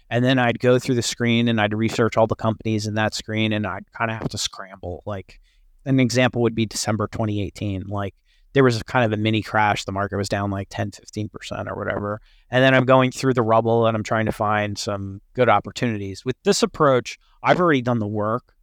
And 0.10 0.26
then 0.26 0.40
I'd 0.40 0.60
go 0.60 0.80
through 0.80 0.96
the 0.96 1.04
screen 1.04 1.48
and 1.48 1.62
I'd 1.62 1.74
research 1.74 2.18
all 2.18 2.26
the 2.26 2.36
companies 2.36 2.88
in 2.88 2.96
that 2.96 3.14
screen 3.14 3.54
and 3.54 3.68
I'd 3.68 3.92
kind 3.92 4.10
of 4.10 4.18
have 4.18 4.30
to 4.30 4.40
scramble. 4.40 5.04
Like 5.06 5.40
an 5.86 6.00
example 6.00 6.42
would 6.42 6.56
be 6.56 6.66
December 6.66 7.08
2018. 7.08 7.84
Like 7.88 8.16
there 8.54 8.64
was 8.64 8.82
kind 8.84 9.06
of 9.06 9.18
a 9.18 9.22
mini 9.22 9.42
crash. 9.42 9.86
The 9.86 9.92
market 9.92 10.18
was 10.18 10.30
down 10.30 10.52
like 10.52 10.68
10, 10.70 10.92
15% 10.92 11.68
or 11.68 11.76
whatever. 11.76 12.22
And 12.50 12.64
then 12.64 12.74
I'm 12.74 12.86
going 12.86 13.12
through 13.12 13.36
the 13.36 13.42
rubble 13.42 13.86
and 13.86 13.96
I'm 13.96 14.04
trying 14.04 14.26
to 14.26 14.32
find 14.32 14.78
some 14.78 15.22
good 15.34 15.50
opportunities. 15.50 16.26
With 16.26 16.36
this 16.44 16.64
approach, 16.64 17.18
I've 17.44 17.60
already 17.60 17.82
done 17.82 18.00
the 18.00 18.08
work. 18.08 18.54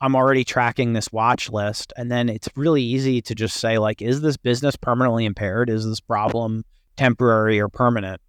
I'm 0.00 0.16
already 0.16 0.44
tracking 0.44 0.92
this 0.92 1.12
watch 1.12 1.50
list. 1.50 1.92
And 1.96 2.10
then 2.10 2.28
it's 2.28 2.48
really 2.56 2.82
easy 2.82 3.22
to 3.22 3.34
just 3.34 3.58
say, 3.58 3.78
like, 3.78 4.02
is 4.02 4.20
this 4.20 4.36
business 4.36 4.76
permanently 4.76 5.24
impaired? 5.24 5.70
Is 5.70 5.84
this 5.86 6.00
problem 6.00 6.64
temporary 6.96 7.60
or 7.60 7.68
permanent? 7.68 8.20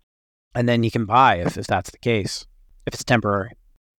And 0.54 0.70
then 0.70 0.84
you 0.84 0.92
can 0.92 1.06
buy 1.06 1.36
if, 1.36 1.58
if 1.58 1.68
that's 1.68 1.92
the 1.92 1.98
case, 1.98 2.46
if 2.86 2.94
it's 2.94 3.04
temporary. 3.04 3.52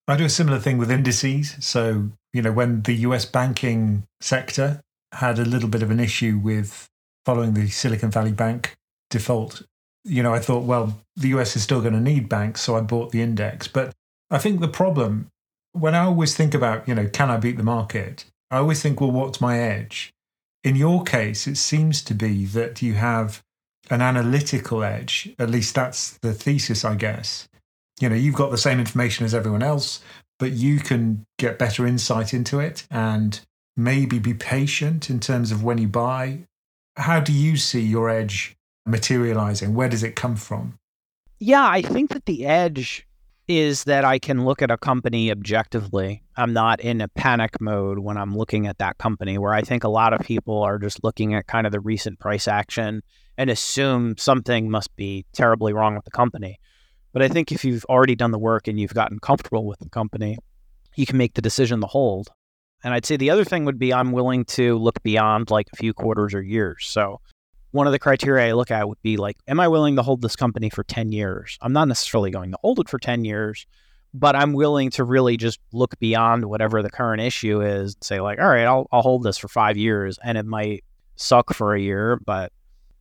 I 0.08 0.16
do 0.16 0.24
a 0.24 0.30
similar 0.30 0.58
thing 0.58 0.78
with 0.78 0.90
indices. 0.90 1.56
So, 1.60 2.10
you 2.32 2.40
know, 2.40 2.52
when 2.52 2.82
the 2.82 2.94
US 2.94 3.24
banking 3.24 4.04
sector 4.20 4.80
had 5.12 5.38
a 5.38 5.44
little 5.44 5.68
bit 5.68 5.82
of 5.82 5.90
an 5.90 6.00
issue 6.00 6.40
with 6.42 6.88
following 7.26 7.54
the 7.54 7.68
Silicon 7.68 8.10
Valley 8.10 8.30
Bank 8.30 8.76
default, 9.10 9.62
you 10.04 10.22
know, 10.22 10.32
I 10.32 10.38
thought, 10.38 10.62
well, 10.62 11.00
the 11.16 11.28
US 11.30 11.56
is 11.56 11.64
still 11.64 11.80
going 11.80 11.92
to 11.94 12.00
need 12.00 12.28
banks, 12.28 12.60
so 12.60 12.76
I 12.76 12.80
bought 12.80 13.10
the 13.10 13.20
index. 13.20 13.66
But 13.66 13.92
I 14.30 14.38
think 14.38 14.60
the 14.60 14.68
problem, 14.68 15.26
when 15.72 15.96
I 15.96 16.04
always 16.04 16.36
think 16.36 16.54
about, 16.54 16.86
you 16.86 16.94
know, 16.94 17.08
can 17.08 17.28
I 17.28 17.36
beat 17.36 17.56
the 17.56 17.64
market? 17.64 18.24
I 18.50 18.58
always 18.58 18.80
think, 18.80 19.00
well, 19.00 19.10
what's 19.10 19.40
my 19.40 19.58
edge? 19.58 20.12
In 20.62 20.76
your 20.76 21.02
case, 21.02 21.48
it 21.48 21.56
seems 21.56 22.00
to 22.02 22.14
be 22.14 22.44
that 22.46 22.80
you 22.80 22.94
have 22.94 23.42
an 23.90 24.00
analytical 24.00 24.84
edge. 24.84 25.34
At 25.38 25.50
least 25.50 25.74
that's 25.74 26.16
the 26.18 26.32
thesis, 26.32 26.84
I 26.84 26.94
guess. 26.94 27.48
You 28.00 28.08
know, 28.08 28.14
you've 28.14 28.34
got 28.36 28.52
the 28.52 28.58
same 28.58 28.78
information 28.78 29.24
as 29.24 29.34
everyone 29.34 29.62
else, 29.64 30.00
but 30.38 30.52
you 30.52 30.78
can 30.78 31.24
get 31.38 31.58
better 31.58 31.86
insight 31.86 32.32
into 32.32 32.60
it 32.60 32.86
and 32.88 33.40
maybe 33.76 34.20
be 34.20 34.34
patient 34.34 35.10
in 35.10 35.18
terms 35.18 35.50
of 35.50 35.64
when 35.64 35.78
you 35.78 35.88
buy. 35.88 36.44
How 36.96 37.20
do 37.20 37.32
you 37.32 37.56
see 37.56 37.82
your 37.82 38.08
edge 38.08 38.56
materializing? 38.86 39.74
Where 39.74 39.88
does 39.88 40.02
it 40.02 40.16
come 40.16 40.36
from? 40.36 40.78
Yeah, 41.38 41.66
I 41.68 41.82
think 41.82 42.10
that 42.10 42.24
the 42.24 42.46
edge 42.46 43.06
is 43.48 43.84
that 43.84 44.04
I 44.04 44.18
can 44.18 44.44
look 44.44 44.62
at 44.62 44.70
a 44.70 44.78
company 44.78 45.30
objectively. 45.30 46.22
I'm 46.36 46.52
not 46.52 46.80
in 46.80 47.00
a 47.00 47.08
panic 47.08 47.60
mode 47.60 47.98
when 47.98 48.16
I'm 48.16 48.36
looking 48.36 48.66
at 48.66 48.78
that 48.78 48.98
company, 48.98 49.38
where 49.38 49.54
I 49.54 49.62
think 49.62 49.84
a 49.84 49.88
lot 49.88 50.12
of 50.12 50.20
people 50.20 50.62
are 50.62 50.78
just 50.78 51.04
looking 51.04 51.34
at 51.34 51.46
kind 51.46 51.66
of 51.66 51.72
the 51.72 51.80
recent 51.80 52.18
price 52.18 52.48
action 52.48 53.02
and 53.38 53.50
assume 53.50 54.16
something 54.16 54.70
must 54.70 54.94
be 54.96 55.26
terribly 55.32 55.72
wrong 55.72 55.94
with 55.94 56.04
the 56.04 56.10
company. 56.10 56.58
But 57.12 57.22
I 57.22 57.28
think 57.28 57.52
if 57.52 57.64
you've 57.64 57.84
already 57.84 58.14
done 58.14 58.30
the 58.30 58.38
work 58.38 58.66
and 58.66 58.80
you've 58.80 58.94
gotten 58.94 59.18
comfortable 59.18 59.66
with 59.66 59.78
the 59.78 59.90
company, 59.90 60.38
you 60.96 61.06
can 61.06 61.18
make 61.18 61.34
the 61.34 61.42
decision 61.42 61.80
to 61.82 61.86
hold. 61.86 62.28
And 62.84 62.94
I'd 62.94 63.06
say 63.06 63.16
the 63.16 63.30
other 63.30 63.44
thing 63.44 63.64
would 63.64 63.78
be 63.78 63.92
I'm 63.92 64.12
willing 64.12 64.44
to 64.46 64.78
look 64.78 65.02
beyond 65.02 65.50
like 65.50 65.66
a 65.72 65.76
few 65.76 65.92
quarters 65.92 66.34
or 66.34 66.42
years. 66.42 66.86
So 66.86 67.20
one 67.72 67.86
of 67.86 67.92
the 67.92 67.98
criteria 67.98 68.48
I 68.48 68.52
look 68.52 68.70
at 68.70 68.88
would 68.88 69.02
be 69.02 69.16
like, 69.16 69.36
am 69.48 69.60
I 69.60 69.68
willing 69.68 69.96
to 69.96 70.02
hold 70.02 70.22
this 70.22 70.36
company 70.36 70.70
for 70.70 70.84
10 70.84 71.12
years? 71.12 71.58
I'm 71.60 71.72
not 71.72 71.88
necessarily 71.88 72.30
going 72.30 72.52
to 72.52 72.58
hold 72.62 72.78
it 72.80 72.88
for 72.88 72.98
10 72.98 73.24
years, 73.24 73.66
but 74.14 74.36
I'm 74.36 74.52
willing 74.52 74.90
to 74.92 75.04
really 75.04 75.36
just 75.36 75.60
look 75.72 75.98
beyond 75.98 76.44
whatever 76.44 76.82
the 76.82 76.90
current 76.90 77.20
issue 77.20 77.60
is 77.60 77.94
and 77.94 78.04
say, 78.04 78.20
like, 78.20 78.38
all 78.38 78.48
right, 78.48 78.64
I'll, 78.64 78.86
I'll 78.92 79.02
hold 79.02 79.24
this 79.24 79.36
for 79.36 79.48
five 79.48 79.76
years 79.76 80.18
and 80.22 80.38
it 80.38 80.46
might 80.46 80.84
suck 81.16 81.52
for 81.52 81.74
a 81.74 81.80
year, 81.80 82.18
but 82.24 82.52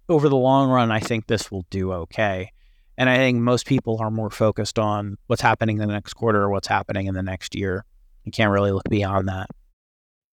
over 0.09 0.29
the 0.29 0.35
long 0.35 0.69
run, 0.69 0.91
I 0.91 0.99
think 0.99 1.27
this 1.27 1.51
will 1.51 1.65
do 1.69 1.91
okay. 1.91 2.51
And 2.97 3.09
I 3.09 3.17
think 3.17 3.39
most 3.39 3.65
people 3.65 3.97
are 4.01 4.11
more 4.11 4.29
focused 4.29 4.79
on 4.79 5.17
what's 5.27 5.41
happening 5.41 5.79
in 5.79 5.87
the 5.87 5.93
next 5.93 6.13
quarter 6.13 6.41
or 6.41 6.49
what's 6.49 6.67
happening 6.67 7.07
in 7.07 7.13
the 7.13 7.23
next 7.23 7.55
year. 7.55 7.85
You 8.23 8.31
can't 8.31 8.51
really 8.51 8.71
look 8.71 8.89
beyond 8.89 9.27
that. 9.27 9.49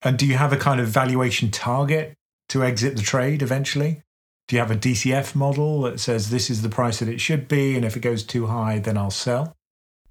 And 0.04 0.18
do 0.18 0.26
you 0.26 0.36
have 0.36 0.52
a 0.52 0.56
kind 0.56 0.80
of 0.80 0.88
valuation 0.88 1.50
target 1.50 2.14
to 2.48 2.64
exit 2.64 2.96
the 2.96 3.02
trade 3.02 3.42
eventually? 3.42 4.02
Do 4.48 4.56
you 4.56 4.60
have 4.60 4.70
a 4.70 4.76
DCF 4.76 5.34
model 5.34 5.82
that 5.82 6.00
says 6.00 6.30
this 6.30 6.50
is 6.50 6.62
the 6.62 6.68
price 6.68 6.98
that 6.98 7.08
it 7.08 7.20
should 7.20 7.46
be, 7.46 7.76
and 7.76 7.84
if 7.84 7.96
it 7.96 8.00
goes 8.00 8.24
too 8.24 8.46
high, 8.46 8.80
then 8.80 8.98
I'll 8.98 9.10
sell? 9.10 9.56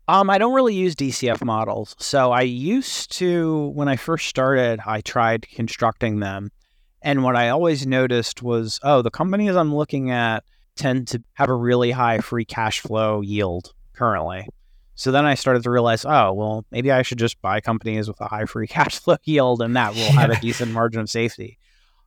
Um, 0.08 0.30
I 0.30 0.38
don't 0.38 0.54
really 0.54 0.74
use 0.74 0.96
DCF 0.96 1.44
models. 1.44 1.96
So 2.00 2.32
I 2.32 2.42
used 2.42 3.12
to, 3.18 3.68
when 3.76 3.88
I 3.88 3.98
first 3.98 4.28
started, 4.28 4.80
I 4.86 5.02
tried 5.02 5.48
constructing 5.50 6.20
them. 6.20 6.52
And 7.02 7.24
what 7.24 7.36
I 7.36 7.50
always 7.50 7.86
noticed 7.86 8.42
was, 8.42 8.80
oh, 8.84 9.02
the 9.02 9.12
companies 9.12 9.56
I'm 9.56 9.74
looking 9.76 10.12
at 10.12 10.44
tend 10.76 11.08
to 11.10 11.24
have 11.34 11.50
a 11.50 11.56
really 11.56 11.92
high 11.92 12.20
free 12.20 12.46
cash 12.46 12.80
flow 12.80 13.22
yield 13.22 13.74
currently. 13.94 14.48
So 15.02 15.12
then 15.12 15.26
I 15.26 15.34
started 15.34 15.64
to 15.64 15.72
realize, 15.72 16.06
oh, 16.06 16.32
well, 16.32 16.64
maybe 16.70 16.92
I 16.92 17.02
should 17.02 17.18
just 17.18 17.42
buy 17.42 17.60
companies 17.60 18.08
with 18.08 18.22
a 18.22 18.28
high 18.28 18.46
free 18.46 18.68
cash 18.76 19.00
flow 19.00 19.18
yield 19.24 19.64
and 19.64 19.76
that 19.76 19.96
will 19.96 20.12
have 20.12 20.30
a 20.30 20.40
decent 20.40 20.72
margin 20.74 21.02
of 21.02 21.10
safety. 21.10 21.58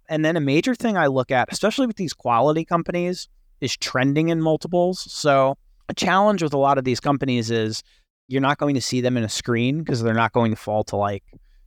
And 0.09 0.25
then 0.25 0.37
a 0.37 0.41
major 0.41 0.77
thing 0.77 0.97
I 0.97 1.09
look 1.09 1.33
at, 1.33 1.53
especially 1.53 1.89
with 1.89 1.97
these 1.97 2.13
quality 2.13 2.65
companies, 2.65 3.29
is 3.61 3.77
trending 3.77 4.29
in 4.29 4.41
multiples. 4.41 5.11
So 5.13 5.59
a 5.89 5.95
challenge 5.95 6.41
with 6.41 6.55
a 6.55 6.57
lot 6.57 6.79
of 6.79 6.85
these 6.85 7.01
companies 7.01 7.51
is 7.51 7.83
you're 8.29 8.41
not 8.41 8.59
going 8.59 8.77
to 8.77 8.81
see 8.81 9.01
them 9.01 9.17
in 9.17 9.25
a 9.25 9.29
screen 9.29 9.81
because 9.81 10.01
they're 10.01 10.15
not 10.15 10.33
going 10.33 10.53
to 10.53 10.57
fall 10.57 10.85
to 10.85 10.95
like, 10.95 11.25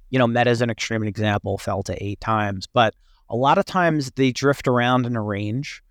you 0.10 0.18
know, 0.18 0.28
Meta's 0.28 0.62
an 0.62 0.70
extreme 0.70 1.04
example, 1.04 1.58
fell 1.58 1.84
to 1.84 2.02
eight 2.02 2.22
times. 2.22 2.68
But 2.72 2.94
a 3.30 3.36
lot 3.36 3.58
of 3.58 3.66
times 3.66 4.12
they 4.16 4.32
drift 4.32 4.66
around 4.66 5.06
in 5.06 5.18
a 5.18 5.22
range. 5.22 5.84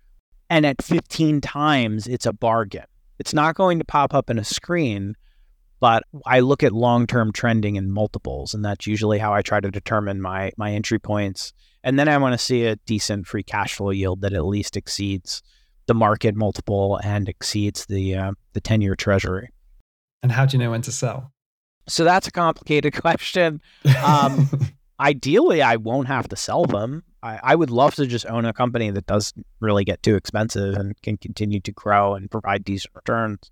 And 0.49 0.65
at 0.65 0.81
15 0.81 1.41
times, 1.41 2.07
it's 2.07 2.25
a 2.25 2.33
bargain. 2.33 2.85
It's 3.19 3.35
not 3.35 3.53
going 3.53 3.77
to 3.77 3.85
pop 3.85 4.15
up 4.15 4.31
in 4.31 4.39
a 4.39 4.43
screen, 4.43 5.15
but 5.79 6.03
I 6.25 6.39
look 6.39 6.63
at 6.63 6.71
long-term 6.71 7.33
trending 7.33 7.75
in 7.75 7.91
multiples, 7.91 8.53
and 8.53 8.63
that's 8.63 8.87
usually 8.87 9.19
how 9.19 9.33
I 9.33 9.41
try 9.41 9.59
to 9.59 9.71
determine 9.71 10.21
my 10.21 10.51
my 10.57 10.71
entry 10.71 10.99
points. 10.99 11.53
And 11.83 11.97
then 11.97 12.07
I 12.07 12.17
want 12.17 12.33
to 12.33 12.37
see 12.37 12.65
a 12.65 12.75
decent 12.75 13.27
free 13.27 13.43
cash 13.43 13.75
flow 13.75 13.91
yield 13.91 14.21
that 14.21 14.33
at 14.33 14.45
least 14.45 14.75
exceeds 14.75 15.41
the 15.85 15.93
market 15.93 16.35
multiple 16.35 16.99
and 17.03 17.29
exceeds 17.29 17.85
the 17.85 18.15
uh, 18.15 18.31
the 18.53 18.61
10-year 18.61 18.95
treasury. 18.95 19.49
And 20.23 20.31
how 20.31 20.45
do 20.45 20.57
you 20.57 20.63
know 20.63 20.71
when 20.71 20.81
to 20.81 20.91
sell? 20.91 21.31
So 21.87 22.03
that's 22.03 22.27
a 22.27 22.31
complicated 22.31 22.93
question. 23.01 23.61
Um, 24.03 24.49
ideally, 24.99 25.61
I 25.61 25.77
won't 25.77 26.07
have 26.07 26.27
to 26.29 26.35
sell 26.35 26.65
them. 26.65 27.03
I, 27.23 27.39
I 27.41 27.55
would 27.55 27.69
love 27.69 27.95
to 27.95 28.05
just 28.05 28.25
own 28.25 28.45
a 28.45 28.53
company 28.53 28.91
that 28.91 29.05
doesn't 29.05 29.45
really 29.59 29.83
get 29.83 30.03
too 30.03 30.15
expensive 30.15 30.75
and 30.75 30.99
can 31.01 31.17
continue 31.17 31.59
to 31.61 31.71
grow 31.71 32.15
and 32.15 32.29
provide 32.29 32.63
decent 32.63 32.93
returns. 32.95 33.49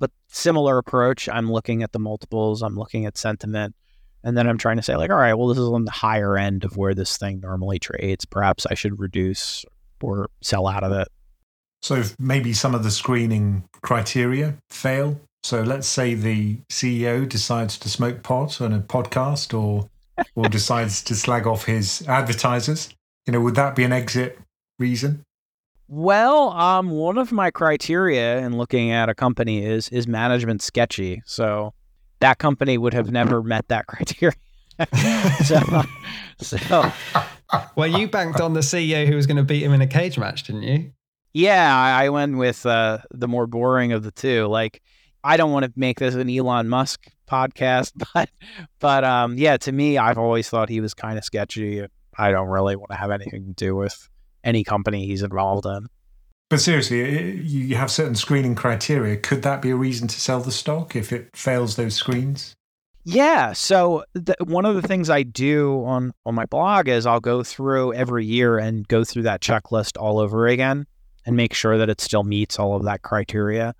But 0.00 0.10
similar 0.28 0.78
approach, 0.78 1.28
I'm 1.28 1.52
looking 1.52 1.84
at 1.84 1.92
the 1.92 2.00
multiples, 2.00 2.62
I'm 2.62 2.76
looking 2.76 3.06
at 3.06 3.16
sentiment, 3.16 3.76
and 4.24 4.36
then 4.36 4.48
I'm 4.48 4.58
trying 4.58 4.76
to 4.76 4.82
say 4.82 4.96
like, 4.96 5.10
all 5.10 5.16
right, 5.16 5.34
well, 5.34 5.46
this 5.46 5.58
is 5.58 5.68
on 5.68 5.84
the 5.84 5.92
higher 5.92 6.36
end 6.36 6.64
of 6.64 6.76
where 6.76 6.94
this 6.94 7.16
thing 7.16 7.40
normally 7.40 7.78
trades. 7.78 8.24
Perhaps 8.24 8.66
I 8.66 8.74
should 8.74 8.98
reduce 8.98 9.64
or 10.02 10.30
sell 10.42 10.66
out 10.66 10.82
of 10.82 10.92
it. 10.92 11.08
So 11.82 12.02
maybe 12.18 12.52
some 12.52 12.74
of 12.74 12.82
the 12.82 12.90
screening 12.90 13.64
criteria 13.82 14.56
fail. 14.70 15.20
So 15.42 15.62
let's 15.62 15.86
say 15.86 16.14
the 16.14 16.56
CEO 16.70 17.26
decides 17.28 17.78
to 17.78 17.88
smoke 17.88 18.22
pot 18.22 18.60
on 18.60 18.72
a 18.72 18.80
podcast 18.80 19.58
or 19.58 19.88
or 20.34 20.48
decides 20.50 21.02
to 21.04 21.14
slag 21.14 21.46
off 21.46 21.64
his 21.64 22.06
advertisers. 22.06 22.90
You 23.26 23.32
know, 23.32 23.40
would 23.40 23.54
that 23.54 23.76
be 23.76 23.84
an 23.84 23.92
exit 23.92 24.38
reason? 24.78 25.22
Well, 25.92 26.50
um, 26.50 26.90
one 26.90 27.18
of 27.18 27.32
my 27.32 27.50
criteria 27.50 28.38
in 28.38 28.56
looking 28.56 28.92
at 28.92 29.08
a 29.08 29.14
company 29.14 29.64
is 29.64 29.88
is 29.88 30.06
management 30.06 30.62
sketchy. 30.62 31.20
So 31.26 31.74
that 32.20 32.38
company 32.38 32.78
would 32.78 32.94
have 32.94 33.10
never 33.10 33.42
met 33.42 33.66
that 33.68 33.86
criteria. 33.88 34.36
so, 35.44 35.82
so, 36.38 36.92
well, 37.74 37.88
you 37.88 38.06
banked 38.06 38.40
on 38.40 38.54
the 38.54 38.60
CEO 38.60 39.04
who 39.08 39.16
was 39.16 39.26
going 39.26 39.36
to 39.36 39.42
beat 39.42 39.64
him 39.64 39.72
in 39.72 39.80
a 39.80 39.86
cage 39.86 40.16
match, 40.16 40.44
didn't 40.44 40.62
you? 40.62 40.92
Yeah, 41.32 41.76
I 41.76 42.08
went 42.08 42.38
with 42.38 42.64
uh, 42.64 42.98
the 43.10 43.26
more 43.26 43.48
boring 43.48 43.92
of 43.92 44.04
the 44.04 44.12
two. 44.12 44.46
Like, 44.46 44.80
I 45.24 45.36
don't 45.36 45.50
want 45.50 45.64
to 45.64 45.72
make 45.74 45.98
this 45.98 46.14
an 46.14 46.30
Elon 46.30 46.68
Musk 46.68 47.08
podcast, 47.28 47.92
but 48.14 48.30
but 48.78 49.02
um, 49.02 49.36
yeah, 49.38 49.56
to 49.56 49.72
me, 49.72 49.98
I've 49.98 50.18
always 50.18 50.48
thought 50.48 50.68
he 50.68 50.80
was 50.80 50.94
kind 50.94 51.18
of 51.18 51.24
sketchy. 51.24 51.84
I 52.16 52.30
don't 52.30 52.48
really 52.48 52.76
want 52.76 52.90
to 52.90 52.96
have 52.96 53.10
anything 53.10 53.46
to 53.46 53.52
do 53.54 53.74
with 53.74 54.08
any 54.44 54.64
company 54.64 55.06
he's 55.06 55.22
involved 55.22 55.66
in. 55.66 55.86
But 56.48 56.60
seriously, 56.60 57.40
you 57.42 57.76
have 57.76 57.90
certain 57.92 58.16
screening 58.16 58.56
criteria. 58.56 59.16
Could 59.16 59.42
that 59.42 59.62
be 59.62 59.70
a 59.70 59.76
reason 59.76 60.08
to 60.08 60.20
sell 60.20 60.40
the 60.40 60.50
stock 60.50 60.96
if 60.96 61.12
it 61.12 61.30
fails 61.36 61.76
those 61.76 61.94
screens? 61.94 62.54
Yeah. 63.04 63.52
So 63.52 64.04
the, 64.14 64.34
one 64.44 64.66
of 64.66 64.74
the 64.74 64.86
things 64.86 65.08
I 65.08 65.22
do 65.22 65.84
on 65.84 66.12
on 66.26 66.34
my 66.34 66.46
blog 66.46 66.88
is 66.88 67.06
I'll 67.06 67.20
go 67.20 67.42
through 67.42 67.94
every 67.94 68.26
year 68.26 68.58
and 68.58 68.86
go 68.88 69.04
through 69.04 69.22
that 69.22 69.40
checklist 69.40 70.00
all 70.00 70.18
over 70.18 70.46
again 70.48 70.86
and 71.24 71.36
make 71.36 71.54
sure 71.54 71.78
that 71.78 71.88
it 71.88 72.00
still 72.00 72.24
meets 72.24 72.58
all 72.58 72.76
of 72.76 72.84
that 72.84 73.02
criteria. 73.02 73.74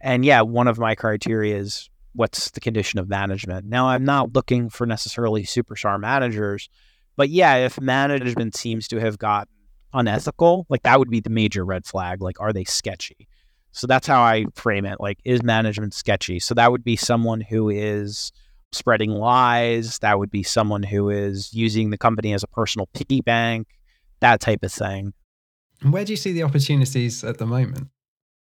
And 0.00 0.24
yeah, 0.24 0.42
one 0.42 0.68
of 0.68 0.78
my 0.78 0.94
criteria 0.94 1.56
is 1.56 1.88
what's 2.12 2.50
the 2.50 2.60
condition 2.60 2.98
of 2.98 3.08
management. 3.08 3.66
Now, 3.66 3.88
I'm 3.88 4.04
not 4.04 4.34
looking 4.34 4.68
for 4.68 4.86
necessarily 4.86 5.44
superstar 5.44 6.00
managers, 6.00 6.68
but 7.16 7.28
yeah, 7.28 7.56
if 7.56 7.80
management 7.80 8.56
seems 8.56 8.88
to 8.88 8.98
have 9.00 9.18
got 9.18 9.48
unethical, 9.96 10.66
like 10.68 10.82
that 10.82 10.98
would 10.98 11.10
be 11.10 11.20
the 11.20 11.30
major 11.30 11.64
red 11.64 11.86
flag. 11.86 12.22
Like, 12.22 12.40
are 12.40 12.52
they 12.52 12.64
sketchy? 12.64 13.28
So 13.72 13.86
that's 13.86 14.06
how 14.06 14.22
I 14.22 14.46
frame 14.54 14.86
it. 14.86 15.00
Like, 15.00 15.18
is 15.24 15.42
management 15.42 15.94
sketchy? 15.94 16.38
So 16.38 16.54
that 16.54 16.70
would 16.70 16.84
be 16.84 16.96
someone 16.96 17.40
who 17.40 17.68
is 17.68 18.32
spreading 18.72 19.10
lies. 19.10 19.98
That 19.98 20.18
would 20.18 20.30
be 20.30 20.42
someone 20.42 20.82
who 20.82 21.10
is 21.10 21.52
using 21.52 21.90
the 21.90 21.98
company 21.98 22.32
as 22.32 22.42
a 22.42 22.48
personal 22.48 22.88
piggy 22.94 23.20
bank, 23.20 23.68
that 24.20 24.40
type 24.40 24.62
of 24.62 24.72
thing. 24.72 25.12
Where 25.82 26.04
do 26.04 26.12
you 26.12 26.16
see 26.16 26.32
the 26.32 26.42
opportunities 26.42 27.22
at 27.22 27.38
the 27.38 27.46
moment? 27.46 27.88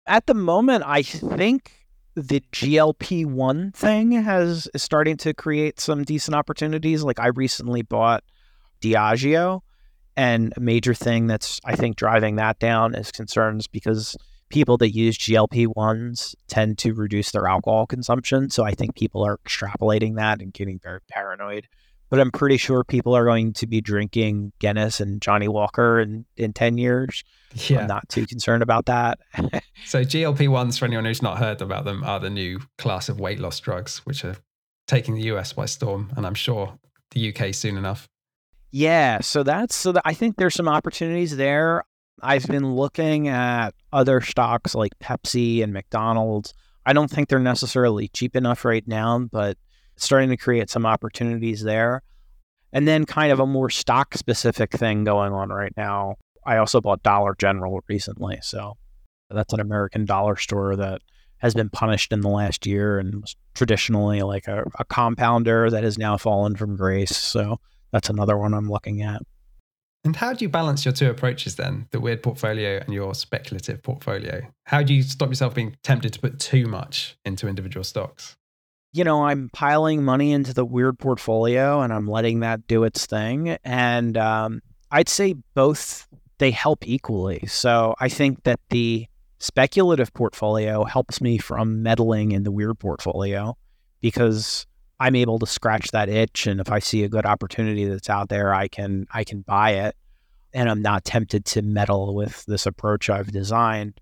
At 0.07 0.27
the 0.27 0.35
moment, 0.35 0.85
I 0.87 1.03
think 1.03 1.73
the 2.15 2.41
GLP 2.53 3.27
one 3.27 3.73
thing 3.73 4.13
has 4.13 4.69
is 4.75 4.83
starting 4.83 5.17
to 5.19 5.35
create 5.35 5.79
some 5.79 6.05
decent 6.05 6.35
opportunities. 6.35 7.03
Like 7.05 7.21
I 7.21 7.29
recently 7.29 7.83
bought 7.83 8.25
Diageo, 8.81 9.61
and 10.19 10.53
a 10.57 10.61
major 10.61 10.95
thing 10.95 11.29
that's 11.29 11.61
I 11.65 11.77
think 11.77 11.97
driving 11.97 12.37
that 12.37 12.59
down 12.59 12.97
is 12.97 13.13
concerns 13.13 13.69
because 13.69 14.17
people 14.49 14.77
that 14.79 14.93
use 14.93 15.17
GLP 15.17 15.69
ones 15.77 16.35
tend 16.49 16.77
to 16.79 16.93
reduce 16.93 17.31
their 17.31 17.47
alcohol 17.47 17.87
consumption. 17.87 18.51
So 18.51 18.65
I 18.65 18.73
think 18.73 18.97
people 18.97 19.25
are 19.25 19.39
extrapolating 19.39 20.17
that 20.17 20.43
and 20.43 20.53
getting 20.53 20.81
very 20.83 21.01
paranoid. 21.09 21.69
But 22.11 22.19
I'm 22.19 22.33
pretty 22.33 22.57
sure 22.57 22.83
people 22.83 23.15
are 23.15 23.25
going 23.25 23.53
to 23.53 23.67
be 23.67 23.81
drinking 23.81 24.53
Guinness 24.59 24.99
and 24.99 25.21
Johnnie 25.21 25.47
Walker 25.47 26.01
in, 26.01 26.25
in 26.37 26.53
10 26.53 26.79
years. 26.79 27.23
Yeah. 27.53 27.81
I'm 27.81 27.87
not 27.87 28.09
too 28.09 28.27
concerned 28.27 28.63
about 28.63 28.87
that. 28.87 29.19
so 29.87 30.03
GLP 30.03 30.49
ones, 30.49 30.79
for 30.79 30.87
anyone 30.87 31.05
who's 31.05 31.23
not 31.23 31.39
heard 31.39 31.61
about 31.61 31.85
them, 31.85 32.03
are 32.03 32.19
the 32.19 32.31
new 32.31 32.61
class 32.79 33.09
of 33.09 33.21
weight 33.21 33.39
loss 33.39 33.61
drugs, 33.61 33.99
which 34.07 34.25
are 34.25 34.37
taking 34.87 35.15
the 35.15 35.23
US 35.35 35.53
by 35.53 35.67
storm, 35.67 36.11
and 36.17 36.27
I'm 36.27 36.35
sure 36.35 36.79
the 37.11 37.33
UK 37.33 37.55
soon 37.55 37.77
enough. 37.77 38.09
Yeah, 38.71 39.21
so 39.21 39.43
that's 39.43 39.75
so 39.75 39.93
that 39.93 40.03
I 40.05 40.15
think 40.15 40.37
there's 40.37 40.55
some 40.55 40.69
opportunities 40.69 41.37
there. 41.37 41.85
I've 42.23 42.47
been 42.47 42.75
looking 42.75 43.29
at 43.29 43.75
other 43.93 44.21
stocks 44.21 44.75
like 44.75 44.99
Pepsi 44.99 45.63
and 45.63 45.73
McDonald's. 45.73 46.53
I 46.85 46.93
don't 46.93 47.11
think 47.11 47.29
they're 47.29 47.39
necessarily 47.39 48.09
cheap 48.09 48.35
enough 48.35 48.65
right 48.65 48.87
now, 48.87 49.19
but 49.31 49.57
starting 49.97 50.31
to 50.31 50.37
create 50.37 50.71
some 50.71 50.87
opportunities 50.87 51.63
there. 51.63 52.03
And 52.73 52.87
then 52.87 53.07
kind 53.07 53.33
of 53.33 53.41
a 53.41 53.47
more 53.47 53.71
stock 53.71 54.15
specific 54.15 54.73
thing 54.73 55.05
going 55.05 55.33
on 55.33 55.49
right 55.49 55.73
now. 55.77 56.17
I 56.45 56.59
also 56.59 56.81
bought 56.81 57.03
Dollar 57.03 57.35
General 57.39 57.81
recently. 57.89 58.39
So 58.43 58.75
that's 59.31 59.53
an 59.53 59.61
American 59.61 60.05
dollar 60.05 60.37
store 60.37 60.77
that 60.77 61.01
has 61.39 61.55
been 61.55 61.71
punished 61.71 62.13
in 62.13 62.21
the 62.21 62.29
last 62.29 62.67
year 62.67 62.99
and 62.99 63.23
was 63.23 63.37
traditionally 63.55 64.23
like 64.23 64.49
a, 64.49 64.65
a 64.79 64.85
compounder 64.85 65.71
that 65.71 65.85
has 65.85 65.99
now 65.99 66.17
fallen 66.17 66.57
from 66.57 66.77
grace. 66.77 67.17
So 67.17 67.61
that's 67.93 68.09
another 68.09 68.37
one 68.37 68.55
I'm 68.55 68.71
looking 68.71 69.03
at. 69.03 69.23
And 70.05 70.15
how 70.15 70.33
do 70.33 70.45
you 70.45 70.49
balance 70.49 70.85
your 70.85 70.93
two 70.93 71.11
approaches 71.11 71.57
then, 71.57 71.89
the 71.91 72.01
weird 72.01 72.23
portfolio 72.23 72.81
and 72.85 72.95
your 72.95 73.15
speculative 73.15 73.83
portfolio? 73.83 74.43
How 74.65 74.83
do 74.83 74.95
you 74.95 75.03
stop 75.03 75.29
yourself 75.29 75.55
being 75.55 75.77
tempted 75.83 76.13
to 76.15 76.21
put 76.21 76.39
too 76.39 76.67
much 76.67 77.19
into 77.25 77.49
individual 77.49 77.85
stocks? 77.85 78.37
You 78.93 79.05
know, 79.05 79.27
I'm 79.27 79.51
piling 79.53 80.03
money 80.05 80.33
into 80.33 80.55
the 80.55 80.65
weird 80.65 80.99
portfolio 80.99 81.83
and 81.83 81.93
I'm 81.93 82.07
letting 82.07 82.41
that 82.41 82.67
do 82.67 82.85
its 82.85 83.07
thing. 83.07 83.59
And 83.65 84.17
um, 84.17 84.63
I'd 84.91 85.09
say 85.09 85.35
both, 85.55 86.09
they 86.39 86.53
help 86.53 86.87
equally. 86.87 87.45
So 87.47 87.95
I 88.01 88.09
think 88.09 88.45
that 88.45 88.61
the 88.71 89.07
speculative 89.41 90.15
portfolio 90.15 90.85
helps 90.85 91.21
me 91.21 91.39
from 91.39 91.83
meddling 91.83 92.33
in 92.33 92.45
the 92.45 92.51
weird 92.51 92.79
portfolio 92.79 93.57
because 94.01 94.67
I'm 95.01 95.15
able 95.15 95.39
to 95.39 95.47
scratch 95.47 95.91
that 95.93 96.09
itch 96.09 96.47
and 96.47 96.61
if 96.61 96.71
I 96.71 96.79
see 96.79 97.05
a 97.05 97.09
good 97.09 97.27
opportunity 97.27 97.85
that's 97.85 98.11
out 98.11 98.29
there 98.29 98.53
I 98.53 98.69
can 98.69 99.07
I 99.13 99.25
can 99.25 99.43
buy 99.43 99.73
it 99.73 99.97
and 100.53 100.69
I'm 100.69 100.83
not 100.83 101.05
tempted 101.05 101.45
to 101.47 101.63
meddle 101.63 102.15
with 102.15 102.45
this 102.47 102.67
approach 102.67 103.11
I've 103.11 103.31
designed. 103.31 104.01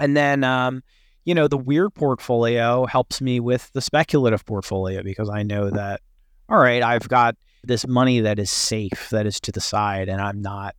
And 0.00 0.16
then 0.16 0.44
um, 0.44 0.82
you 1.24 1.34
know, 1.34 1.48
the 1.48 1.58
weird 1.58 1.94
portfolio 1.94 2.86
helps 2.86 3.20
me 3.20 3.40
with 3.40 3.72
the 3.72 3.80
speculative 3.80 4.44
portfolio 4.44 5.02
because 5.02 5.28
I 5.28 5.42
know 5.42 5.70
that 5.70 6.00
all 6.48 6.58
right, 6.58 6.82
I've 6.82 7.08
got 7.08 7.36
this 7.62 7.86
money 7.86 8.20
that 8.20 8.38
is 8.38 8.50
safe, 8.50 9.08
that 9.10 9.26
is 9.26 9.40
to 9.40 9.52
the 9.52 9.60
side 9.60 10.08
and 10.08 10.20
I'm 10.20 10.40
not 10.40 10.74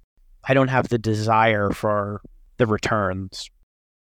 I 0.47 0.53
don't 0.53 0.67
have 0.67 0.89
the 0.89 0.99
desire 0.99 1.71
for 1.71 2.21
the 2.57 2.67
returns. 2.67 3.49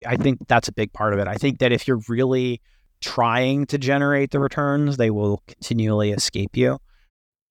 I 0.06 0.16
think 0.16 0.48
that's 0.48 0.70
a 0.70 0.72
big 0.72 0.94
part 0.94 1.14
of 1.14 1.20
it. 1.20 1.28
I 1.28 1.36
think 1.36 1.60
that 1.60 1.72
if 1.72 1.88
you're 1.88 2.02
really 2.08 2.62
trying 3.02 3.66
to 3.68 3.78
generate 3.78 4.32
the 4.32 4.40
returns, 4.40 4.98
they 4.98 5.10
will 5.10 5.42
continually 5.48 6.12
escape 6.12 6.56
you. 6.56 6.80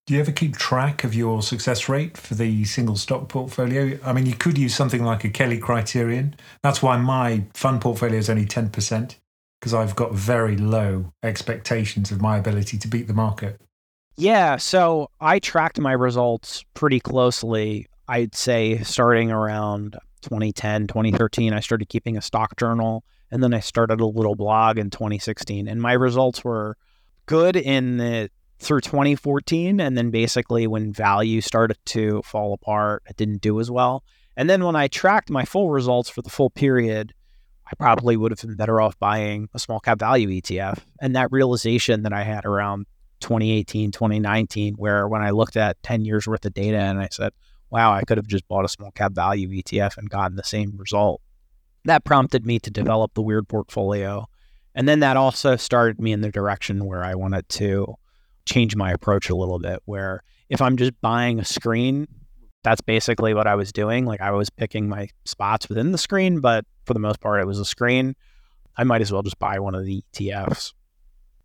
Do 0.06 0.14
you 0.14 0.20
ever 0.20 0.32
keep 0.32 0.56
track 0.56 1.04
of 1.04 1.14
your 1.14 1.42
success 1.42 1.86
rate 1.86 2.16
for 2.16 2.34
the 2.34 2.64
single 2.64 2.96
stock 2.96 3.28
portfolio? 3.28 3.98
I 4.02 4.14
mean, 4.14 4.24
you 4.24 4.34
could 4.34 4.56
use 4.56 4.74
something 4.74 5.04
like 5.04 5.22
a 5.24 5.28
Kelly 5.28 5.58
criterion. 5.58 6.34
That's 6.62 6.82
why 6.82 6.96
my 6.96 7.44
fund 7.52 7.82
portfolio 7.82 8.18
is 8.18 8.30
only 8.30 8.46
10%, 8.46 9.16
because 9.60 9.74
I've 9.74 9.94
got 9.96 10.14
very 10.14 10.56
low 10.56 11.12
expectations 11.22 12.10
of 12.10 12.22
my 12.22 12.38
ability 12.38 12.78
to 12.78 12.88
beat 12.88 13.06
the 13.06 13.12
market. 13.12 13.60
Yeah. 14.16 14.56
So 14.56 15.10
I 15.20 15.40
tracked 15.40 15.78
my 15.78 15.92
results 15.92 16.64
pretty 16.72 17.00
closely. 17.00 17.86
I'd 18.08 18.34
say 18.34 18.78
starting 18.78 19.30
around 19.30 19.98
2010, 20.22 20.86
2013, 20.86 21.52
I 21.52 21.60
started 21.60 21.90
keeping 21.90 22.16
a 22.16 22.22
stock 22.22 22.56
journal 22.56 23.04
and 23.30 23.42
then 23.42 23.54
I 23.54 23.60
started 23.60 24.00
a 24.00 24.06
little 24.06 24.34
blog 24.34 24.78
in 24.78 24.90
2016, 24.90 25.68
and 25.68 25.80
my 25.80 25.92
results 25.92 26.44
were 26.44 26.76
good 27.26 27.56
in 27.56 27.98
the 27.98 28.30
through 28.58 28.80
2014, 28.80 29.80
and 29.80 29.96
then 29.96 30.10
basically 30.10 30.66
when 30.66 30.92
value 30.92 31.40
started 31.40 31.78
to 31.86 32.22
fall 32.22 32.52
apart, 32.52 33.02
it 33.08 33.16
didn't 33.16 33.40
do 33.40 33.60
as 33.60 33.70
well. 33.70 34.02
And 34.36 34.50
then 34.50 34.64
when 34.64 34.76
I 34.76 34.88
tracked 34.88 35.30
my 35.30 35.44
full 35.44 35.70
results 35.70 36.10
for 36.10 36.22
the 36.22 36.30
full 36.30 36.50
period, 36.50 37.12
I 37.66 37.74
probably 37.76 38.16
would 38.16 38.32
have 38.32 38.40
been 38.40 38.56
better 38.56 38.80
off 38.80 38.98
buying 38.98 39.48
a 39.54 39.58
small 39.58 39.78
cap 39.78 39.98
value 39.98 40.28
ETF. 40.28 40.78
And 41.00 41.14
that 41.14 41.30
realization 41.30 42.02
that 42.02 42.12
I 42.12 42.22
had 42.22 42.44
around 42.44 42.86
2018, 43.20 43.92
2019, 43.92 44.74
where 44.74 45.06
when 45.06 45.22
I 45.22 45.30
looked 45.30 45.56
at 45.56 45.80
10 45.82 46.04
years 46.04 46.26
worth 46.26 46.44
of 46.44 46.54
data 46.54 46.78
and 46.78 46.98
I 46.98 47.08
said, 47.10 47.32
wow, 47.70 47.92
I 47.92 48.02
could 48.02 48.16
have 48.16 48.26
just 48.26 48.48
bought 48.48 48.64
a 48.64 48.68
small 48.68 48.90
cap 48.90 49.12
value 49.12 49.48
ETF 49.50 49.98
and 49.98 50.08
gotten 50.08 50.36
the 50.36 50.44
same 50.44 50.76
result 50.76 51.20
that 51.84 52.04
prompted 52.04 52.46
me 52.46 52.58
to 52.60 52.70
develop 52.70 53.14
the 53.14 53.22
weird 53.22 53.48
portfolio. 53.48 54.26
And 54.74 54.88
then 54.88 55.00
that 55.00 55.16
also 55.16 55.56
started 55.56 56.00
me 56.00 56.12
in 56.12 56.20
the 56.20 56.30
direction 56.30 56.84
where 56.84 57.02
I 57.02 57.14
wanted 57.14 57.48
to 57.50 57.94
change 58.46 58.76
my 58.76 58.92
approach 58.92 59.28
a 59.28 59.36
little 59.36 59.58
bit. 59.58 59.80
Where 59.84 60.22
if 60.48 60.62
I'm 60.62 60.76
just 60.76 61.00
buying 61.00 61.40
a 61.40 61.44
screen, 61.44 62.06
that's 62.64 62.80
basically 62.80 63.34
what 63.34 63.46
I 63.46 63.54
was 63.54 63.72
doing. 63.72 64.04
Like 64.04 64.20
I 64.20 64.30
was 64.30 64.50
picking 64.50 64.88
my 64.88 65.08
spots 65.24 65.68
within 65.68 65.92
the 65.92 65.98
screen, 65.98 66.40
but 66.40 66.64
for 66.84 66.94
the 66.94 67.00
most 67.00 67.20
part, 67.20 67.40
it 67.40 67.46
was 67.46 67.58
a 67.58 67.64
screen. 67.64 68.14
I 68.76 68.84
might 68.84 69.00
as 69.00 69.12
well 69.12 69.22
just 69.22 69.38
buy 69.38 69.58
one 69.58 69.74
of 69.74 69.84
the 69.84 70.02
ETFs. 70.12 70.72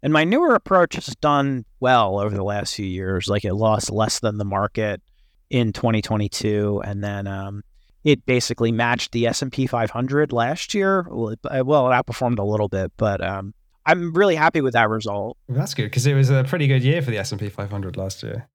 And 0.04 0.12
my 0.12 0.26
newer 0.26 0.54
approach 0.54 0.96
has 0.96 1.16
done 1.22 1.66
well 1.80 2.20
over 2.20 2.36
the 2.36 2.44
last 2.44 2.76
few 2.76 2.86
years. 2.86 3.30
Like 3.30 3.46
it 3.46 3.54
lost 3.54 3.90
less 3.90 4.20
than 4.20 4.38
the 4.38 4.46
market 4.46 5.02
in 5.50 5.72
2022, 5.72 6.82
and 6.84 7.04
then 7.04 7.26
um, 7.26 7.64
it 8.04 8.26
basically 8.26 8.72
matched 8.72 9.12
the 9.12 9.28
S&P 9.28 9.68
500 9.68 10.34
last 10.34 10.74
year. 10.74 11.08
Well, 11.10 11.30
it, 11.30 11.40
uh, 11.46 11.64
well, 11.66 11.90
it 11.90 11.94
outperformed 11.94 12.40
a 12.40 12.44
little 12.44 12.68
bit, 12.68 12.92
but 12.98 13.24
um, 13.24 13.54
I'm 13.86 14.14
really 14.14 14.36
happy 14.36 14.62
with 14.62 14.74
that 14.74 14.90
result. 14.90 15.38
That's 15.48 15.74
good 15.74 15.86
because 15.86 16.06
it 16.06 16.14
was 16.14 16.30
a 16.30 16.44
pretty 16.44 16.68
good 16.68 16.84
year 16.84 17.02
for 17.02 17.12
the 17.12 17.18
S&P 17.18 17.50
500 17.50 17.98
last 17.98 18.24
year. 18.24 18.48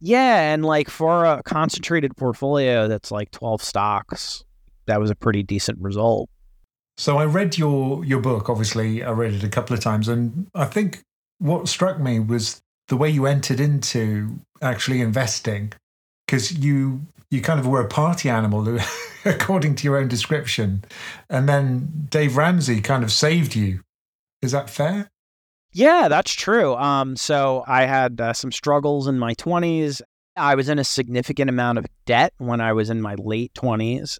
Yeah, 0.00 0.52
and 0.52 0.64
like 0.64 0.90
for 0.90 1.24
a 1.24 1.42
concentrated 1.42 2.16
portfolio 2.16 2.86
that's 2.86 3.10
like 3.10 3.30
12 3.30 3.62
stocks, 3.62 4.44
that 4.86 5.00
was 5.00 5.10
a 5.10 5.14
pretty 5.14 5.42
decent 5.42 5.78
result. 5.80 6.28
So 6.98 7.18
I 7.18 7.26
read 7.26 7.58
your 7.58 8.04
your 8.04 8.20
book. 8.20 8.48
Obviously, 8.48 9.02
I 9.02 9.10
read 9.10 9.34
it 9.34 9.44
a 9.44 9.48
couple 9.48 9.74
of 9.74 9.80
times, 9.80 10.08
and 10.08 10.48
I 10.54 10.64
think 10.64 11.02
what 11.38 11.68
struck 11.68 12.00
me 12.00 12.20
was 12.20 12.60
the 12.88 12.96
way 12.96 13.10
you 13.10 13.26
entered 13.26 13.60
into 13.60 14.38
actually 14.62 15.00
investing 15.00 15.72
because 16.26 16.58
you 16.58 17.02
you 17.30 17.40
kind 17.40 17.58
of 17.58 17.66
were 17.66 17.80
a 17.80 17.88
party 17.88 18.28
animal, 18.28 18.78
according 19.24 19.74
to 19.76 19.84
your 19.84 19.96
own 19.96 20.08
description, 20.08 20.84
and 21.28 21.48
then 21.48 22.06
Dave 22.10 22.36
Ramsey 22.36 22.80
kind 22.80 23.02
of 23.02 23.12
saved 23.12 23.54
you. 23.54 23.80
Is 24.42 24.52
that 24.52 24.70
fair? 24.70 25.10
Yeah, 25.72 26.08
that's 26.08 26.32
true. 26.32 26.74
Um, 26.76 27.16
so 27.16 27.64
I 27.66 27.84
had 27.84 28.20
uh, 28.20 28.32
some 28.32 28.52
struggles 28.52 29.08
in 29.08 29.18
my 29.18 29.34
20s. 29.34 30.00
I 30.36 30.54
was 30.54 30.68
in 30.68 30.78
a 30.78 30.84
significant 30.84 31.50
amount 31.50 31.78
of 31.78 31.86
debt 32.06 32.32
when 32.38 32.60
I 32.60 32.72
was 32.72 32.88
in 32.88 33.02
my 33.02 33.14
late 33.16 33.52
20s. 33.54 34.18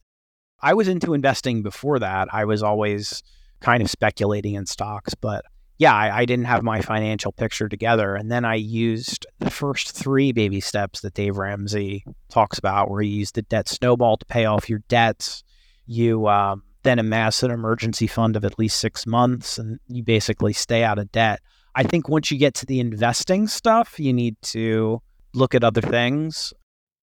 I 0.61 0.75
was 0.75 0.89
into 0.89 1.15
investing 1.15 1.63
before 1.63 1.99
that. 1.99 2.29
I 2.33 2.45
was 2.45 2.63
always 2.63 3.23
kind 3.61 3.83
of 3.83 3.91
speculating 3.91 4.55
in 4.55 4.67
stocks, 4.67 5.15
but 5.15 5.45
yeah, 5.79 5.95
I, 5.95 6.19
I, 6.19 6.25
didn't 6.25 6.47
have 6.47 6.63
my 6.63 6.81
financial 6.81 7.33
picture 7.33 7.69
together. 7.69 8.15
And 8.15 8.31
then 8.31 8.45
I 8.45 8.55
used 8.55 9.27
the 9.41 9.51
first 9.51 9.93
three 9.93 10.33
baby 10.33 10.61
steps 10.61 11.01
that 11.01 11.15
Dave 11.15 11.37
Ramsey 11.37 12.05
talks 12.31 12.59
about, 12.59 12.91
where 12.91 13.03
you 13.03 13.19
use 13.19 13.33
the 13.33 13.43
debt 13.43 13.69
snowball 13.69 14.17
to 14.17 14.25
pay 14.27 14.47
off 14.47 14.71
your 14.71 14.81
debts. 14.89 15.45
You 15.87 16.29
um, 16.29 16.63
then 16.83 16.99
amass 16.99 17.43
an 17.43 17.51
emergency 17.51 18.07
fund 18.07 18.37
of 18.37 18.45
at 18.45 18.59
least 18.59 18.81
six 18.81 19.07
months, 19.07 19.59
and 19.59 19.79
you 19.89 20.03
basically 20.03 20.53
stay 20.53 20.83
out 20.83 20.99
of 20.99 21.13
debt. 21.13 21.41
I 21.75 21.83
think 21.83 22.09
once 22.09 22.31
you 22.31 22.39
get 22.39 22.55
to 22.55 22.67
the 22.67 22.81
investing 22.81 23.47
stuff, 23.47 24.01
you 24.01 24.13
need 24.13 24.37
to 24.43 25.03
look 25.35 25.55
at 25.55 25.63
other 25.63 25.83
things. 25.83 26.55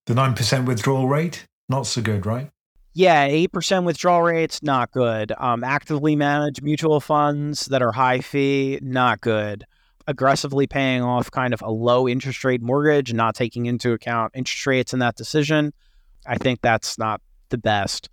The 0.06 0.14
9% 0.14 0.66
withdrawal 0.66 1.06
rate, 1.06 1.46
not 1.68 1.86
so 1.86 2.02
good, 2.02 2.26
right? 2.26 2.50
Yeah, 2.96 3.28
8% 3.28 3.84
withdrawal 3.84 4.22
rates, 4.22 4.62
not 4.62 4.92
good. 4.92 5.32
Um, 5.36 5.64
actively 5.64 6.14
managed 6.14 6.62
mutual 6.62 7.00
funds 7.00 7.66
that 7.66 7.82
are 7.82 7.90
high 7.90 8.20
fee, 8.20 8.78
not 8.82 9.20
good. 9.20 9.64
Aggressively 10.06 10.68
paying 10.68 11.02
off 11.02 11.28
kind 11.28 11.52
of 11.52 11.60
a 11.60 11.70
low 11.70 12.06
interest 12.06 12.44
rate 12.44 12.62
mortgage, 12.62 13.12
not 13.12 13.34
taking 13.34 13.66
into 13.66 13.92
account 13.92 14.30
interest 14.36 14.64
rates 14.66 14.92
in 14.92 15.00
that 15.00 15.16
decision, 15.16 15.72
I 16.24 16.38
think 16.38 16.60
that's 16.62 16.96
not 16.96 17.20
the 17.48 17.58
best. 17.58 18.08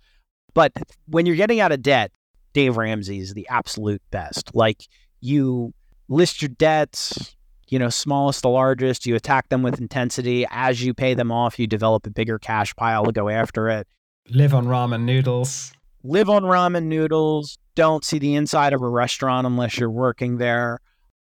But 0.52 0.72
when 1.06 1.26
you're 1.26 1.36
getting 1.36 1.60
out 1.60 1.70
of 1.70 1.80
debt, 1.80 2.10
Dave 2.52 2.76
Ramsey 2.76 3.20
is 3.20 3.34
the 3.34 3.46
absolute 3.48 4.02
best. 4.10 4.52
Like 4.52 4.88
you 5.20 5.72
list 6.08 6.42
your 6.42 6.48
debts, 6.48 7.36
you 7.68 7.78
know, 7.78 7.88
smallest 7.88 8.42
to 8.42 8.48
largest, 8.48 9.06
you 9.06 9.14
attack 9.14 9.48
them 9.48 9.62
with 9.62 9.80
intensity. 9.80 10.44
As 10.50 10.82
you 10.82 10.92
pay 10.92 11.14
them 11.14 11.30
off, 11.30 11.58
you 11.60 11.68
develop 11.68 12.04
a 12.06 12.10
bigger 12.10 12.40
cash 12.40 12.74
pile 12.74 13.04
to 13.04 13.12
go 13.12 13.28
after 13.28 13.68
it. 13.68 13.86
Live 14.30 14.54
on 14.54 14.66
ramen 14.66 15.02
noodles. 15.02 15.72
Live 16.04 16.30
on 16.30 16.44
ramen 16.44 16.84
noodles. 16.84 17.58
Don't 17.74 18.04
see 18.04 18.18
the 18.18 18.34
inside 18.34 18.72
of 18.72 18.82
a 18.82 18.88
restaurant 18.88 19.46
unless 19.46 19.78
you're 19.78 19.90
working 19.90 20.38
there. 20.38 20.80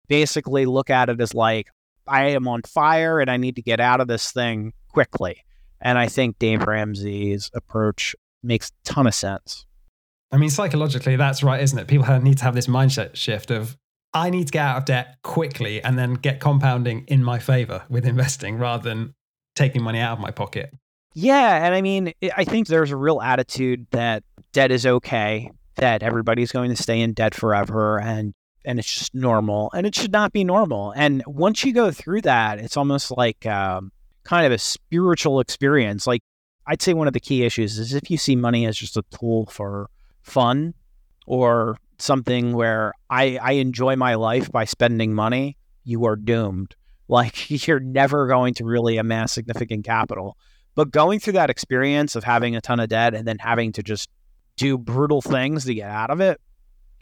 Basically, 0.07 0.65
look 0.65 0.89
at 0.89 1.09
it 1.09 1.19
as 1.19 1.33
like, 1.33 1.67
I 2.07 2.29
am 2.29 2.47
on 2.47 2.61
fire 2.61 3.19
and 3.19 3.29
I 3.29 3.37
need 3.37 3.55
to 3.55 3.61
get 3.61 3.79
out 3.79 3.99
of 3.99 4.07
this 4.07 4.31
thing 4.31 4.73
quickly. 4.89 5.43
And 5.81 5.97
I 5.97 6.07
think 6.07 6.39
Dave 6.39 6.63
Ramsey's 6.63 7.51
approach 7.53 8.15
makes 8.43 8.69
a 8.69 8.93
ton 8.93 9.07
of 9.07 9.13
sense. 9.13 9.65
I 10.31 10.37
mean, 10.37 10.49
psychologically, 10.49 11.15
that's 11.15 11.43
right, 11.43 11.61
isn't 11.61 11.77
it? 11.77 11.87
People 11.87 12.19
need 12.21 12.37
to 12.37 12.43
have 12.43 12.55
this 12.55 12.67
mindset 12.67 13.15
shift 13.15 13.51
of, 13.51 13.77
I 14.13 14.29
need 14.29 14.47
to 14.47 14.51
get 14.51 14.65
out 14.65 14.77
of 14.77 14.85
debt 14.85 15.17
quickly 15.23 15.83
and 15.83 15.97
then 15.97 16.13
get 16.13 16.39
compounding 16.39 17.05
in 17.07 17.23
my 17.23 17.39
favor 17.39 17.83
with 17.89 18.05
investing 18.05 18.57
rather 18.57 18.87
than 18.87 19.13
taking 19.55 19.81
money 19.83 19.99
out 19.99 20.13
of 20.13 20.19
my 20.19 20.31
pocket. 20.31 20.73
Yeah, 21.17 21.65
and 21.65 21.73
I 21.73 21.81
mean, 21.81 22.13
I 22.35 22.43
think 22.43 22.67
there's 22.67 22.91
a 22.91 22.97
real 22.97 23.21
attitude 23.21 23.87
that 23.91 24.23
debt 24.51 24.69
is 24.69 24.85
okay, 24.85 25.49
that 25.77 26.03
everybody's 26.03 26.51
going 26.51 26.69
to 26.69 26.81
stay 26.81 26.99
in 26.99 27.13
debt 27.13 27.33
forever, 27.33 27.99
and 27.99 28.33
and 28.65 28.79
it's 28.79 28.93
just 28.93 29.15
normal, 29.15 29.71
and 29.73 29.87
it 29.87 29.95
should 29.95 30.11
not 30.11 30.33
be 30.33 30.43
normal. 30.43 30.91
And 30.91 31.23
once 31.25 31.63
you 31.63 31.73
go 31.73 31.89
through 31.91 32.23
that, 32.23 32.59
it's 32.59 32.75
almost 32.75 33.11
like 33.15 33.45
um, 33.45 33.93
kind 34.25 34.45
of 34.45 34.51
a 34.51 34.57
spiritual 34.57 35.39
experience. 35.39 36.05
Like 36.05 36.21
I'd 36.67 36.81
say 36.81 36.93
one 36.93 37.07
of 37.07 37.13
the 37.13 37.21
key 37.21 37.43
issues 37.43 37.77
is 37.77 37.93
if 37.93 38.11
you 38.11 38.17
see 38.17 38.35
money 38.35 38.65
as 38.65 38.75
just 38.75 38.97
a 38.97 39.03
tool 39.17 39.45
for 39.45 39.89
fun 40.21 40.73
or 41.25 41.77
something 41.97 42.53
where 42.53 42.93
I, 43.09 43.39
I 43.41 43.51
enjoy 43.53 43.95
my 43.95 44.15
life 44.15 44.51
by 44.51 44.65
spending 44.65 45.13
money, 45.13 45.57
you 45.85 46.05
are 46.05 46.17
doomed. 46.17 46.75
Like 47.07 47.49
you're 47.67 47.79
never 47.79 48.27
going 48.27 48.55
to 48.55 48.65
really 48.65 48.97
amass 48.97 49.31
significant 49.31 49.85
capital. 49.85 50.35
But 50.75 50.91
going 50.91 51.19
through 51.19 51.33
that 51.33 51.49
experience 51.49 52.15
of 52.15 52.23
having 52.23 52.55
a 52.55 52.61
ton 52.61 52.79
of 52.79 52.89
debt 52.89 53.13
and 53.13 53.27
then 53.27 53.37
having 53.39 53.71
to 53.73 53.83
just 53.83 54.09
do 54.57 54.77
brutal 54.77 55.21
things 55.21 55.65
to 55.65 55.73
get 55.73 55.89
out 55.89 56.09
of 56.11 56.21
it, 56.21 56.39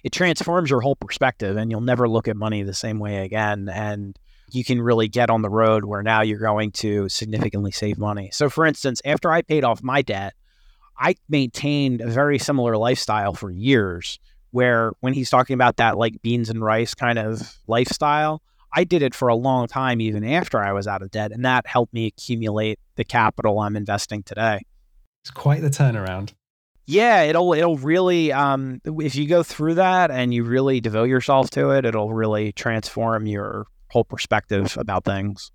it 0.04 0.12
transforms 0.12 0.70
your 0.70 0.82
whole 0.82 0.96
perspective 0.96 1.58
and 1.58 1.72
you'll 1.72 1.82
never 1.82 2.08
look 2.08 2.28
at 2.28 2.36
money 2.36 2.64
the 2.64 2.74
same 2.74 3.00
way 3.00 3.26
again. 3.26 3.70
And 3.70 4.18
you 4.52 4.64
can 4.64 4.82
really 4.82 5.08
get 5.08 5.30
on 5.30 5.42
the 5.42 5.50
road 5.50 5.86
where 5.86 6.04
now 6.04 6.22
you're 6.22 6.40
going 6.40 6.72
to 6.72 7.10
significantly 7.10 7.72
save 7.72 7.98
money. 7.98 8.30
So, 8.32 8.50
for 8.50 8.66
instance, 8.66 9.02
after 9.06 9.32
I 9.32 9.42
paid 9.42 9.64
off 9.64 9.82
my 9.82 10.02
debt, 10.02 10.34
I 10.98 11.16
maintained 11.28 12.02
a 12.02 12.08
very 12.08 12.38
similar 12.38 12.78
lifestyle 12.78 13.34
for 13.34 13.50
years. 13.50 14.20
Where 14.52 14.92
when 15.00 15.14
he's 15.14 15.32
talking 15.32 15.56
about 15.56 15.78
that 15.78 15.98
like 15.98 16.22
beans 16.22 16.52
and 16.52 16.64
rice 16.64 16.94
kind 16.94 17.18
of 17.18 17.58
lifestyle, 17.66 18.44
I 18.74 18.84
did 18.84 19.02
it 19.02 19.14
for 19.14 19.28
a 19.28 19.36
long 19.36 19.68
time, 19.68 20.02
even 20.02 20.24
after 20.24 20.60
I 20.60 20.72
was 20.72 20.88
out 20.88 21.02
of 21.02 21.12
debt, 21.12 21.32
and 21.32 21.46
that 21.46 21.68
helped 21.68 21.94
me 21.94 22.08
accumulate 22.08 22.80
the 22.96 23.04
capital 23.04 23.60
I'm 23.60 23.76
investing 23.76 24.24
today. 24.24 24.62
It's 25.24 25.32
quite 25.32 25.62
the 25.62 25.70
turnaround. 25.70 26.34
Yeah, 26.86 27.22
it'll 27.22 27.54
it'll 27.54 27.78
really 27.78 28.34
um, 28.34 28.82
if 28.84 29.16
you 29.16 29.28
go 29.28 29.42
through 29.42 29.76
that 29.76 30.12
and 30.12 30.34
you 30.34 30.44
really 30.44 30.82
devote 30.82 31.08
yourself 31.08 31.50
to 31.52 31.70
it, 31.72 31.86
it'll 31.86 32.14
really 32.14 32.52
transform 32.52 33.26
your 33.26 33.68
whole 33.90 34.04
perspective 34.04 34.76
about 34.78 35.06
things. 35.06 35.52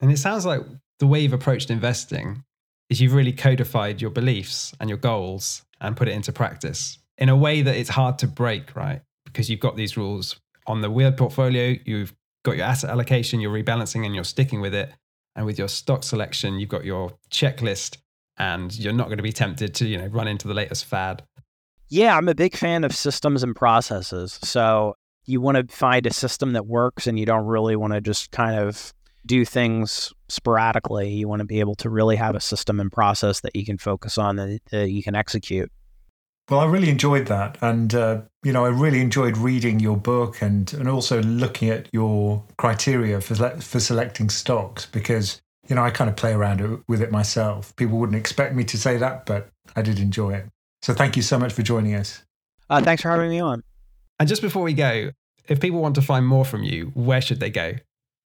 And 0.00 0.10
it 0.10 0.18
sounds 0.18 0.44
like 0.44 0.60
the 0.98 1.06
way 1.06 1.20
you've 1.20 1.32
approached 1.32 1.70
investing 1.70 2.44
is 2.90 3.00
you've 3.00 3.14
really 3.14 3.32
codified 3.32 4.02
your 4.02 4.10
beliefs 4.10 4.74
and 4.78 4.90
your 4.90 4.98
goals 4.98 5.62
and 5.80 5.96
put 5.96 6.08
it 6.08 6.12
into 6.12 6.32
practice 6.32 6.98
in 7.18 7.28
a 7.28 7.36
way 7.36 7.62
that 7.62 7.76
it's 7.76 7.88
hard 7.88 8.18
to 8.18 8.26
break, 8.26 8.76
right? 8.76 9.00
Because 9.24 9.48
you've 9.48 9.60
got 9.60 9.76
these 9.76 9.96
rules 9.96 10.36
on 10.66 10.82
the 10.82 10.90
weird 10.90 11.16
portfolio, 11.16 11.76
you've 11.84 12.14
got 12.46 12.56
your 12.56 12.66
asset 12.66 12.90
allocation, 12.90 13.40
you're 13.40 13.52
rebalancing 13.52 14.06
and 14.06 14.14
you're 14.14 14.24
sticking 14.24 14.60
with 14.60 14.74
it. 14.74 14.90
And 15.34 15.44
with 15.44 15.58
your 15.58 15.68
stock 15.68 16.02
selection, 16.02 16.58
you've 16.58 16.70
got 16.70 16.84
your 16.84 17.12
checklist 17.30 17.98
and 18.38 18.76
you're 18.78 18.94
not 18.94 19.08
going 19.08 19.18
to 19.18 19.22
be 19.22 19.32
tempted 19.32 19.74
to, 19.74 19.86
you 19.86 19.98
know, 19.98 20.06
run 20.06 20.28
into 20.28 20.48
the 20.48 20.54
latest 20.54 20.86
fad. 20.86 21.22
Yeah, 21.88 22.16
I'm 22.16 22.28
a 22.28 22.34
big 22.34 22.56
fan 22.56 22.84
of 22.84 22.94
systems 22.94 23.42
and 23.42 23.54
processes. 23.54 24.38
So 24.42 24.94
you 25.26 25.40
want 25.40 25.56
to 25.56 25.74
find 25.74 26.06
a 26.06 26.12
system 26.12 26.52
that 26.54 26.66
works 26.66 27.06
and 27.06 27.18
you 27.18 27.26
don't 27.26 27.44
really 27.44 27.76
want 27.76 27.92
to 27.92 28.00
just 28.00 28.30
kind 28.30 28.58
of 28.58 28.94
do 29.26 29.44
things 29.44 30.12
sporadically. 30.28 31.10
You 31.10 31.28
want 31.28 31.40
to 31.40 31.46
be 31.46 31.60
able 31.60 31.74
to 31.76 31.90
really 31.90 32.16
have 32.16 32.34
a 32.34 32.40
system 32.40 32.80
and 32.80 32.90
process 32.90 33.40
that 33.40 33.54
you 33.54 33.64
can 33.64 33.76
focus 33.76 34.18
on 34.18 34.36
that, 34.36 34.60
that 34.70 34.90
you 34.90 35.02
can 35.02 35.14
execute. 35.14 35.70
Well, 36.48 36.60
I 36.60 36.66
really 36.66 36.90
enjoyed 36.90 37.26
that, 37.26 37.58
and 37.60 37.92
uh, 37.92 38.20
you 38.44 38.52
know, 38.52 38.64
I 38.64 38.68
really 38.68 39.00
enjoyed 39.00 39.36
reading 39.36 39.80
your 39.80 39.96
book 39.96 40.40
and 40.40 40.72
and 40.74 40.88
also 40.88 41.20
looking 41.22 41.70
at 41.70 41.88
your 41.92 42.44
criteria 42.56 43.20
for 43.20 43.34
for 43.60 43.80
selecting 43.80 44.30
stocks 44.30 44.86
because 44.86 45.40
you 45.68 45.74
know 45.74 45.82
I 45.82 45.90
kind 45.90 46.08
of 46.08 46.14
play 46.14 46.32
around 46.32 46.84
with 46.86 47.02
it 47.02 47.10
myself. 47.10 47.74
People 47.74 47.98
wouldn't 47.98 48.16
expect 48.16 48.54
me 48.54 48.62
to 48.64 48.78
say 48.78 48.96
that, 48.96 49.26
but 49.26 49.48
I 49.74 49.82
did 49.82 49.98
enjoy 49.98 50.34
it. 50.34 50.46
So 50.82 50.94
thank 50.94 51.16
you 51.16 51.22
so 51.22 51.36
much 51.36 51.52
for 51.52 51.62
joining 51.62 51.94
us. 51.94 52.22
Uh, 52.70 52.80
thanks 52.80 53.02
for 53.02 53.10
having 53.10 53.30
me 53.30 53.40
on. 53.40 53.64
And 54.20 54.28
just 54.28 54.40
before 54.40 54.62
we 54.62 54.72
go, 54.72 55.10
if 55.48 55.58
people 55.58 55.80
want 55.80 55.96
to 55.96 56.02
find 56.02 56.24
more 56.24 56.44
from 56.44 56.62
you, 56.62 56.92
where 56.94 57.20
should 57.20 57.40
they 57.40 57.50
go? 57.50 57.74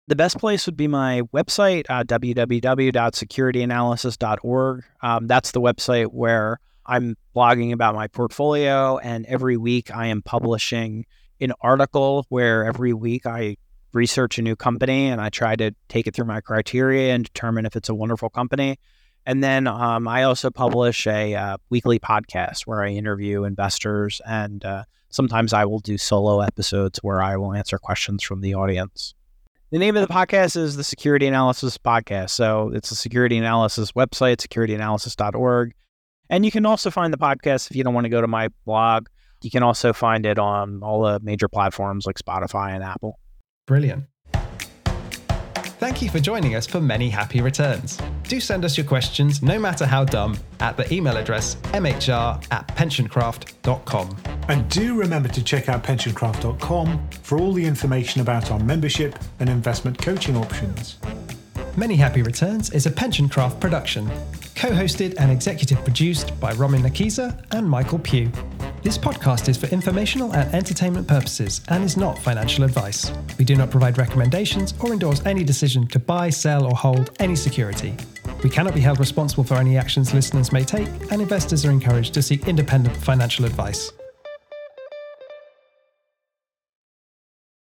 The 0.09 0.17
best 0.17 0.39
place 0.39 0.67
would 0.67 0.77
be 0.77 0.89
my 0.89 1.23
website, 1.35 1.85
uh, 1.89 2.03
www.securityanalysis.org. 2.03 4.85
Um, 5.03 5.27
that's 5.27 5.51
the 5.53 5.61
website 5.61 6.07
where 6.07 6.59
I'm 6.89 7.17
blogging 7.37 7.73
about 7.73 7.95
my 7.95 8.09
portfolio, 8.09 8.97
and 8.99 9.27
every 9.27 9.59
week 9.59 9.95
I 9.95 10.07
am 10.07 10.23
publishing 10.23 11.05
an 11.39 11.53
article 11.61 12.25
where 12.31 12.65
every 12.65 12.95
week 12.95 13.27
I 13.27 13.59
research 13.93 14.39
a 14.39 14.43
new 14.43 14.57
company 14.57 15.07
and 15.07 15.21
I 15.21 15.29
try 15.29 15.55
to 15.57 15.73
take 15.89 16.07
it 16.07 16.15
through 16.15 16.27
my 16.27 16.41
criteria 16.41 17.15
and 17.15 17.25
determine 17.25 17.67
if 17.67 17.77
it's 17.77 17.89
a 17.89 17.95
wonderful 17.95 18.31
company. 18.31 18.79
And 19.27 19.45
then 19.45 19.67
um, 19.67 20.09
I 20.09 20.23
also 20.23 20.51
publish 20.51 21.07
a 21.07 21.35
uh, 21.35 21.57
weekly 21.69 21.99
podcast 21.99 22.63
where 22.63 22.83
I 22.83 22.89
interview 22.89 23.45
investors, 23.45 24.23
and 24.27 24.65
uh, 24.65 24.85
sometimes 25.11 25.53
I 25.53 25.67
will 25.67 25.81
do 25.81 25.99
solo 25.99 26.41
episodes 26.41 26.99
where 27.03 27.23
I 27.23 27.37
will 27.37 27.53
answer 27.53 27.79
questions 27.79 28.23
from 28.23 28.41
the 28.41 28.55
audience. 28.55 29.15
The 29.71 29.79
name 29.79 29.99
of 29.99 30.09
the 30.09 30.13
podcast 30.13 30.57
is 30.57 30.77
the 30.77 30.85
Security 30.85 31.27
Analysis 31.27 31.77
Podcast. 31.77 32.31
So 32.31 32.71
it's 32.75 32.89
the 32.89 32.97
Security 32.97 33.37
Analysis 33.37 33.93
website, 33.93 34.39
securityanalysis.org. 34.39 35.75
And 36.31 36.45
you 36.45 36.51
can 36.51 36.67
also 36.67 36.91
find 36.91 37.13
the 37.13 37.19
podcast 37.19 37.71
if 37.71 37.77
you 37.77 37.85
don't 37.85 37.95
want 37.95 38.05
to 38.05 38.11
go 38.11 38.21
to 38.21 38.27
my 38.27 38.49
blog. 38.65 39.09
You 39.43 39.51
can 39.51 39.63
also 39.63 39.93
find 39.93 40.27
it 40.27 40.39
on 40.39 40.83
all 40.83 41.03
the 41.03 41.21
major 41.21 41.49
platforms 41.49 42.07
like 42.07 42.19
Spotify 42.19 42.75
and 42.75 42.83
Apple. 42.83 43.19
Brilliant. 43.67 44.05
Thank 45.79 46.03
you 46.03 46.11
for 46.11 46.19
joining 46.19 46.57
us 46.57 46.67
for 46.67 46.81
many 46.81 47.09
happy 47.09 47.41
returns. 47.41 47.99
Do 48.25 48.41
send 48.41 48.65
us 48.65 48.77
your 48.77 48.85
questions, 48.85 49.45
no 49.45 49.61
matter 49.61 49.87
how 49.87 50.05
dumb, 50.05 50.37
at 50.59 50.77
the 50.77 50.93
email 50.93 51.17
address 51.17 51.55
mhr 51.73 52.45
at 52.51 52.67
pensioncraft.com. 52.69 54.17
And 54.49 54.69
do 54.69 54.97
remember 54.97 55.29
to 55.29 55.45
check 55.45 55.69
out 55.69 55.85
pensioncraft.com 55.85 57.09
for 57.23 57.39
all 57.39 57.53
the 57.53 57.65
information 57.65 58.21
about 58.21 58.51
our 58.51 58.59
membership 58.59 59.17
and 59.39 59.49
investment 59.49 59.99
coaching 59.99 60.37
options. 60.37 60.99
Many 61.79 61.95
Happy 61.95 62.23
Returns 62.23 62.71
is 62.71 62.87
a 62.87 62.91
Pensioncraft 62.91 63.61
production, 63.61 64.11
co 64.57 64.69
hosted 64.71 65.15
and 65.17 65.31
executive 65.31 65.79
produced 65.85 66.39
by 66.41 66.53
Ramin 66.55 66.83
Nakisa 66.83 67.41
and 67.53 67.71
Michael 67.71 68.01
Pugh. 68.01 68.33
This 68.83 68.99
podcast 68.99 69.49
is 69.49 69.57
for 69.57 69.67
informational 69.67 70.35
and 70.35 70.53
entertainment 70.53 71.07
purposes 71.07 71.61
and 71.69 71.85
is 71.85 71.97
not 71.97 72.19
financial 72.19 72.65
advice. 72.65 73.13
We 73.39 73.45
do 73.45 73.55
not 73.55 73.71
provide 73.71 73.97
recommendations 73.97 74.75
or 74.81 74.93
endorse 74.93 75.25
any 75.25 75.45
decision 75.45 75.87
to 75.89 76.01
buy, 76.01 76.31
sell, 76.31 76.67
or 76.67 76.75
hold 76.75 77.13
any 77.21 77.37
security. 77.37 77.95
We 78.43 78.51
cannot 78.51 78.75
be 78.75 78.81
held 78.81 78.99
responsible 78.99 79.45
for 79.45 79.55
any 79.55 79.77
actions 79.77 80.13
listeners 80.13 80.51
may 80.51 80.65
take, 80.65 80.89
and 81.13 81.23
investors 81.23 81.65
are 81.65 81.71
encouraged 81.71 82.13
to 82.15 82.23
seek 82.23 82.49
independent 82.49 82.97
financial 82.97 83.45
advice. 83.45 83.93